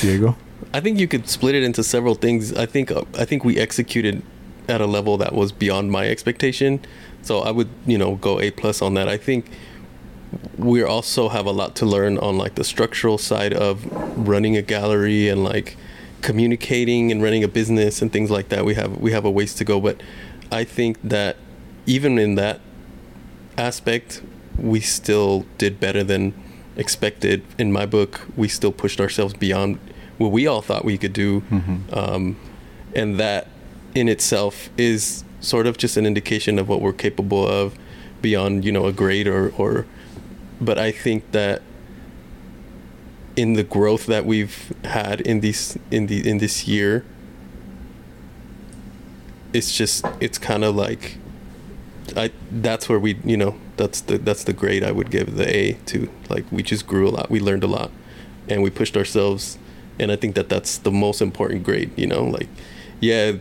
Diego. 0.00 0.36
I 0.72 0.80
think 0.80 0.98
you 0.98 1.06
could 1.08 1.28
split 1.28 1.54
it 1.54 1.62
into 1.62 1.82
several 1.82 2.14
things. 2.14 2.52
I 2.54 2.66
think 2.66 2.90
uh, 2.90 3.02
I 3.18 3.24
think 3.24 3.44
we 3.44 3.58
executed 3.58 4.22
at 4.68 4.80
a 4.80 4.86
level 4.86 5.16
that 5.18 5.34
was 5.34 5.52
beyond 5.52 5.90
my 5.90 6.08
expectation. 6.08 6.80
So 7.22 7.40
I 7.40 7.50
would, 7.50 7.68
you 7.86 7.98
know, 7.98 8.14
go 8.16 8.40
A 8.40 8.50
plus 8.50 8.80
on 8.80 8.94
that. 8.94 9.08
I 9.08 9.16
think 9.18 9.50
we 10.56 10.82
also 10.82 11.28
have 11.28 11.44
a 11.44 11.50
lot 11.50 11.74
to 11.76 11.86
learn 11.86 12.16
on 12.18 12.38
like 12.38 12.54
the 12.54 12.64
structural 12.64 13.18
side 13.18 13.52
of 13.52 13.84
running 14.16 14.56
a 14.56 14.62
gallery 14.62 15.28
and 15.28 15.44
like 15.44 15.76
communicating 16.22 17.10
and 17.12 17.22
running 17.22 17.44
a 17.44 17.48
business 17.48 18.00
and 18.00 18.10
things 18.12 18.30
like 18.30 18.48
that. 18.48 18.64
We 18.64 18.74
have 18.74 18.96
we 18.98 19.12
have 19.12 19.24
a 19.26 19.30
ways 19.30 19.54
to 19.54 19.64
go, 19.64 19.80
but 19.80 20.00
I 20.50 20.64
think 20.64 20.96
that 21.02 21.36
even 21.86 22.18
in 22.18 22.36
that 22.36 22.60
aspect, 23.58 24.22
we 24.58 24.80
still 24.80 25.46
did 25.58 25.78
better 25.80 26.02
than 26.04 26.34
expected. 26.76 27.42
In 27.58 27.72
my 27.72 27.86
book, 27.86 28.20
we 28.36 28.48
still 28.48 28.72
pushed 28.72 29.00
ourselves 29.00 29.34
beyond 29.34 29.78
what 30.18 30.30
we 30.32 30.46
all 30.46 30.62
thought 30.62 30.84
we 30.84 30.98
could 30.98 31.12
do, 31.12 31.42
Mhm. 31.50 31.96
um, 31.96 32.36
and 32.94 33.18
that 33.18 33.48
in 33.94 34.08
itself 34.08 34.70
is 34.78 35.24
sort 35.40 35.66
of 35.66 35.76
just 35.76 35.96
an 35.96 36.06
indication 36.06 36.58
of 36.58 36.68
what 36.68 36.80
we're 36.80 36.92
capable 36.92 37.46
of 37.46 37.74
beyond 38.22 38.64
you 38.64 38.70
know 38.72 38.86
a 38.86 38.92
grade 38.92 39.26
or 39.26 39.52
or. 39.58 39.84
But 40.60 40.78
I 40.78 40.92
think 40.92 41.32
that 41.32 41.62
in 43.34 43.54
the 43.54 43.64
growth 43.64 44.06
that 44.06 44.24
we've 44.24 44.72
had 44.84 45.20
in 45.22 45.40
these 45.40 45.76
in 45.90 46.06
the 46.06 46.26
in 46.28 46.38
this 46.38 46.68
year 46.68 47.02
it's 49.52 49.74
just 49.74 50.04
it's 50.20 50.38
kind 50.38 50.64
of 50.64 50.74
like 50.76 51.16
I 52.16 52.30
that's 52.50 52.88
where 52.88 52.98
we 52.98 53.18
you 53.24 53.36
know 53.36 53.56
that's 53.76 54.00
the 54.00 54.18
that's 54.18 54.44
the 54.44 54.52
grade 54.52 54.84
I 54.84 54.92
would 54.92 55.10
give 55.10 55.36
the 55.36 55.48
A 55.56 55.72
to 55.86 56.08
like 56.28 56.44
we 56.50 56.62
just 56.62 56.86
grew 56.86 57.08
a 57.08 57.10
lot 57.10 57.30
we 57.30 57.40
learned 57.40 57.64
a 57.64 57.66
lot 57.66 57.90
and 58.48 58.62
we 58.62 58.70
pushed 58.70 58.96
ourselves 58.96 59.58
and 59.98 60.10
I 60.12 60.16
think 60.16 60.34
that 60.34 60.48
that's 60.48 60.78
the 60.78 60.90
most 60.90 61.20
important 61.22 61.64
grade 61.64 61.90
you 61.96 62.06
know 62.06 62.24
like 62.24 62.48
yeah 63.00 63.32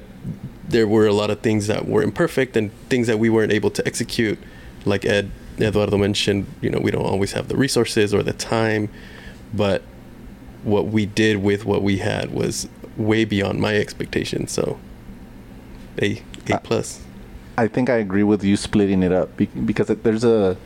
there 0.68 0.88
were 0.88 1.06
a 1.06 1.14
lot 1.14 1.30
of 1.30 1.42
things 1.42 1.68
that 1.68 1.88
were 1.88 2.02
imperfect 2.02 2.56
and 2.56 2.72
things 2.90 3.08
that 3.08 3.20
we 3.20 3.30
weren't 3.30 3.52
able 3.52 3.70
to 3.72 3.86
execute. 3.86 4.40
Like 4.86 5.04
Ed 5.04 5.30
Eduardo 5.60 5.98
mentioned 5.98 6.48
you 6.62 6.70
know 6.70 6.80
we 6.80 6.92
don't 6.92 7.06
always 7.06 7.34
have 7.34 7.48
the 7.48 7.58
resources 7.58 8.14
or 8.14 8.24
the 8.24 8.34
time 8.34 8.90
but 9.54 9.84
what 10.64 10.88
we 10.88 11.06
did 11.06 11.38
with 11.38 11.66
what 11.66 11.82
we 11.82 11.98
had 11.98 12.32
was 12.32 12.68
way 12.98 13.26
beyond 13.26 13.60
my 13.60 13.76
expectations 13.76 14.52
so 14.52 14.80
A 16.02 16.22
A 16.48 16.56
Uh, 16.56 16.60
plus 16.60 17.02
I 17.58 17.68
think 17.68 17.90
I 17.90 17.96
agree 17.96 18.24
with 18.24 18.44
you 18.44 18.56
splitting 18.58 19.04
it 19.04 19.12
up 19.12 19.36
be- 19.38 19.46
because 19.46 19.88
there's 19.88 20.24
a 20.24 20.58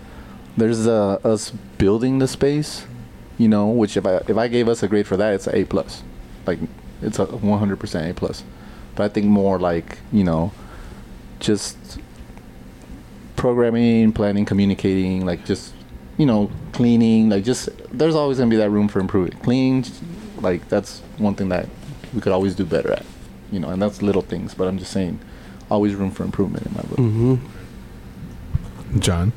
there's 0.57 0.87
uh, 0.87 1.19
us 1.23 1.51
building 1.77 2.19
the 2.19 2.27
space, 2.27 2.85
you 3.37 3.47
know, 3.47 3.67
which 3.67 3.97
if 3.97 4.05
I 4.05 4.15
if 4.27 4.37
I 4.37 4.47
gave 4.47 4.67
us 4.67 4.83
a 4.83 4.87
grade 4.87 5.07
for 5.07 5.17
that, 5.17 5.33
it's 5.33 5.47
a 5.47 5.57
A 5.57 5.65
plus, 5.65 6.03
like 6.45 6.59
it's 7.01 7.19
a 7.19 7.25
100% 7.25 8.09
A 8.09 8.13
plus. 8.13 8.43
But 8.95 9.03
I 9.03 9.09
think 9.09 9.25
more 9.25 9.59
like 9.59 9.97
you 10.11 10.23
know, 10.23 10.51
just 11.39 11.99
programming, 13.35 14.13
planning, 14.13 14.45
communicating, 14.45 15.25
like 15.25 15.45
just 15.45 15.73
you 16.17 16.25
know, 16.25 16.49
cleaning, 16.71 17.29
like 17.29 17.43
just 17.43 17.69
there's 17.91 18.15
always 18.15 18.37
gonna 18.37 18.49
be 18.49 18.55
that 18.55 18.69
room 18.69 18.87
for 18.87 18.99
improvement. 18.99 19.41
Clean, 19.43 19.83
like 20.37 20.67
that's 20.69 20.99
one 21.17 21.35
thing 21.35 21.49
that 21.49 21.67
we 22.13 22.21
could 22.21 22.31
always 22.31 22.55
do 22.55 22.63
better 22.63 22.93
at, 22.93 23.05
you 23.51 23.59
know, 23.59 23.69
and 23.69 23.81
that's 23.81 24.01
little 24.01 24.21
things. 24.21 24.53
But 24.53 24.67
I'm 24.67 24.77
just 24.77 24.93
saying, 24.93 25.19
always 25.69 25.93
room 25.95 26.11
for 26.11 26.23
improvement 26.23 26.65
in 26.65 26.73
my 26.73 26.81
book. 26.81 26.97
Mm-hmm. 26.97 28.99
John. 28.99 29.31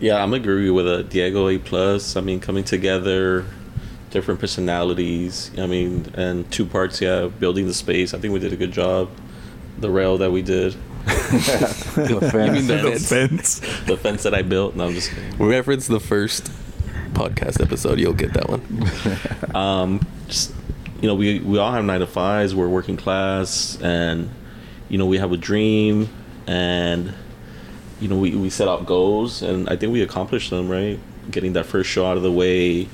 Yeah, 0.00 0.22
I'm 0.22 0.34
agree 0.34 0.68
with 0.70 0.86
a 0.86 1.02
Diego 1.04 1.48
A 1.48 1.58
plus. 1.58 2.16
I 2.16 2.20
mean, 2.20 2.40
coming 2.40 2.64
together, 2.64 3.44
different 4.10 4.40
personalities. 4.40 5.50
I 5.58 5.66
mean, 5.66 6.12
and 6.14 6.50
two 6.50 6.66
parts. 6.66 7.00
Yeah, 7.00 7.28
building 7.28 7.66
the 7.66 7.74
space. 7.74 8.12
I 8.12 8.18
think 8.18 8.34
we 8.34 8.40
did 8.40 8.52
a 8.52 8.56
good 8.56 8.72
job. 8.72 9.08
The 9.78 9.90
rail 9.90 10.18
that 10.18 10.32
we 10.32 10.42
did, 10.42 10.74
The 11.06 12.06
You 12.08 12.20
fence. 12.20 12.52
mean 12.52 12.66
the 12.66 12.76
The 12.76 12.90
fence? 12.98 13.08
fence. 13.08 13.60
the 13.86 13.96
fence 13.96 14.22
that 14.24 14.34
I 14.34 14.42
built. 14.42 14.74
No, 14.76 14.86
I'm 14.86 14.92
just 14.94 15.10
kidding. 15.10 15.38
Reference 15.46 15.86
the 15.86 16.00
first 16.00 16.50
podcast 17.12 17.62
episode. 17.62 17.98
You'll 18.00 18.12
get 18.14 18.32
that 18.34 18.48
one. 18.48 19.54
um, 19.56 20.00
just 20.28 20.52
you 21.00 21.08
know, 21.08 21.14
we 21.14 21.40
we 21.40 21.58
all 21.58 21.72
have 21.72 21.84
nine 21.84 22.00
to 22.00 22.06
fives. 22.06 22.54
We're 22.54 22.68
working 22.68 22.96
class, 22.96 23.78
and 23.82 24.30
you 24.88 24.98
know, 24.98 25.06
we 25.06 25.18
have 25.18 25.32
a 25.32 25.36
dream, 25.36 26.08
and 26.46 27.12
you 28.00 28.08
know, 28.08 28.18
we 28.18 28.34
we 28.34 28.50
set 28.50 28.68
out 28.68 28.86
goals, 28.86 29.42
and 29.42 29.68
I 29.68 29.76
think 29.76 29.92
we 29.92 30.02
accomplished 30.02 30.50
them. 30.50 30.68
Right, 30.68 30.98
getting 31.30 31.54
that 31.54 31.66
first 31.66 31.90
show 31.90 32.06
out 32.06 32.16
of 32.16 32.22
the 32.22 32.32
way, 32.32 32.88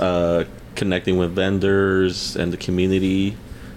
uh, 0.00 0.44
connecting 0.74 1.18
with 1.18 1.34
vendors 1.34 2.36
and 2.36 2.52
the 2.52 2.56
community. 2.56 3.36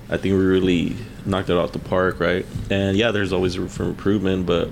I 0.10 0.18
think 0.18 0.34
we 0.34 0.44
really 0.44 0.96
knocked 1.26 1.50
it 1.50 1.58
out 1.58 1.72
the 1.72 1.80
park, 1.80 2.20
right? 2.20 2.46
And 2.70 2.98
yeah, 2.98 3.12
there's 3.12 3.32
always 3.32 3.60
room 3.60 3.70
for 3.70 3.84
improvement, 3.84 4.46
but 4.46 4.70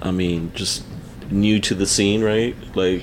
I 0.00 0.12
mean, 0.12 0.52
just 0.54 0.84
new 1.30 1.58
to 1.60 1.74
the 1.74 1.86
scene, 1.86 2.22
right? 2.22 2.54
Like, 2.76 3.02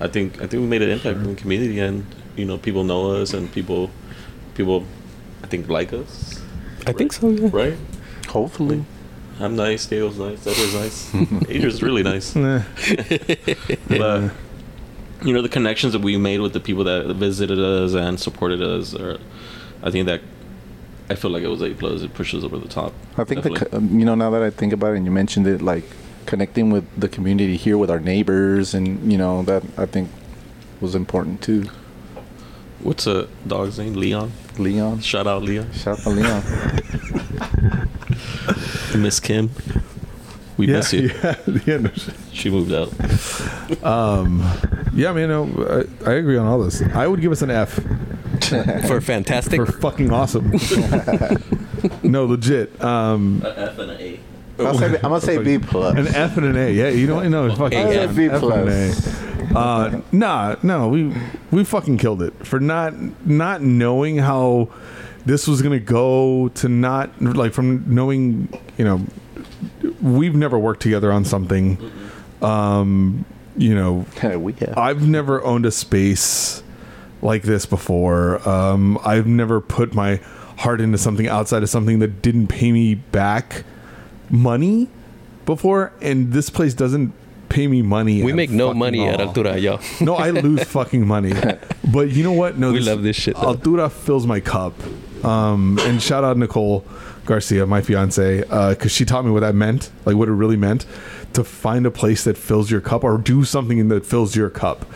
I 0.00 0.08
think 0.08 0.36
I 0.36 0.46
think 0.46 0.62
we 0.62 0.66
made 0.66 0.82
an 0.82 0.90
impact 0.90 1.18
in 1.18 1.34
the 1.34 1.34
community, 1.34 1.78
and 1.78 2.06
you 2.36 2.44
know, 2.44 2.58
people 2.58 2.84
know 2.84 3.10
us, 3.12 3.34
and 3.34 3.52
people, 3.52 3.90
people, 4.54 4.84
I 5.42 5.46
think 5.46 5.68
like 5.68 5.92
us, 5.92 6.39
I 6.86 6.92
think 6.92 7.12
so. 7.12 7.28
Yeah. 7.30 7.48
right? 7.52 7.76
Hopefully. 8.28 8.84
I'm 9.38 9.56
nice, 9.56 9.86
Dale's 9.86 10.18
nice, 10.18 10.46
Edward's 10.46 10.74
nice, 10.74 11.14
Adrian's 11.48 11.82
really 11.82 12.02
nice, 12.02 12.36
Nah. 12.36 12.62
but 13.88 14.30
you 15.22 15.32
know, 15.32 15.40
the 15.42 15.48
connections 15.48 15.92
that 15.94 16.02
we 16.02 16.16
made 16.18 16.40
with 16.40 16.52
the 16.52 16.60
people 16.60 16.84
that 16.84 17.06
visited 17.16 17.58
us 17.58 17.94
and 17.94 18.18
supported 18.20 18.62
us, 18.62 18.94
are, 18.94 19.18
I 19.82 19.90
think 19.90 20.06
that. 20.06 20.20
I 21.08 21.16
feel 21.16 21.32
like 21.32 21.42
it 21.42 21.48
was 21.48 21.60
A 21.60 21.74
plus. 21.74 22.02
It 22.02 22.14
pushes 22.14 22.44
over 22.44 22.56
the 22.56 22.68
top. 22.68 22.92
I 23.18 23.24
think 23.24 23.42
the, 23.42 23.50
co- 23.50 23.76
um, 23.76 23.98
you 23.98 24.04
know 24.06 24.14
now 24.14 24.30
that 24.30 24.42
I 24.44 24.50
think 24.50 24.72
about 24.72 24.92
it, 24.92 24.98
and 24.98 25.04
you 25.04 25.10
mentioned 25.10 25.44
it, 25.48 25.60
like 25.60 25.82
connecting 26.26 26.70
with 26.70 26.84
the 26.98 27.08
community 27.08 27.56
here 27.56 27.76
with 27.76 27.90
our 27.90 27.98
neighbors, 27.98 28.74
and 28.74 29.10
you 29.10 29.18
know 29.18 29.42
that 29.42 29.64
I 29.76 29.86
think 29.86 30.08
was 30.80 30.94
important 30.94 31.42
too. 31.42 31.64
What's 32.82 33.06
a 33.06 33.28
dog's 33.46 33.78
name? 33.78 33.94
Leon. 33.94 34.32
Leon, 34.58 35.00
Shout 35.00 35.26
out 35.26 35.42
Leon. 35.42 35.70
shout 35.72 35.98
out 35.98 36.02
to 36.04 36.10
Leon. 36.10 36.42
Miss 39.02 39.20
Kim. 39.20 39.50
We 40.56 40.66
yeah, 40.66 40.76
miss 40.76 40.92
you. 40.92 41.10
Yeah, 41.22 41.34
yeah, 41.66 41.76
no. 41.78 41.90
She 42.32 42.50
moved 42.50 42.72
out. 42.72 42.92
Um, 43.84 44.40
yeah, 44.94 45.12
man, 45.12 45.28
no, 45.28 45.86
I, 46.04 46.10
I 46.10 46.14
agree 46.14 46.36
on 46.36 46.46
all 46.46 46.58
this. 46.62 46.82
I 46.82 47.06
would 47.06 47.20
give 47.20 47.32
us 47.32 47.42
an 47.42 47.50
F 47.50 47.74
For 48.86 49.00
fantastic. 49.00 49.64
for 49.64 49.72
fucking 49.72 50.12
awesome. 50.12 50.50
no, 52.02 52.24
legit. 52.26 52.82
Um, 52.82 53.42
An 53.44 53.52
F 53.56 53.78
and 53.78 53.90
an 53.92 54.00
A. 54.00 54.20
I'm 54.58 54.64
gonna 54.64 54.78
say, 54.78 54.86
I'm 54.96 55.00
gonna 55.02 55.20
say 55.20 55.38
B 55.38 55.58
plus. 55.58 55.96
an 55.96 56.08
F 56.08 56.36
and 56.36 56.46
an 56.46 56.56
A. 56.56 56.70
Yeah, 56.72 56.88
you 56.88 57.06
don't 57.06 57.30
know. 57.30 57.54
Fucking 57.54 57.78
A, 57.78 57.90
F, 58.02 58.16
B 58.16 58.26
F 58.26 58.42
and 58.42 58.52
an 58.52 58.68
A. 58.68 59.29
Uh, 59.56 60.00
nah, 60.12 60.54
no, 60.62 60.86
we 60.88 61.12
we 61.50 61.64
fucking 61.64 61.98
killed 61.98 62.22
it 62.22 62.32
for 62.46 62.60
not 62.60 62.94
not 63.26 63.60
knowing 63.60 64.16
how 64.16 64.68
this 65.26 65.48
was 65.48 65.60
gonna 65.60 65.80
go 65.80 66.48
to 66.54 66.68
not 66.68 67.20
like 67.20 67.52
from 67.52 67.92
knowing 67.92 68.48
you 68.78 68.84
know 68.84 69.04
we've 70.00 70.34
never 70.34 70.58
worked 70.58 70.82
together 70.82 71.12
on 71.12 71.24
something. 71.24 71.78
Um, 72.42 73.24
you 73.56 73.74
know, 73.74 74.06
we 74.36 74.52
have. 74.54 74.78
I've 74.78 75.06
never 75.06 75.42
owned 75.42 75.66
a 75.66 75.70
space 75.70 76.62
like 77.22 77.42
this 77.42 77.66
before. 77.66 78.46
Um, 78.48 78.98
I've 79.04 79.26
never 79.26 79.60
put 79.60 79.94
my 79.94 80.16
heart 80.58 80.80
into 80.80 80.98
something 80.98 81.26
outside 81.26 81.62
of 81.62 81.68
something 81.68 81.98
that 82.00 82.22
didn't 82.22 82.48
pay 82.48 82.72
me 82.72 82.94
back 82.94 83.64
money 84.28 84.88
before, 85.46 85.92
and 86.00 86.32
this 86.32 86.50
place 86.50 86.74
doesn't 86.74 87.12
pay 87.50 87.66
me 87.66 87.82
money. 87.82 88.22
we 88.22 88.32
make 88.32 88.48
no 88.50 88.72
money 88.72 89.06
at. 89.06 89.20
Altura, 89.20 89.60
yo. 89.60 89.78
No, 90.04 90.14
I 90.14 90.30
lose 90.30 90.64
fucking 90.64 91.06
money. 91.06 91.34
But 91.92 92.10
you 92.10 92.22
know 92.22 92.32
what? 92.32 92.56
No, 92.56 92.72
We 92.72 92.78
love 92.80 93.02
this 93.02 93.16
shit, 93.16 93.34
though. 93.34 93.54
Altura 93.54 93.90
fills 93.90 94.24
my 94.24 94.38
cup. 94.38 94.74
Um, 95.24 95.76
and 95.82 96.00
shout 96.00 96.22
out 96.22 96.36
Nicole 96.36 96.84
Garcia, 97.24 97.66
my 97.66 97.82
fiance, 97.82 98.42
because 98.42 98.92
she 98.92 99.04
taught 99.04 99.24
me 99.24 99.32
what 99.32 99.40
that 99.40 99.56
meant, 99.56 99.90
like 100.04 100.14
what 100.14 100.28
it 100.28 100.32
really 100.32 100.56
meant, 100.56 100.86
to 101.32 101.42
find 101.42 101.84
a 101.86 101.90
place 101.90 102.22
that 102.24 102.36
fills 102.36 102.70
your 102.70 102.80
cup 102.80 103.02
or 103.02 103.18
do 103.18 103.44
something 103.44 103.88
that 103.88 104.06
fills 104.06 104.36
your 104.36 104.50
cup. 104.50 104.86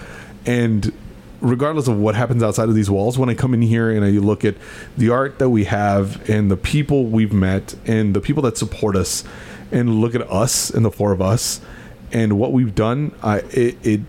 And 0.46 0.92
regardless 1.40 1.88
of 1.88 1.98
what 1.98 2.14
happens 2.14 2.42
outside 2.44 2.68
of 2.68 2.76
these 2.76 2.88
walls, 2.90 3.18
when 3.18 3.28
I 3.28 3.34
come 3.34 3.54
in 3.54 3.62
here 3.62 3.90
and 3.90 4.04
I 4.04 4.10
look 4.10 4.44
at 4.44 4.54
the 4.96 5.10
art 5.10 5.40
that 5.40 5.50
we 5.50 5.64
have 5.64 6.28
and 6.30 6.50
the 6.50 6.56
people 6.56 7.06
we've 7.06 7.32
met 7.32 7.74
and 7.86 8.14
the 8.14 8.20
people 8.20 8.42
that 8.44 8.56
support 8.56 8.94
us, 8.94 9.24
and 9.72 10.00
look 10.00 10.14
at 10.14 10.22
us 10.30 10.70
and 10.70 10.84
the 10.84 10.90
four 10.90 11.10
of 11.10 11.20
us 11.20 11.60
and 12.14 12.38
what 12.38 12.52
we've 12.52 12.74
done, 12.74 13.12
I 13.22 13.38
it 13.50 13.76
it, 13.84 14.00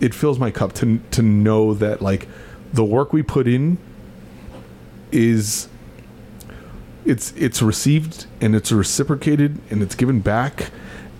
it 0.00 0.12
fills 0.12 0.38
my 0.38 0.50
cup 0.50 0.74
to 0.74 0.98
to 1.12 1.22
know 1.22 1.72
that 1.72 2.02
like 2.02 2.28
the 2.72 2.84
work 2.84 3.12
we 3.12 3.22
put 3.22 3.46
in 3.46 3.78
is 5.12 5.68
it's 7.06 7.32
it's 7.36 7.62
received 7.62 8.26
and 8.40 8.56
it's 8.56 8.72
reciprocated 8.72 9.60
and 9.70 9.82
it's 9.82 9.94
given 9.94 10.18
back 10.20 10.70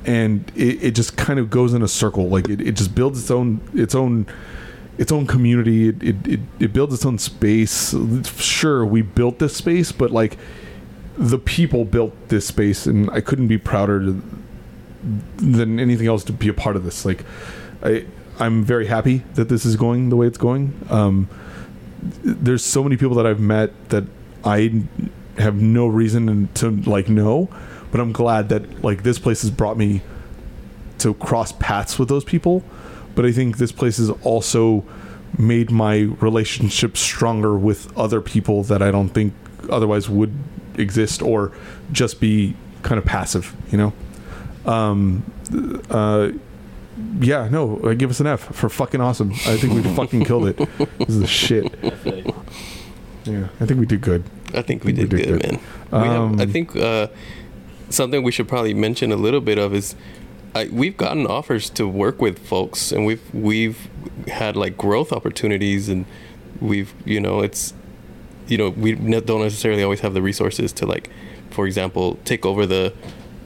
and 0.04 0.50
it, 0.56 0.82
it 0.82 0.90
just 0.90 1.16
kind 1.16 1.38
of 1.38 1.48
goes 1.48 1.72
in 1.72 1.82
a 1.82 1.88
circle. 1.88 2.28
Like 2.28 2.48
it, 2.48 2.60
it 2.60 2.72
just 2.72 2.94
builds 2.94 3.20
its 3.20 3.30
own 3.30 3.60
its 3.72 3.94
own 3.94 4.26
its 4.98 5.12
own 5.12 5.28
community. 5.28 5.88
It, 5.88 6.02
it, 6.02 6.26
it, 6.26 6.40
it 6.58 6.72
builds 6.72 6.94
its 6.94 7.06
own 7.06 7.18
space. 7.18 7.94
Sure 8.36 8.84
we 8.84 9.02
built 9.02 9.38
this 9.38 9.56
space 9.56 9.92
but 9.92 10.10
like 10.10 10.36
the 11.16 11.38
people 11.38 11.84
built 11.84 12.12
this 12.28 12.44
space 12.44 12.86
and 12.86 13.08
i 13.10 13.20
couldn't 13.20 13.46
be 13.46 13.56
prouder 13.56 14.00
to, 14.00 14.20
than 15.36 15.78
anything 15.78 16.06
else 16.06 16.24
to 16.24 16.32
be 16.32 16.48
a 16.48 16.54
part 16.54 16.76
of 16.76 16.84
this 16.84 17.04
like 17.04 17.24
i 17.82 18.04
i'm 18.38 18.64
very 18.64 18.86
happy 18.86 19.18
that 19.34 19.48
this 19.48 19.64
is 19.64 19.76
going 19.76 20.08
the 20.08 20.16
way 20.16 20.26
it's 20.26 20.38
going 20.38 20.72
um 20.90 21.28
there's 22.22 22.64
so 22.64 22.82
many 22.82 22.96
people 22.96 23.16
that 23.16 23.26
I've 23.26 23.40
met 23.40 23.90
that 23.90 24.04
I 24.44 24.84
have 25.38 25.60
no 25.60 25.86
reason 25.86 26.48
to 26.54 26.70
like 26.70 27.08
know, 27.08 27.48
but 27.90 28.00
I'm 28.00 28.12
glad 28.12 28.48
that 28.50 28.84
like 28.84 29.02
this 29.02 29.18
place 29.18 29.42
has 29.42 29.50
brought 29.50 29.76
me 29.76 30.02
to 30.98 31.14
cross 31.14 31.52
paths 31.52 31.98
with 31.98 32.08
those 32.08 32.24
people. 32.24 32.62
But 33.14 33.24
I 33.24 33.32
think 33.32 33.58
this 33.58 33.72
place 33.72 33.98
has 33.98 34.10
also 34.10 34.84
made 35.38 35.70
my 35.70 35.98
relationship 36.20 36.96
stronger 36.96 37.56
with 37.56 37.96
other 37.96 38.20
people 38.20 38.62
that 38.64 38.82
I 38.82 38.90
don't 38.90 39.08
think 39.08 39.34
otherwise 39.70 40.08
would 40.08 40.32
exist 40.76 41.22
or 41.22 41.52
just 41.92 42.20
be 42.20 42.56
kind 42.82 42.98
of 42.98 43.04
passive, 43.04 43.54
you 43.70 43.78
know. 43.78 43.92
Um, 44.66 45.24
uh, 45.90 46.30
yeah, 47.20 47.48
no, 47.50 47.78
uh, 47.78 47.94
give 47.94 48.10
us 48.10 48.20
an 48.20 48.26
F 48.26 48.40
for 48.54 48.68
fucking 48.68 49.00
awesome. 49.00 49.32
I 49.32 49.56
think 49.56 49.74
we 49.74 49.82
fucking 49.96 50.24
killed 50.24 50.46
it. 50.48 50.56
This 50.98 51.08
is 51.08 51.20
the 51.20 51.26
shit. 51.26 51.74
Yeah, 53.24 53.48
I 53.60 53.66
think 53.66 53.80
we 53.80 53.86
did 53.86 54.00
good. 54.00 54.24
I 54.54 54.62
think 54.62 54.84
we 54.84 54.92
We 54.92 54.98
did, 55.00 55.10
did 55.10 55.16
good, 55.26 55.40
good. 55.42 55.52
man. 55.52 55.60
We 55.90 56.08
have, 56.08 56.40
I 56.40 56.42
Um, 56.44 56.52
think 56.52 56.76
uh, 56.76 57.08
something 57.88 58.22
we 58.22 58.30
should 58.32 58.48
probably 58.48 58.74
mention 58.74 59.12
a 59.12 59.16
little 59.16 59.40
bit 59.40 59.58
of 59.58 59.74
is 59.74 59.96
I, 60.54 60.68
we've 60.70 60.96
gotten 60.96 61.26
offers 61.26 61.68
to 61.70 61.88
work 61.88 62.20
with 62.22 62.38
folks, 62.38 62.92
and 62.92 63.04
we've 63.04 63.22
we've 63.34 63.88
had 64.28 64.56
like 64.56 64.76
growth 64.76 65.12
opportunities, 65.12 65.88
and 65.88 66.04
we've 66.60 66.94
you 67.04 67.18
know 67.18 67.40
it's 67.40 67.74
you 68.46 68.56
know 68.58 68.70
we 68.70 68.92
don't 68.94 69.40
necessarily 69.40 69.82
always 69.82 70.00
have 70.00 70.14
the 70.14 70.22
resources 70.22 70.72
to 70.74 70.86
like, 70.86 71.10
for 71.50 71.66
example, 71.66 72.18
take 72.24 72.46
over 72.46 72.66
the 72.66 72.92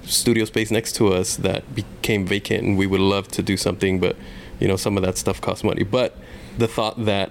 studio 0.09 0.45
space 0.45 0.71
next 0.71 0.95
to 0.97 1.13
us 1.13 1.37
that 1.37 1.75
became 1.75 2.27
vacant, 2.27 2.65
and 2.65 2.79
we 2.79 2.87
would 2.87 3.01
love 3.01 3.29
to 3.29 3.43
do 3.43 3.57
something, 3.57 4.01
but 4.01 4.17
you 4.61 4.67
know 4.67 4.77
some 4.77 4.97
of 4.97 5.03
that 5.03 5.17
stuff 5.17 5.41
costs 5.41 5.65
money. 5.65 5.85
But 5.85 6.17
the 6.57 6.69
thought 6.69 7.05
that 7.05 7.31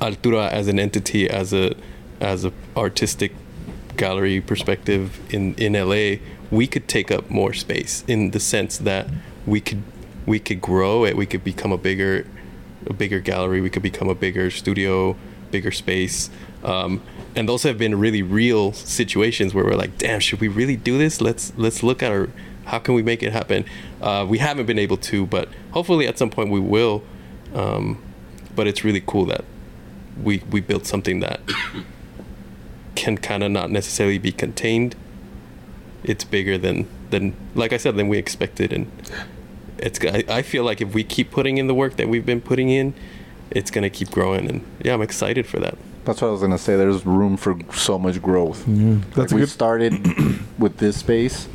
Altura 0.00 0.50
as 0.50 0.68
an 0.68 0.78
entity, 0.78 1.28
as 1.28 1.52
a 1.52 1.74
as 2.20 2.44
a 2.44 2.52
artistic 2.76 3.32
gallery 3.96 4.40
perspective 4.40 5.20
in 5.32 5.54
in 5.54 5.72
LA, 5.72 6.22
we 6.50 6.66
could 6.66 6.88
take 6.88 7.10
up 7.10 7.28
more 7.30 7.52
space 7.52 8.04
in 8.06 8.30
the 8.30 8.40
sense 8.40 8.78
that 8.78 9.08
we 9.46 9.60
could 9.60 9.82
we 10.26 10.40
could 10.40 10.60
grow 10.60 11.04
it. 11.04 11.16
We 11.16 11.26
could 11.26 11.44
become 11.44 11.72
a 11.72 11.78
bigger, 11.78 12.26
a 12.86 12.92
bigger 12.92 13.20
gallery. 13.20 13.60
We 13.60 13.70
could 13.70 13.82
become 13.82 14.08
a 14.08 14.14
bigger 14.14 14.50
studio, 14.50 15.16
bigger 15.50 15.70
space. 15.70 16.30
Um, 16.66 17.00
and 17.36 17.48
those 17.48 17.62
have 17.62 17.78
been 17.78 17.98
really 17.98 18.22
real 18.22 18.72
situations 18.72 19.54
where 19.54 19.64
we're 19.64 19.76
like, 19.76 19.98
damn, 19.98 20.18
should 20.18 20.40
we 20.40 20.48
really 20.48 20.76
do 20.76 20.98
this? 20.98 21.20
Let's 21.20 21.52
let's 21.56 21.82
look 21.82 22.02
at 22.02 22.10
our 22.10 22.28
how 22.64 22.80
can 22.80 22.94
we 22.94 23.02
make 23.02 23.22
it 23.22 23.32
happen. 23.32 23.64
Uh, 24.02 24.26
we 24.28 24.38
haven't 24.38 24.66
been 24.66 24.78
able 24.78 24.96
to, 24.96 25.26
but 25.26 25.48
hopefully 25.70 26.08
at 26.08 26.18
some 26.18 26.28
point 26.28 26.50
we 26.50 26.58
will. 26.58 27.04
Um, 27.54 28.02
but 28.54 28.66
it's 28.66 28.82
really 28.82 29.00
cool 29.00 29.26
that 29.26 29.44
we 30.20 30.42
we 30.50 30.60
built 30.60 30.86
something 30.86 31.20
that 31.20 31.40
can 32.96 33.16
kind 33.16 33.44
of 33.44 33.52
not 33.52 33.70
necessarily 33.70 34.18
be 34.18 34.32
contained. 34.32 34.96
It's 36.02 36.24
bigger 36.24 36.58
than 36.58 36.88
than 37.10 37.36
like 37.54 37.72
I 37.72 37.76
said 37.76 37.96
than 37.96 38.08
we 38.08 38.18
expected, 38.18 38.72
and 38.72 38.90
it's 39.78 40.00
I, 40.04 40.24
I 40.28 40.42
feel 40.42 40.64
like 40.64 40.80
if 40.80 40.92
we 40.92 41.04
keep 41.04 41.30
putting 41.30 41.58
in 41.58 41.68
the 41.68 41.74
work 41.74 41.96
that 41.96 42.08
we've 42.08 42.26
been 42.26 42.40
putting 42.40 42.70
in, 42.70 42.94
it's 43.52 43.70
gonna 43.70 43.90
keep 43.90 44.10
growing, 44.10 44.48
and 44.50 44.66
yeah, 44.82 44.94
I'm 44.94 45.02
excited 45.02 45.46
for 45.46 45.60
that. 45.60 45.78
That's 46.06 46.22
what 46.22 46.28
I 46.28 46.30
was 46.30 46.40
gonna 46.40 46.56
say. 46.58 46.76
There's 46.76 47.04
room 47.04 47.36
for 47.36 47.58
so 47.74 47.98
much 47.98 48.22
growth. 48.22 48.66
Yeah, 48.66 48.96
that's 49.14 49.18
Like, 49.18 49.30
we 49.32 49.40
good. 49.40 49.48
started 49.50 49.92
with 50.58 50.78
this 50.78 50.96
space, 50.98 51.48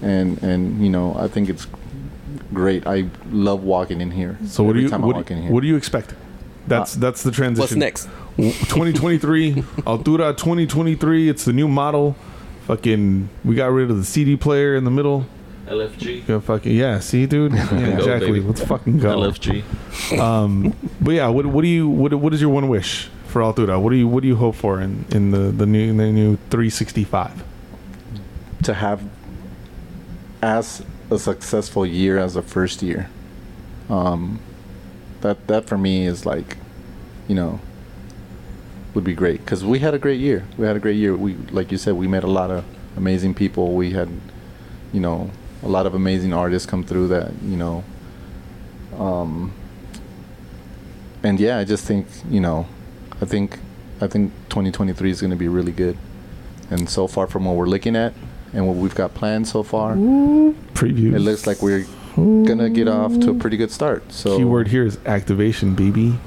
and 0.00 0.42
and 0.42 0.82
you 0.82 0.88
know 0.90 1.14
I 1.18 1.28
think 1.28 1.48
it's 1.48 1.66
great. 2.54 2.86
I 2.86 3.08
love 3.30 3.62
walking 3.64 4.00
in 4.00 4.10
here. 4.12 4.38
So 4.46 4.62
what 4.64 4.74
do 4.74 4.80
you 4.80 4.88
time 4.88 5.02
I 5.04 5.06
what, 5.06 5.16
walk 5.16 5.30
in 5.30 5.36
do- 5.38 5.42
here. 5.44 5.52
what 5.52 5.60
do 5.60 5.66
you 5.66 5.76
expect? 5.76 6.14
That's 6.68 6.94
that's 6.94 7.22
the 7.22 7.30
transition. 7.30 7.60
What's 7.62 7.74
next? 7.74 8.08
2023 8.36 9.54
Altura 9.86 10.36
2023. 10.36 11.28
It's 11.28 11.44
the 11.44 11.52
new 11.52 11.68
model. 11.68 12.16
Fucking, 12.66 13.28
we 13.44 13.54
got 13.54 13.66
rid 13.70 13.90
of 13.92 13.96
the 13.96 14.04
CD 14.04 14.36
player 14.36 14.74
in 14.74 14.82
the 14.84 14.90
middle. 14.90 15.24
LFG. 15.68 16.26
Yeah, 16.28 16.40
fucking 16.40 16.72
yeah. 16.74 16.98
See, 17.00 17.26
dude. 17.26 17.52
Yeah, 17.54 17.96
exactly. 17.96 18.32
baby. 18.32 18.40
Let's 18.40 18.64
fucking 18.64 18.98
go. 18.98 19.16
LFG. 19.18 20.18
Um, 20.18 20.74
but 21.00 21.12
yeah, 21.12 21.28
what, 21.28 21.46
what 21.46 21.62
do 21.62 21.68
you 21.68 21.88
what 21.88 22.12
what 22.14 22.34
is 22.34 22.40
your 22.40 22.50
one 22.50 22.68
wish 22.68 23.08
for 23.36 23.42
Altura? 23.42 23.78
What 23.78 23.90
do 23.90 23.96
you 23.96 24.08
what 24.08 24.22
do 24.22 24.28
you 24.28 24.36
hope 24.36 24.54
for 24.54 24.80
in, 24.80 25.04
in 25.10 25.30
the 25.30 25.50
the 25.50 25.66
new 25.66 25.94
the 25.94 26.10
new 26.10 26.36
365? 26.48 27.44
to 28.62 28.74
have 28.74 29.02
as 30.42 30.82
a 31.10 31.18
successful 31.18 31.84
year 31.86 32.18
as 32.18 32.34
the 32.34 32.42
first 32.42 32.82
year. 32.82 33.10
Um, 33.90 34.40
that 35.20 35.46
that 35.48 35.66
for 35.66 35.76
me 35.76 36.06
is 36.06 36.24
like, 36.24 36.56
you 37.28 37.34
know, 37.34 37.60
would 38.94 39.04
be 39.04 39.14
great 39.14 39.40
because 39.44 39.64
we 39.64 39.80
had 39.80 39.92
a 39.92 39.98
great 39.98 40.18
year. 40.18 40.44
We 40.56 40.66
had 40.66 40.76
a 40.76 40.80
great 40.80 40.96
year. 40.96 41.14
We 41.14 41.34
like 41.58 41.70
you 41.70 41.78
said, 41.78 41.94
we 41.94 42.08
met 42.08 42.24
a 42.24 42.32
lot 42.40 42.50
of 42.50 42.64
amazing 42.96 43.34
people. 43.34 43.74
We 43.74 43.90
had, 43.90 44.08
you 44.92 45.00
know, 45.00 45.30
a 45.62 45.68
lot 45.68 45.86
of 45.86 45.94
amazing 45.94 46.32
artists 46.32 46.66
come 46.66 46.82
through 46.84 47.08
that 47.08 47.32
you 47.42 47.56
know. 47.56 47.84
Um, 48.98 49.52
and 51.22 51.38
yeah, 51.38 51.58
I 51.58 51.64
just 51.64 51.84
think 51.84 52.06
you 52.30 52.40
know, 52.40 52.66
I 53.20 53.24
think 53.24 53.58
I 54.00 54.06
think 54.06 54.32
2023 54.50 55.10
is 55.10 55.20
going 55.20 55.30
to 55.30 55.36
be 55.36 55.48
really 55.48 55.72
good. 55.72 55.96
And 56.70 56.88
so 56.88 57.06
far 57.06 57.26
from 57.26 57.44
what 57.44 57.54
we're 57.56 57.66
looking 57.66 57.96
at 57.96 58.12
and 58.52 58.66
what 58.66 58.76
we've 58.76 58.94
got 58.94 59.14
planned 59.14 59.46
so 59.46 59.62
far, 59.62 59.94
Previews. 59.94 61.14
it 61.14 61.20
looks 61.20 61.46
like 61.46 61.62
we're 61.62 61.86
gonna 62.16 62.70
get 62.70 62.88
off 62.88 63.12
to 63.20 63.30
a 63.30 63.34
pretty 63.34 63.56
good 63.56 63.70
start. 63.70 64.10
So 64.12 64.36
Keyword 64.36 64.68
here 64.68 64.84
is 64.84 64.98
activation, 65.06 65.74
baby. 65.74 66.18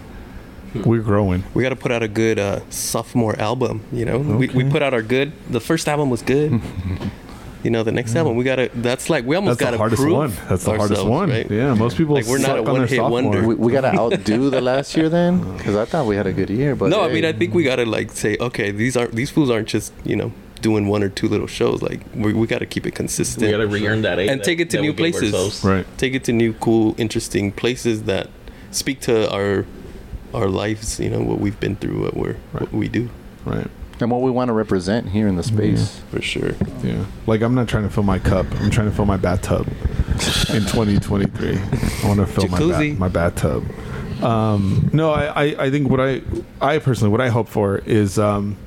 We're 0.86 1.02
growing. 1.02 1.44
We 1.56 1.64
got 1.64 1.70
to 1.70 1.76
put 1.76 1.92
out 1.92 2.04
a 2.04 2.08
good 2.08 2.38
uh, 2.38 2.60
sophomore 2.70 3.38
album. 3.40 3.82
You 3.92 4.06
know, 4.06 4.20
we, 4.20 4.48
we 4.50 4.70
put 4.70 4.84
out 4.84 4.94
our 4.94 5.02
good. 5.02 5.32
The 5.50 5.60
first 5.60 5.88
album 5.88 6.12
was 6.12 6.22
good. 6.22 6.62
you 7.64 7.70
know, 7.70 7.84
the 7.84 7.92
next 7.92 8.16
album 8.16 8.36
we 8.38 8.44
gotta. 8.44 8.70
That's 8.74 9.10
like 9.10 9.26
we 9.26 9.36
almost 9.36 9.60
That's 9.60 9.66
got 9.68 9.72
the 9.72 9.78
to 9.78 9.78
hardest 9.80 10.02
prove 10.02 10.14
one. 10.16 10.30
That's 10.50 10.64
the 10.64 10.72
hardest 10.72 10.92
ourselves, 10.92 11.10
one. 11.10 11.30
right? 11.30 11.50
Yeah, 11.52 11.74
most 11.74 11.98
people 11.98 12.16
Like, 12.16 12.26
we're 12.26 12.38
not 12.38 12.48
suck 12.48 12.56
a 12.56 12.60
on 12.60 12.66
their 12.66 12.74
one-hit 12.74 13.02
wonder. 13.04 13.48
we, 13.48 13.56
we 13.56 13.72
gotta 13.72 13.94
outdo 14.00 14.50
the 14.50 14.62
last 14.62 14.96
year 14.96 15.10
then, 15.10 15.58
because 15.58 15.76
I 15.76 15.86
thought 15.86 16.06
we 16.06 16.16
had 16.16 16.28
a 16.28 16.34
good 16.34 16.50
year. 16.50 16.76
But 16.76 16.90
no, 16.90 17.02
I 17.04 17.12
mean 17.14 17.26
I 17.26 17.34
think 17.34 17.54
we 17.54 17.64
gotta 17.64 17.86
like 17.86 18.12
say, 18.12 18.38
okay, 18.40 18.72
these 18.72 18.96
aren't 18.96 19.14
these 19.14 19.30
fools 19.30 19.50
aren't 19.50 19.68
just 19.68 19.92
you 20.06 20.16
know 20.16 20.32
doing 20.62 20.88
one 20.88 21.04
or 21.04 21.10
two 21.10 21.28
little 21.28 21.48
shows. 21.48 21.82
Like 21.82 22.02
we, 22.14 22.34
we 22.34 22.46
got 22.46 22.60
to 22.60 22.66
keep 22.66 22.86
it 22.86 22.92
consistent. 22.94 23.46
We 23.46 23.52
gotta 23.52 23.66
re-earn 23.68 24.02
that 24.02 24.20
And 24.20 24.42
that- 24.42 24.44
take 24.46 24.60
it 24.60 24.70
to 24.72 24.82
new 24.82 24.94
places. 24.94 25.64
Right. 25.64 25.86
Take 25.98 26.14
it 26.16 26.26
to 26.26 26.34
new, 26.34 26.52
cool, 26.54 26.96
interesting 26.98 27.52
places 27.54 28.04
that 28.04 28.30
speak 28.72 29.00
to 29.02 29.30
our 29.34 29.66
our 30.34 30.48
lives. 30.50 31.00
You 31.00 31.10
know 31.12 31.22
what 31.22 31.40
we've 31.40 31.60
been 31.60 31.76
through, 31.78 32.02
what 32.04 32.16
we're 32.16 32.36
what 32.52 32.72
we 32.74 32.88
do 32.90 33.10
Right. 33.46 33.68
And 34.02 34.10
what 34.12 34.22
we 34.22 34.32
want 34.32 34.50
to 34.50 34.54
represent 34.54 35.10
here 35.10 35.28
in 35.28 35.36
the 35.36 35.44
space. 35.44 36.00
for 36.12 36.22
sure. 36.22 36.52
Yeah. 36.84 37.06
Like 37.28 37.42
I'm 37.42 37.56
not 37.56 37.68
trying 37.68 37.84
to 37.84 37.90
fill 37.90 38.04
my 38.04 38.20
cup. 38.20 38.46
I'm 38.60 38.70
trying 38.70 38.90
to 38.90 38.96
fill 38.96 39.06
my 39.06 39.18
bathtub 39.18 39.68
in 39.68 40.64
2023. 40.66 41.58
I 41.58 42.08
want 42.08 42.20
to 42.20 42.26
fill 42.26 42.48
my 42.48 42.58
Jacuzzi. 42.60 42.92
bat, 42.92 43.00
my 43.00 43.08
bathtub. 43.08 43.66
Um, 44.24 44.90
no, 44.94 45.12
I, 45.12 45.26
I, 45.26 45.66
I 45.66 45.70
think 45.72 45.90
what 45.90 46.00
I 46.02 46.22
I 46.60 46.78
personally 46.80 47.12
what 47.12 47.22
I 47.22 47.30
hope 47.30 47.48
for 47.48 47.78
is 47.80 48.20
um, 48.20 48.58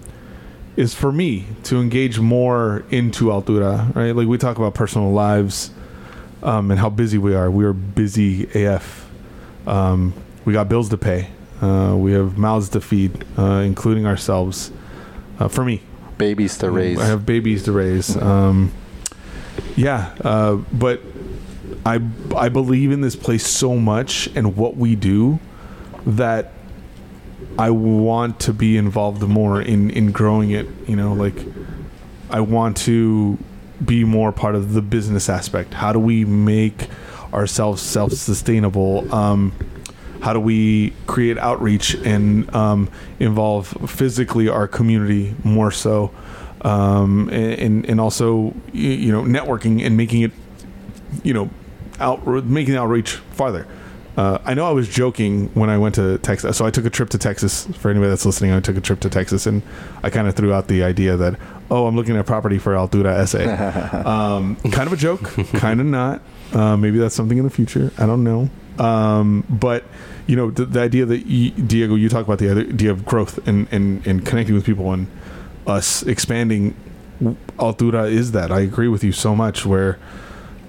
is 0.76 0.94
for 0.94 1.12
me 1.12 1.46
to 1.64 1.80
engage 1.80 2.18
more 2.18 2.84
into 2.90 3.26
Altura. 3.26 3.94
Right. 3.94 4.12
Like 4.16 4.28
we 4.28 4.38
talk 4.38 4.56
about 4.56 4.74
personal 4.74 5.12
lives 5.12 5.70
um, 6.42 6.70
and 6.70 6.80
how 6.80 6.88
busy 6.90 7.18
we 7.18 7.34
are. 7.34 7.50
We 7.50 7.64
are 7.64 7.72
busy 7.74 8.44
AF. 8.64 9.08
Um, 9.66 10.14
we 10.44 10.52
got 10.52 10.68
bills 10.68 10.88
to 10.90 10.96
pay. 10.98 11.28
Uh, 11.60 11.94
we 11.96 12.12
have 12.12 12.36
mouths 12.36 12.68
to 12.70 12.80
feed, 12.80 13.24
uh, 13.38 13.62
including 13.64 14.06
ourselves. 14.06 14.72
Uh, 15.42 15.48
for 15.48 15.64
me, 15.64 15.80
Babies 16.18 16.58
to 16.58 16.70
raise. 16.70 17.00
I 17.00 17.06
have 17.06 17.26
babies 17.26 17.64
to 17.64 17.72
raise. 17.72 18.16
Um, 18.16 18.72
yeah, 19.74 20.14
uh, 20.20 20.56
but 20.72 21.00
I 21.84 22.00
I 22.36 22.48
believe 22.48 22.92
in 22.92 23.00
this 23.00 23.16
place 23.16 23.44
so 23.44 23.76
much 23.76 24.28
and 24.36 24.56
what 24.56 24.76
we 24.76 24.94
do 24.94 25.40
that 26.06 26.52
I 27.58 27.70
want 27.70 28.38
to 28.40 28.52
be 28.52 28.76
involved 28.76 29.22
more 29.22 29.60
in 29.60 29.90
in 29.90 30.12
growing 30.12 30.50
it. 30.50 30.68
You 30.86 30.94
know, 30.94 31.12
like 31.12 31.34
I 32.30 32.40
want 32.40 32.76
to 32.78 33.36
be 33.84 34.04
more 34.04 34.30
part 34.30 34.54
of 34.54 34.74
the 34.74 34.82
business 34.82 35.28
aspect. 35.28 35.74
How 35.74 35.92
do 35.92 35.98
we 35.98 36.24
make 36.24 36.88
ourselves 37.32 37.82
self 37.82 38.12
sustainable? 38.12 39.12
Um, 39.12 39.52
how 40.22 40.32
do 40.32 40.40
we 40.40 40.92
create 41.06 41.36
outreach 41.38 41.94
and 41.94 42.52
um, 42.54 42.88
involve 43.18 43.66
physically 43.90 44.48
our 44.48 44.68
community 44.68 45.34
more 45.44 45.70
so 45.70 46.10
um, 46.62 47.28
and, 47.30 47.84
and 47.86 48.00
also 48.00 48.54
you 48.72 49.12
know 49.12 49.22
networking 49.22 49.84
and 49.84 49.96
making 49.96 50.22
it 50.22 50.30
you 51.22 51.34
know 51.34 51.50
out 52.00 52.26
making 52.44 52.72
the 52.72 52.80
outreach 52.80 53.14
farther 53.32 53.66
uh, 54.16 54.38
I 54.44 54.54
know 54.54 54.68
I 54.68 54.72
was 54.72 54.88
joking 54.88 55.48
when 55.54 55.70
I 55.70 55.78
went 55.78 55.94
to 55.94 56.18
Texas. 56.18 56.58
So 56.58 56.66
I 56.66 56.70
took 56.70 56.84
a 56.84 56.90
trip 56.90 57.08
to 57.10 57.18
Texas. 57.18 57.66
For 57.78 57.90
anybody 57.90 58.10
that's 58.10 58.26
listening, 58.26 58.52
I 58.52 58.60
took 58.60 58.76
a 58.76 58.80
trip 58.80 59.00
to 59.00 59.08
Texas, 59.08 59.46
and 59.46 59.62
I 60.02 60.10
kind 60.10 60.28
of 60.28 60.34
threw 60.34 60.52
out 60.52 60.68
the 60.68 60.82
idea 60.82 61.16
that, 61.16 61.38
oh, 61.70 61.86
I'm 61.86 61.96
looking 61.96 62.16
at 62.16 62.26
property 62.26 62.58
for 62.58 62.74
Altura 62.74 63.26
SA. 63.26 64.06
um, 64.36 64.56
kind 64.70 64.86
of 64.86 64.92
a 64.92 64.96
joke, 64.96 65.22
kind 65.54 65.80
of 65.80 65.86
not. 65.86 66.20
Uh, 66.52 66.76
maybe 66.76 66.98
that's 66.98 67.14
something 67.14 67.38
in 67.38 67.44
the 67.44 67.50
future. 67.50 67.90
I 67.96 68.04
don't 68.04 68.22
know. 68.22 68.50
Um, 68.78 69.46
but 69.48 69.84
you 70.26 70.36
know, 70.36 70.50
the, 70.50 70.64
the 70.64 70.80
idea 70.80 71.04
that 71.06 71.26
you, 71.26 71.50
Diego, 71.50 71.94
you 71.94 72.08
talk 72.08 72.24
about 72.24 72.38
the 72.38 72.50
idea 72.50 72.90
of 72.90 73.04
growth 73.04 73.46
and, 73.46 73.66
and, 73.72 74.06
and 74.06 74.24
connecting 74.24 74.54
with 74.54 74.64
people 74.64 74.92
and 74.92 75.06
us 75.66 76.02
expanding. 76.04 76.74
Altura 77.58 78.10
is 78.10 78.32
that. 78.32 78.50
I 78.50 78.60
agree 78.60 78.88
with 78.88 79.04
you 79.04 79.12
so 79.12 79.36
much. 79.36 79.64
Where 79.64 79.98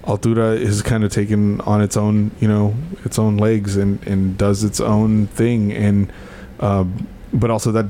Altura 0.04 0.56
is 0.58 0.82
kind 0.82 1.04
of 1.04 1.12
taken 1.12 1.62
on 1.62 1.82
its 1.82 1.98
own, 1.98 2.32
you 2.40 2.48
know, 2.48 2.76
its 3.06 3.18
own 3.18 3.38
legs 3.38 3.76
and, 3.78 4.06
and 4.08 4.38
does 4.38 4.64
its 4.64 4.80
own 4.80 5.28
thing, 5.28 5.72
and 5.72 6.12
um, 6.60 7.08
but 7.34 7.50
also 7.50 7.72
that 7.72 7.86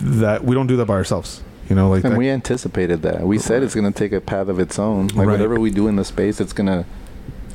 that 0.00 0.44
we 0.44 0.54
don't 0.54 0.66
do 0.66 0.76
that 0.76 0.86
by 0.86 0.94
ourselves, 0.94 1.42
you 1.70 1.76
know, 1.76 1.88
like 1.88 2.04
and 2.04 2.12
that, 2.14 2.18
we 2.18 2.28
anticipated 2.28 3.00
that. 3.02 3.22
We 3.22 3.38
said 3.38 3.62
it's 3.62 3.74
going 3.74 3.90
to 3.90 3.96
take 3.98 4.12
a 4.12 4.20
path 4.20 4.48
of 4.48 4.58
its 4.58 4.78
own. 4.78 5.06
Like 5.08 5.26
Right. 5.28 5.32
whatever 5.32 5.58
we 5.60 5.70
do 5.70 5.88
in 5.88 5.96
the 5.96 6.04
space, 6.04 6.40
it's 6.40 6.52
going 6.52 6.66
to 6.66 6.84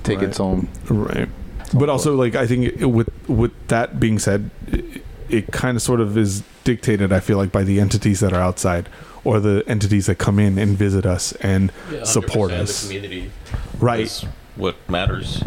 take 0.04 0.20
Right. 0.20 0.30
its 0.30 0.40
own. 0.40 0.70
right. 0.90 1.30
But 1.74 1.90
also, 1.90 2.16
like 2.16 2.36
I 2.36 2.46
think 2.48 2.66
it, 2.82 2.86
with 2.86 3.10
with 3.30 3.52
that 3.68 4.00
being 4.00 4.20
said, 4.20 4.50
it, 4.68 5.04
it 5.30 5.52
kind 5.52 5.76
of 5.78 5.82
sort 5.82 6.02
of 6.02 6.18
is 6.18 6.44
dictated. 6.64 7.12
I 7.14 7.20
feel 7.22 7.38
like 7.38 7.52
by 7.52 7.64
the 7.64 7.80
entities 7.80 8.20
that 8.20 8.34
are 8.34 8.42
outside 8.42 8.90
or 9.24 9.40
the 9.40 9.64
entities 9.68 10.08
that 10.08 10.16
come 10.16 10.40
in 10.40 10.58
and 10.58 10.78
visit 10.78 11.06
us 11.06 11.32
and 11.42 11.72
support 12.04 12.52
us. 12.52 12.82
The 12.82 12.88
community 12.88 13.32
Right. 13.80 14.02
is 14.02 14.26
what 14.56 14.76
matters 14.90 15.44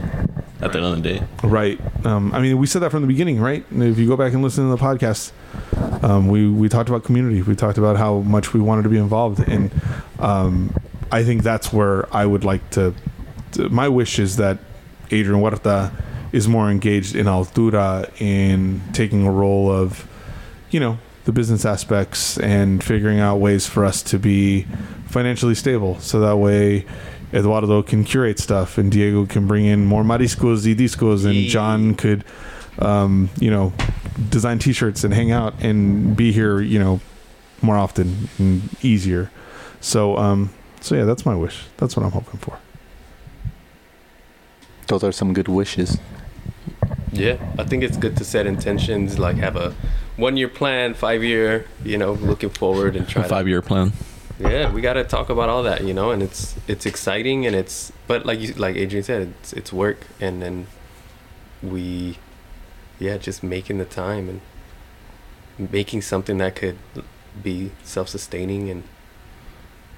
at 0.61 0.73
the 0.73 0.79
end 0.79 0.87
of 0.87 1.03
the 1.03 1.03
day. 1.03 1.23
Right. 1.43 1.79
Um, 2.07 2.33
I 2.33 2.41
mean, 2.41 2.57
we 2.59 2.67
said 2.67 2.81
that 2.83 2.91
from 2.91 3.03
the 3.03 3.07
beginning, 3.09 3.41
right? 3.41 3.65
If 3.71 3.99
you 3.99 4.07
go 4.07 4.17
back 4.17 4.33
and 4.33 4.43
listen 4.43 4.65
to 4.65 4.71
the 4.71 4.83
podcast, 4.83 5.33
um, 6.03 6.29
we 6.29 6.49
we 6.49 6.69
talked 6.69 6.89
about 6.89 7.05
community. 7.05 7.43
We 7.43 7.55
talked 7.55 7.77
about 7.79 7.97
how 7.97 8.21
much 8.21 8.55
we 8.55 8.61
wanted 8.61 8.83
to 8.85 8.89
be 8.89 8.97
involved, 8.99 9.47
and 9.49 9.71
um, 10.21 10.75
I 11.13 11.23
think 11.25 11.43
that's 11.43 11.73
where 11.73 12.07
I 12.17 12.25
would 12.27 12.45
like 12.45 12.69
to. 12.71 12.95
to- 13.53 13.69
my 13.69 13.89
wish 13.89 14.19
is 14.19 14.37
that 14.37 14.59
Adrian 15.11 15.41
Huerta 15.41 15.91
is 16.35 16.49
more 16.49 16.69
engaged 16.69 17.15
in 17.15 17.27
Altura 17.27 18.11
in 18.21 18.83
taking 18.93 19.25
a 19.25 19.31
role 19.31 19.71
of, 19.71 20.05
you 20.71 20.81
know, 20.81 20.99
the 21.27 21.33
business 21.33 21.65
aspects 21.65 22.37
and 22.39 22.83
figuring 22.83 23.21
out 23.21 23.37
ways 23.37 23.69
for 23.69 23.85
us 23.85 24.03
to 24.03 24.19
be 24.19 24.67
financially 25.07 25.55
stable. 25.55 25.97
So 26.01 26.19
that 26.19 26.37
way, 26.37 26.87
Eduardo 27.33 27.83
can 27.85 28.03
curate 28.03 28.41
stuff, 28.41 28.79
and 28.79 28.91
Diego 28.91 29.27
can 29.27 29.47
bring 29.47 29.65
in 29.65 29.87
more 29.87 30.03
Mariscos 30.03 30.67
y 30.67 30.75
Discos, 30.75 31.25
and 31.25 31.49
John 31.49 31.95
could, 31.95 32.25
um, 32.81 33.31
you 33.39 33.51
know, 33.51 33.73
design 34.29 34.59
T-shirts 34.59 35.05
and 35.05 35.15
hang 35.15 35.31
out 35.31 35.55
and 35.63 36.17
be 36.17 36.33
here, 36.33 36.61
you 36.61 36.81
know, 36.81 37.01
more 37.63 37.77
often 37.77 38.29
and 38.39 38.69
easier. 38.83 39.31
So, 39.81 40.17
um, 40.17 40.51
so 40.81 40.97
yeah, 40.97 41.05
that's 41.05 41.25
my 41.25 41.37
wish. 41.37 41.63
That's 41.77 41.97
what 41.97 42.05
I'm 42.05 42.13
hoping 42.13 42.41
for. 42.41 42.59
Those 44.89 45.05
are 45.05 45.13
some 45.13 45.33
good 45.33 45.49
wishes. 45.49 45.99
Yeah, 47.15 47.39
I 47.59 47.65
think 47.65 47.83
it's 47.83 47.97
good 47.97 48.17
to 48.17 48.25
set 48.25 48.47
intentions, 48.47 49.19
like 49.19 49.37
have 49.37 49.57
a 49.57 49.75
one 50.17 50.37
year 50.37 50.49
plan, 50.49 50.95
five 50.95 51.23
year, 51.23 51.67
you 51.85 51.99
know, 51.99 52.13
looking 52.13 52.51
forward 52.51 52.97
and 52.97 53.09
try 53.09 53.23
five 53.29 53.49
year 53.49 53.63
plan. 53.63 53.93
Yeah, 54.39 54.73
we 54.73 54.81
got 54.81 54.95
to 54.95 55.05
talk 55.05 55.31
about 55.31 55.49
all 55.49 55.63
that, 55.63 55.85
you 55.85 55.95
know, 55.95 56.11
and 56.11 56.23
it's 56.23 56.57
it's 56.67 56.87
exciting 56.87 57.47
and 57.47 57.55
it's 57.55 57.93
but 58.07 58.27
like 58.27 58.41
you 58.41 58.53
like 58.55 58.77
Adrian 58.77 59.05
said, 59.05 59.35
it's 59.41 59.53
it's 59.53 59.73
work 59.73 60.07
and 60.21 60.43
then 60.43 60.67
we 61.63 62.19
yeah, 62.99 63.17
just 63.17 63.43
making 63.43 63.79
the 63.79 63.85
time 63.85 64.29
and 65.59 65.71
making 65.71 66.03
something 66.03 66.39
that 66.39 66.57
could 66.57 66.79
be 67.43 67.71
self-sustaining 67.83 68.71
and 68.71 68.85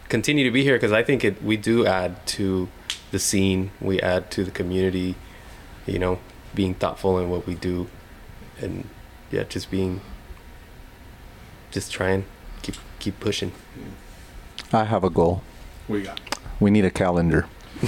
continue 0.09 0.45
to 0.45 0.51
be 0.51 0.63
here 0.63 0.77
because 0.77 0.93
I 0.93 1.03
think 1.03 1.25
it 1.25 1.43
we 1.43 1.57
do 1.57 1.87
add 1.87 2.27
to 2.27 2.69
the 3.11 3.19
scene, 3.19 3.71
we 3.81 4.01
add 4.01 4.31
to 4.33 4.45
the 4.45 4.51
community, 4.51 5.15
you 5.87 5.99
know, 5.99 6.19
being 6.57 6.75
thoughtful 6.75 7.19
in 7.21 7.31
what 7.31 7.47
we 7.47 7.55
do 7.55 7.87
and 8.61 8.89
yeah, 9.31 9.45
just 9.45 9.71
being 9.71 10.01
just 11.71 11.93
trying 11.93 12.25
keep 12.63 12.75
keep 12.99 13.21
pushing. 13.21 13.53
I 14.73 14.85
have 14.85 15.05
a 15.05 15.11
goal. 15.11 15.43
We 15.87 16.03
got. 16.03 16.19
We 16.59 16.71
need 16.73 16.85
a 16.85 16.91
calendar. 16.91 17.47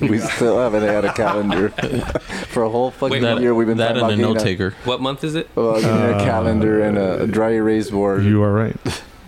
we 0.00 0.18
still 0.18 0.58
haven't 0.58 0.82
had 0.82 1.04
a 1.04 1.12
calendar 1.12 1.68
for 2.48 2.64
a 2.64 2.68
whole 2.68 2.90
fucking 2.90 3.22
Wait, 3.22 3.40
year. 3.40 3.54
We've 3.54 3.68
been 3.68 3.78
that 3.78 3.94
talking 3.94 4.14
and 4.14 4.20
a 4.20 4.34
note 4.34 4.40
taker. 4.40 4.74
What 4.84 5.00
month 5.00 5.22
is 5.22 5.36
it? 5.36 5.48
well, 5.54 5.80
getting 5.80 5.88
a 5.88 6.16
Uh, 6.18 6.24
calendar 6.24 6.82
and 6.82 6.98
a, 6.98 7.22
a 7.22 7.26
dry 7.28 7.52
erase 7.52 7.90
board. 7.90 8.24
You 8.24 8.42
are 8.42 8.52
right. 8.52 8.76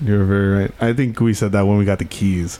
You 0.03 0.21
are 0.21 0.25
very 0.25 0.49
right. 0.49 0.73
I 0.81 0.93
think 0.93 1.21
we 1.21 1.33
said 1.33 1.53
that 1.53 1.69
when 1.69 1.79
we 1.79 1.85
got 1.85 2.01
the 2.01 2.05
keys, 2.05 2.59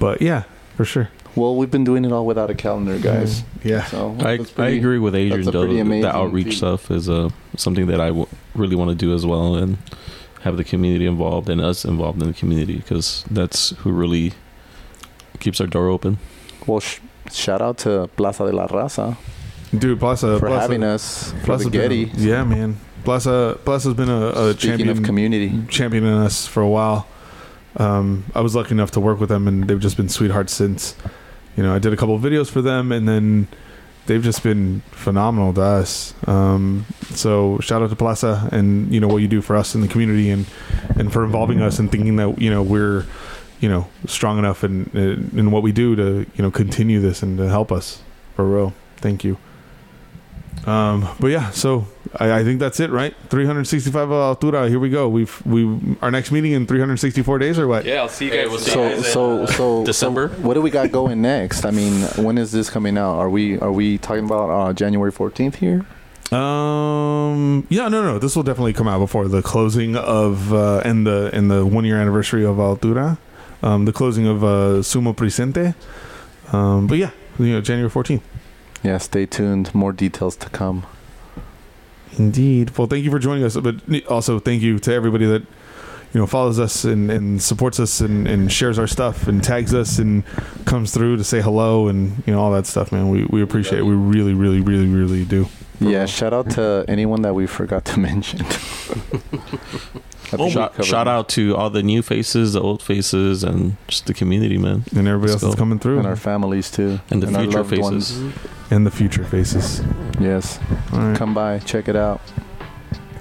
but 0.00 0.20
yeah, 0.20 0.42
for 0.76 0.84
sure, 0.84 1.08
well, 1.36 1.56
we've 1.56 1.70
been 1.70 1.84
doing 1.84 2.04
it 2.04 2.12
all 2.12 2.26
without 2.26 2.50
a 2.50 2.54
calendar, 2.54 2.98
guys. 2.98 3.42
Yeah. 3.62 3.84
So 3.86 4.16
I, 4.20 4.36
that's 4.38 4.58
I 4.58 4.68
agree 4.68 4.98
with 4.98 5.14
Adrian 5.14 5.44
that's 5.44 5.52
though. 5.52 5.66
The, 5.66 6.08
outreach 6.14 6.46
feat. 6.46 6.56
stuff 6.56 6.90
is 6.90 7.08
uh, 7.08 7.30
something 7.56 7.86
that 7.86 8.00
I 8.00 8.08
w- 8.08 8.26
really 8.54 8.76
want 8.76 8.90
to 8.90 8.96
do 8.96 9.14
as 9.14 9.24
well, 9.26 9.54
and 9.56 9.78
have 10.42 10.56
the 10.56 10.64
community 10.64 11.06
involved 11.06 11.48
and 11.48 11.60
us 11.60 11.84
involved 11.84 12.20
in 12.22 12.28
the 12.28 12.34
community 12.34 12.76
because 12.76 13.24
that's 13.30 13.70
who 13.78 13.90
really 13.90 14.32
keeps 15.40 15.60
our 15.60 15.66
door 15.66 15.88
open. 15.88 16.18
Well, 16.66 16.80
sh- 16.80 17.00
shout 17.32 17.62
out 17.62 17.78
to 17.78 18.08
Plaza 18.16 18.46
de 18.46 18.52
la 18.52 18.66
Raza 18.66 19.16
dude. 19.78 19.98
Plaza 19.98 20.38
for 20.38 20.46
Plaza, 20.46 20.60
having 20.62 20.82
us 20.82 21.32
for 21.32 21.38
Plaza's 21.46 21.64
the 21.66 21.70
been 21.70 22.06
Getty. 22.06 22.10
yeah, 22.16 22.44
man. 22.44 22.76
Plaza 23.04 23.58
Plaza's 23.64 23.94
been 23.94 24.08
a, 24.08 24.50
a 24.50 24.54
champion 24.54 24.88
of 24.88 25.02
community, 25.02 25.52
championing 25.68 26.14
us 26.14 26.46
for 26.46 26.62
a 26.62 26.68
while. 26.68 27.06
Um, 27.76 28.24
I 28.34 28.40
was 28.40 28.54
lucky 28.54 28.70
enough 28.72 28.92
to 28.92 29.00
work 29.00 29.20
with 29.20 29.28
them, 29.28 29.48
and 29.48 29.64
they've 29.68 29.80
just 29.80 29.96
been 29.96 30.08
sweethearts 30.08 30.52
since. 30.52 30.96
You 31.56 31.62
know, 31.62 31.74
I 31.74 31.78
did 31.78 31.92
a 31.92 31.96
couple 31.96 32.14
of 32.14 32.22
videos 32.22 32.50
for 32.50 32.62
them, 32.62 32.92
and 32.92 33.08
then 33.08 33.48
they've 34.06 34.22
just 34.22 34.42
been 34.42 34.80
phenomenal 34.90 35.54
to 35.54 35.62
us. 35.62 36.14
Um, 36.26 36.86
so 37.10 37.58
shout 37.60 37.82
out 37.82 37.90
to 37.90 37.96
Plaza 37.96 38.48
and 38.52 38.92
you 38.92 39.00
know 39.00 39.08
what 39.08 39.18
you 39.18 39.28
do 39.28 39.40
for 39.40 39.56
us 39.56 39.74
in 39.74 39.80
the 39.80 39.88
community, 39.88 40.30
and 40.30 40.46
and 40.96 41.12
for 41.12 41.24
involving 41.24 41.60
us 41.62 41.78
and 41.78 41.90
thinking 41.90 42.16
that 42.16 42.40
you 42.40 42.50
know 42.50 42.62
we're 42.62 43.06
you 43.60 43.68
know 43.68 43.86
strong 44.06 44.38
enough 44.38 44.64
in 44.64 44.90
in 45.36 45.50
what 45.50 45.62
we 45.62 45.72
do 45.72 45.96
to 45.96 46.26
you 46.34 46.42
know 46.42 46.50
continue 46.50 47.00
this 47.00 47.22
and 47.22 47.38
to 47.38 47.48
help 47.48 47.70
us 47.70 48.02
for 48.34 48.44
real. 48.44 48.72
Thank 48.96 49.24
you. 49.24 49.38
Um, 50.66 51.06
but 51.20 51.28
yeah, 51.28 51.50
so 51.50 51.86
I, 52.18 52.40
I 52.40 52.44
think 52.44 52.58
that's 52.58 52.80
it, 52.80 52.90
right? 52.90 53.14
365 53.28 54.08
Altura. 54.08 54.68
Here 54.68 54.78
we 54.78 54.88
go. 54.88 55.08
We've 55.08 55.44
we 55.44 55.78
our 56.00 56.10
next 56.10 56.32
meeting 56.32 56.52
in 56.52 56.66
364 56.66 57.38
days 57.38 57.58
or 57.58 57.66
what? 57.68 57.84
Yeah, 57.84 57.96
I'll 58.00 58.08
see 58.08 58.26
you 58.26 58.30
Hey, 58.30 58.42
guys. 58.44 58.50
we'll 58.50 58.58
see 58.60 58.70
so 58.70 58.88
you 58.88 58.94
guys 58.96 59.12
so 59.12 59.46
so 59.46 59.84
December? 59.84 60.28
So 60.30 60.34
what 60.40 60.54
do 60.54 60.62
we 60.62 60.70
got 60.70 60.90
going 60.90 61.20
next? 61.20 61.66
I 61.66 61.70
mean, 61.70 62.02
when 62.24 62.38
is 62.38 62.50
this 62.52 62.70
coming 62.70 62.96
out? 62.96 63.18
Are 63.18 63.28
we 63.28 63.58
are 63.60 63.72
we 63.72 63.98
talking 63.98 64.24
about 64.24 64.48
uh, 64.50 64.72
January 64.72 65.10
fourteenth 65.12 65.56
here? 65.56 65.84
Um. 66.32 67.66
Yeah. 67.68 67.88
No. 67.88 68.02
No. 68.02 68.18
This 68.18 68.34
will 68.36 68.42
definitely 68.42 68.72
come 68.72 68.88
out 68.88 68.98
before 68.98 69.28
the 69.28 69.42
closing 69.42 69.96
of 69.96 70.52
uh, 70.52 70.78
and 70.84 71.06
the 71.06 71.30
and 71.32 71.50
the 71.50 71.64
one 71.66 71.84
year 71.84 71.96
anniversary 72.00 72.44
of 72.44 72.56
Altura. 72.56 73.18
Um. 73.62 73.84
The 73.84 73.92
closing 73.92 74.26
of 74.26 74.42
uh, 74.42 74.80
Sumo 74.82 75.14
Presente. 75.14 75.74
Um. 76.54 76.86
But 76.86 76.98
yeah. 76.98 77.10
You 77.38 77.46
know, 77.54 77.60
January 77.60 77.90
14th. 77.90 78.20
Yeah, 78.84 78.98
stay 78.98 79.24
tuned. 79.26 79.74
More 79.74 79.92
details 79.92 80.36
to 80.36 80.50
come. 80.50 80.84
Indeed. 82.18 82.76
Well, 82.76 82.86
thank 82.86 83.04
you 83.04 83.10
for 83.10 83.18
joining 83.18 83.42
us, 83.42 83.56
but 83.56 83.76
also 84.06 84.38
thank 84.38 84.62
you 84.62 84.78
to 84.78 84.92
everybody 84.92 85.24
that 85.26 85.42
you 86.12 86.20
know 86.20 86.26
follows 86.26 86.60
us 86.60 86.84
and, 86.84 87.10
and 87.10 87.42
supports 87.42 87.80
us 87.80 88.00
and, 88.00 88.28
and 88.28 88.52
shares 88.52 88.78
our 88.78 88.86
stuff 88.86 89.26
and 89.26 89.42
tags 89.42 89.74
us 89.74 89.98
and 89.98 90.22
comes 90.64 90.92
through 90.92 91.16
to 91.16 91.24
say 91.24 91.40
hello 91.40 91.88
and 91.88 92.22
you 92.26 92.32
know 92.32 92.40
all 92.40 92.52
that 92.52 92.66
stuff, 92.66 92.92
man. 92.92 93.08
We 93.08 93.24
we 93.24 93.42
appreciate 93.42 93.78
it. 93.80 93.82
We 93.82 93.94
really, 93.94 94.34
really, 94.34 94.60
really, 94.60 94.86
really 94.86 95.24
do. 95.24 95.48
Yeah, 95.80 96.06
shout 96.06 96.32
out 96.32 96.50
to 96.50 96.84
anyone 96.86 97.22
that 97.22 97.34
we 97.34 97.46
forgot 97.46 97.84
to 97.86 97.98
mention. 98.08 98.44
I 100.34 100.42
oh, 100.42 100.46
think 100.46 100.48
we 100.48 100.52
shout, 100.52 100.72
covered 100.72 100.86
shout 100.86 101.08
out 101.08 101.28
to 101.30 101.56
all 101.56 101.70
the 101.70 101.82
new 101.82 102.02
faces, 102.02 102.52
the 102.54 102.60
old 102.60 102.82
faces, 102.82 103.42
and 103.44 103.76
just 103.88 104.06
the 104.06 104.14
community, 104.14 104.58
man, 104.58 104.84
And 104.96 105.06
everybody 105.08 105.32
Let's 105.32 105.42
else 105.42 105.52
is 105.52 105.54
go. 105.54 105.58
coming 105.58 105.78
through 105.78 105.98
and 105.98 106.06
our 106.06 106.16
families 106.16 106.70
too, 106.70 107.00
and 107.10 107.22
the 107.22 107.26
our 107.34 107.42
future 107.42 107.58
loved 107.58 107.70
faces. 107.70 108.18
ones. 108.20 108.34
and 108.70 108.86
the 108.86 108.90
future 108.90 109.24
faces. 109.24 109.82
Yes, 110.20 110.58
All 110.92 110.98
right. 111.00 111.16
come 111.16 111.34
by, 111.34 111.58
check 111.60 111.88
it 111.88 111.96
out. 111.96 112.20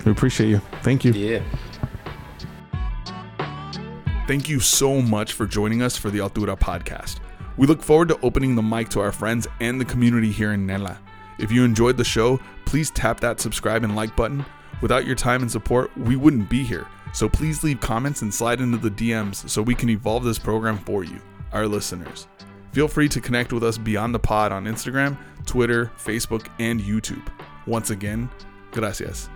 We 0.05 0.11
appreciate 0.11 0.49
you. 0.49 0.61
Thank 0.81 1.05
you. 1.05 1.11
Yeah. 1.13 1.41
Thank 4.27 4.47
you 4.49 4.59
so 4.59 5.01
much 5.01 5.33
for 5.33 5.45
joining 5.45 5.81
us 5.81 5.97
for 5.97 6.09
the 6.09 6.19
Altura 6.19 6.57
podcast. 6.57 7.19
We 7.57 7.67
look 7.67 7.81
forward 7.81 8.07
to 8.07 8.19
opening 8.21 8.55
the 8.55 8.61
mic 8.63 8.89
to 8.89 9.01
our 9.01 9.11
friends 9.11 9.47
and 9.59 9.79
the 9.79 9.85
community 9.85 10.31
here 10.31 10.53
in 10.53 10.65
Nela. 10.65 10.97
If 11.39 11.51
you 11.51 11.63
enjoyed 11.63 11.97
the 11.97 12.03
show, 12.03 12.39
please 12.65 12.89
tap 12.91 13.19
that 13.19 13.39
subscribe 13.41 13.83
and 13.83 13.95
like 13.95 14.15
button. 14.15 14.45
Without 14.81 15.05
your 15.05 15.15
time 15.15 15.41
and 15.41 15.51
support, 15.51 15.95
we 15.97 16.15
wouldn't 16.15 16.49
be 16.49 16.63
here. 16.63 16.87
So 17.13 17.29
please 17.29 17.63
leave 17.63 17.79
comments 17.79 18.23
and 18.23 18.33
slide 18.33 18.59
into 18.59 18.77
the 18.77 18.89
DMs 18.89 19.47
so 19.49 19.61
we 19.61 19.75
can 19.75 19.89
evolve 19.89 20.23
this 20.23 20.39
program 20.39 20.77
for 20.79 21.03
you, 21.03 21.21
our 21.51 21.67
listeners. 21.67 22.27
Feel 22.71 22.87
free 22.87 23.07
to 23.09 23.21
connect 23.21 23.53
with 23.53 23.63
us 23.63 23.77
beyond 23.77 24.15
the 24.15 24.19
pod 24.19 24.51
on 24.51 24.65
Instagram, 24.65 25.17
Twitter, 25.45 25.91
Facebook, 25.97 26.47
and 26.59 26.81
YouTube. 26.81 27.25
Once 27.67 27.91
again, 27.91 28.29
gracias. 28.71 29.29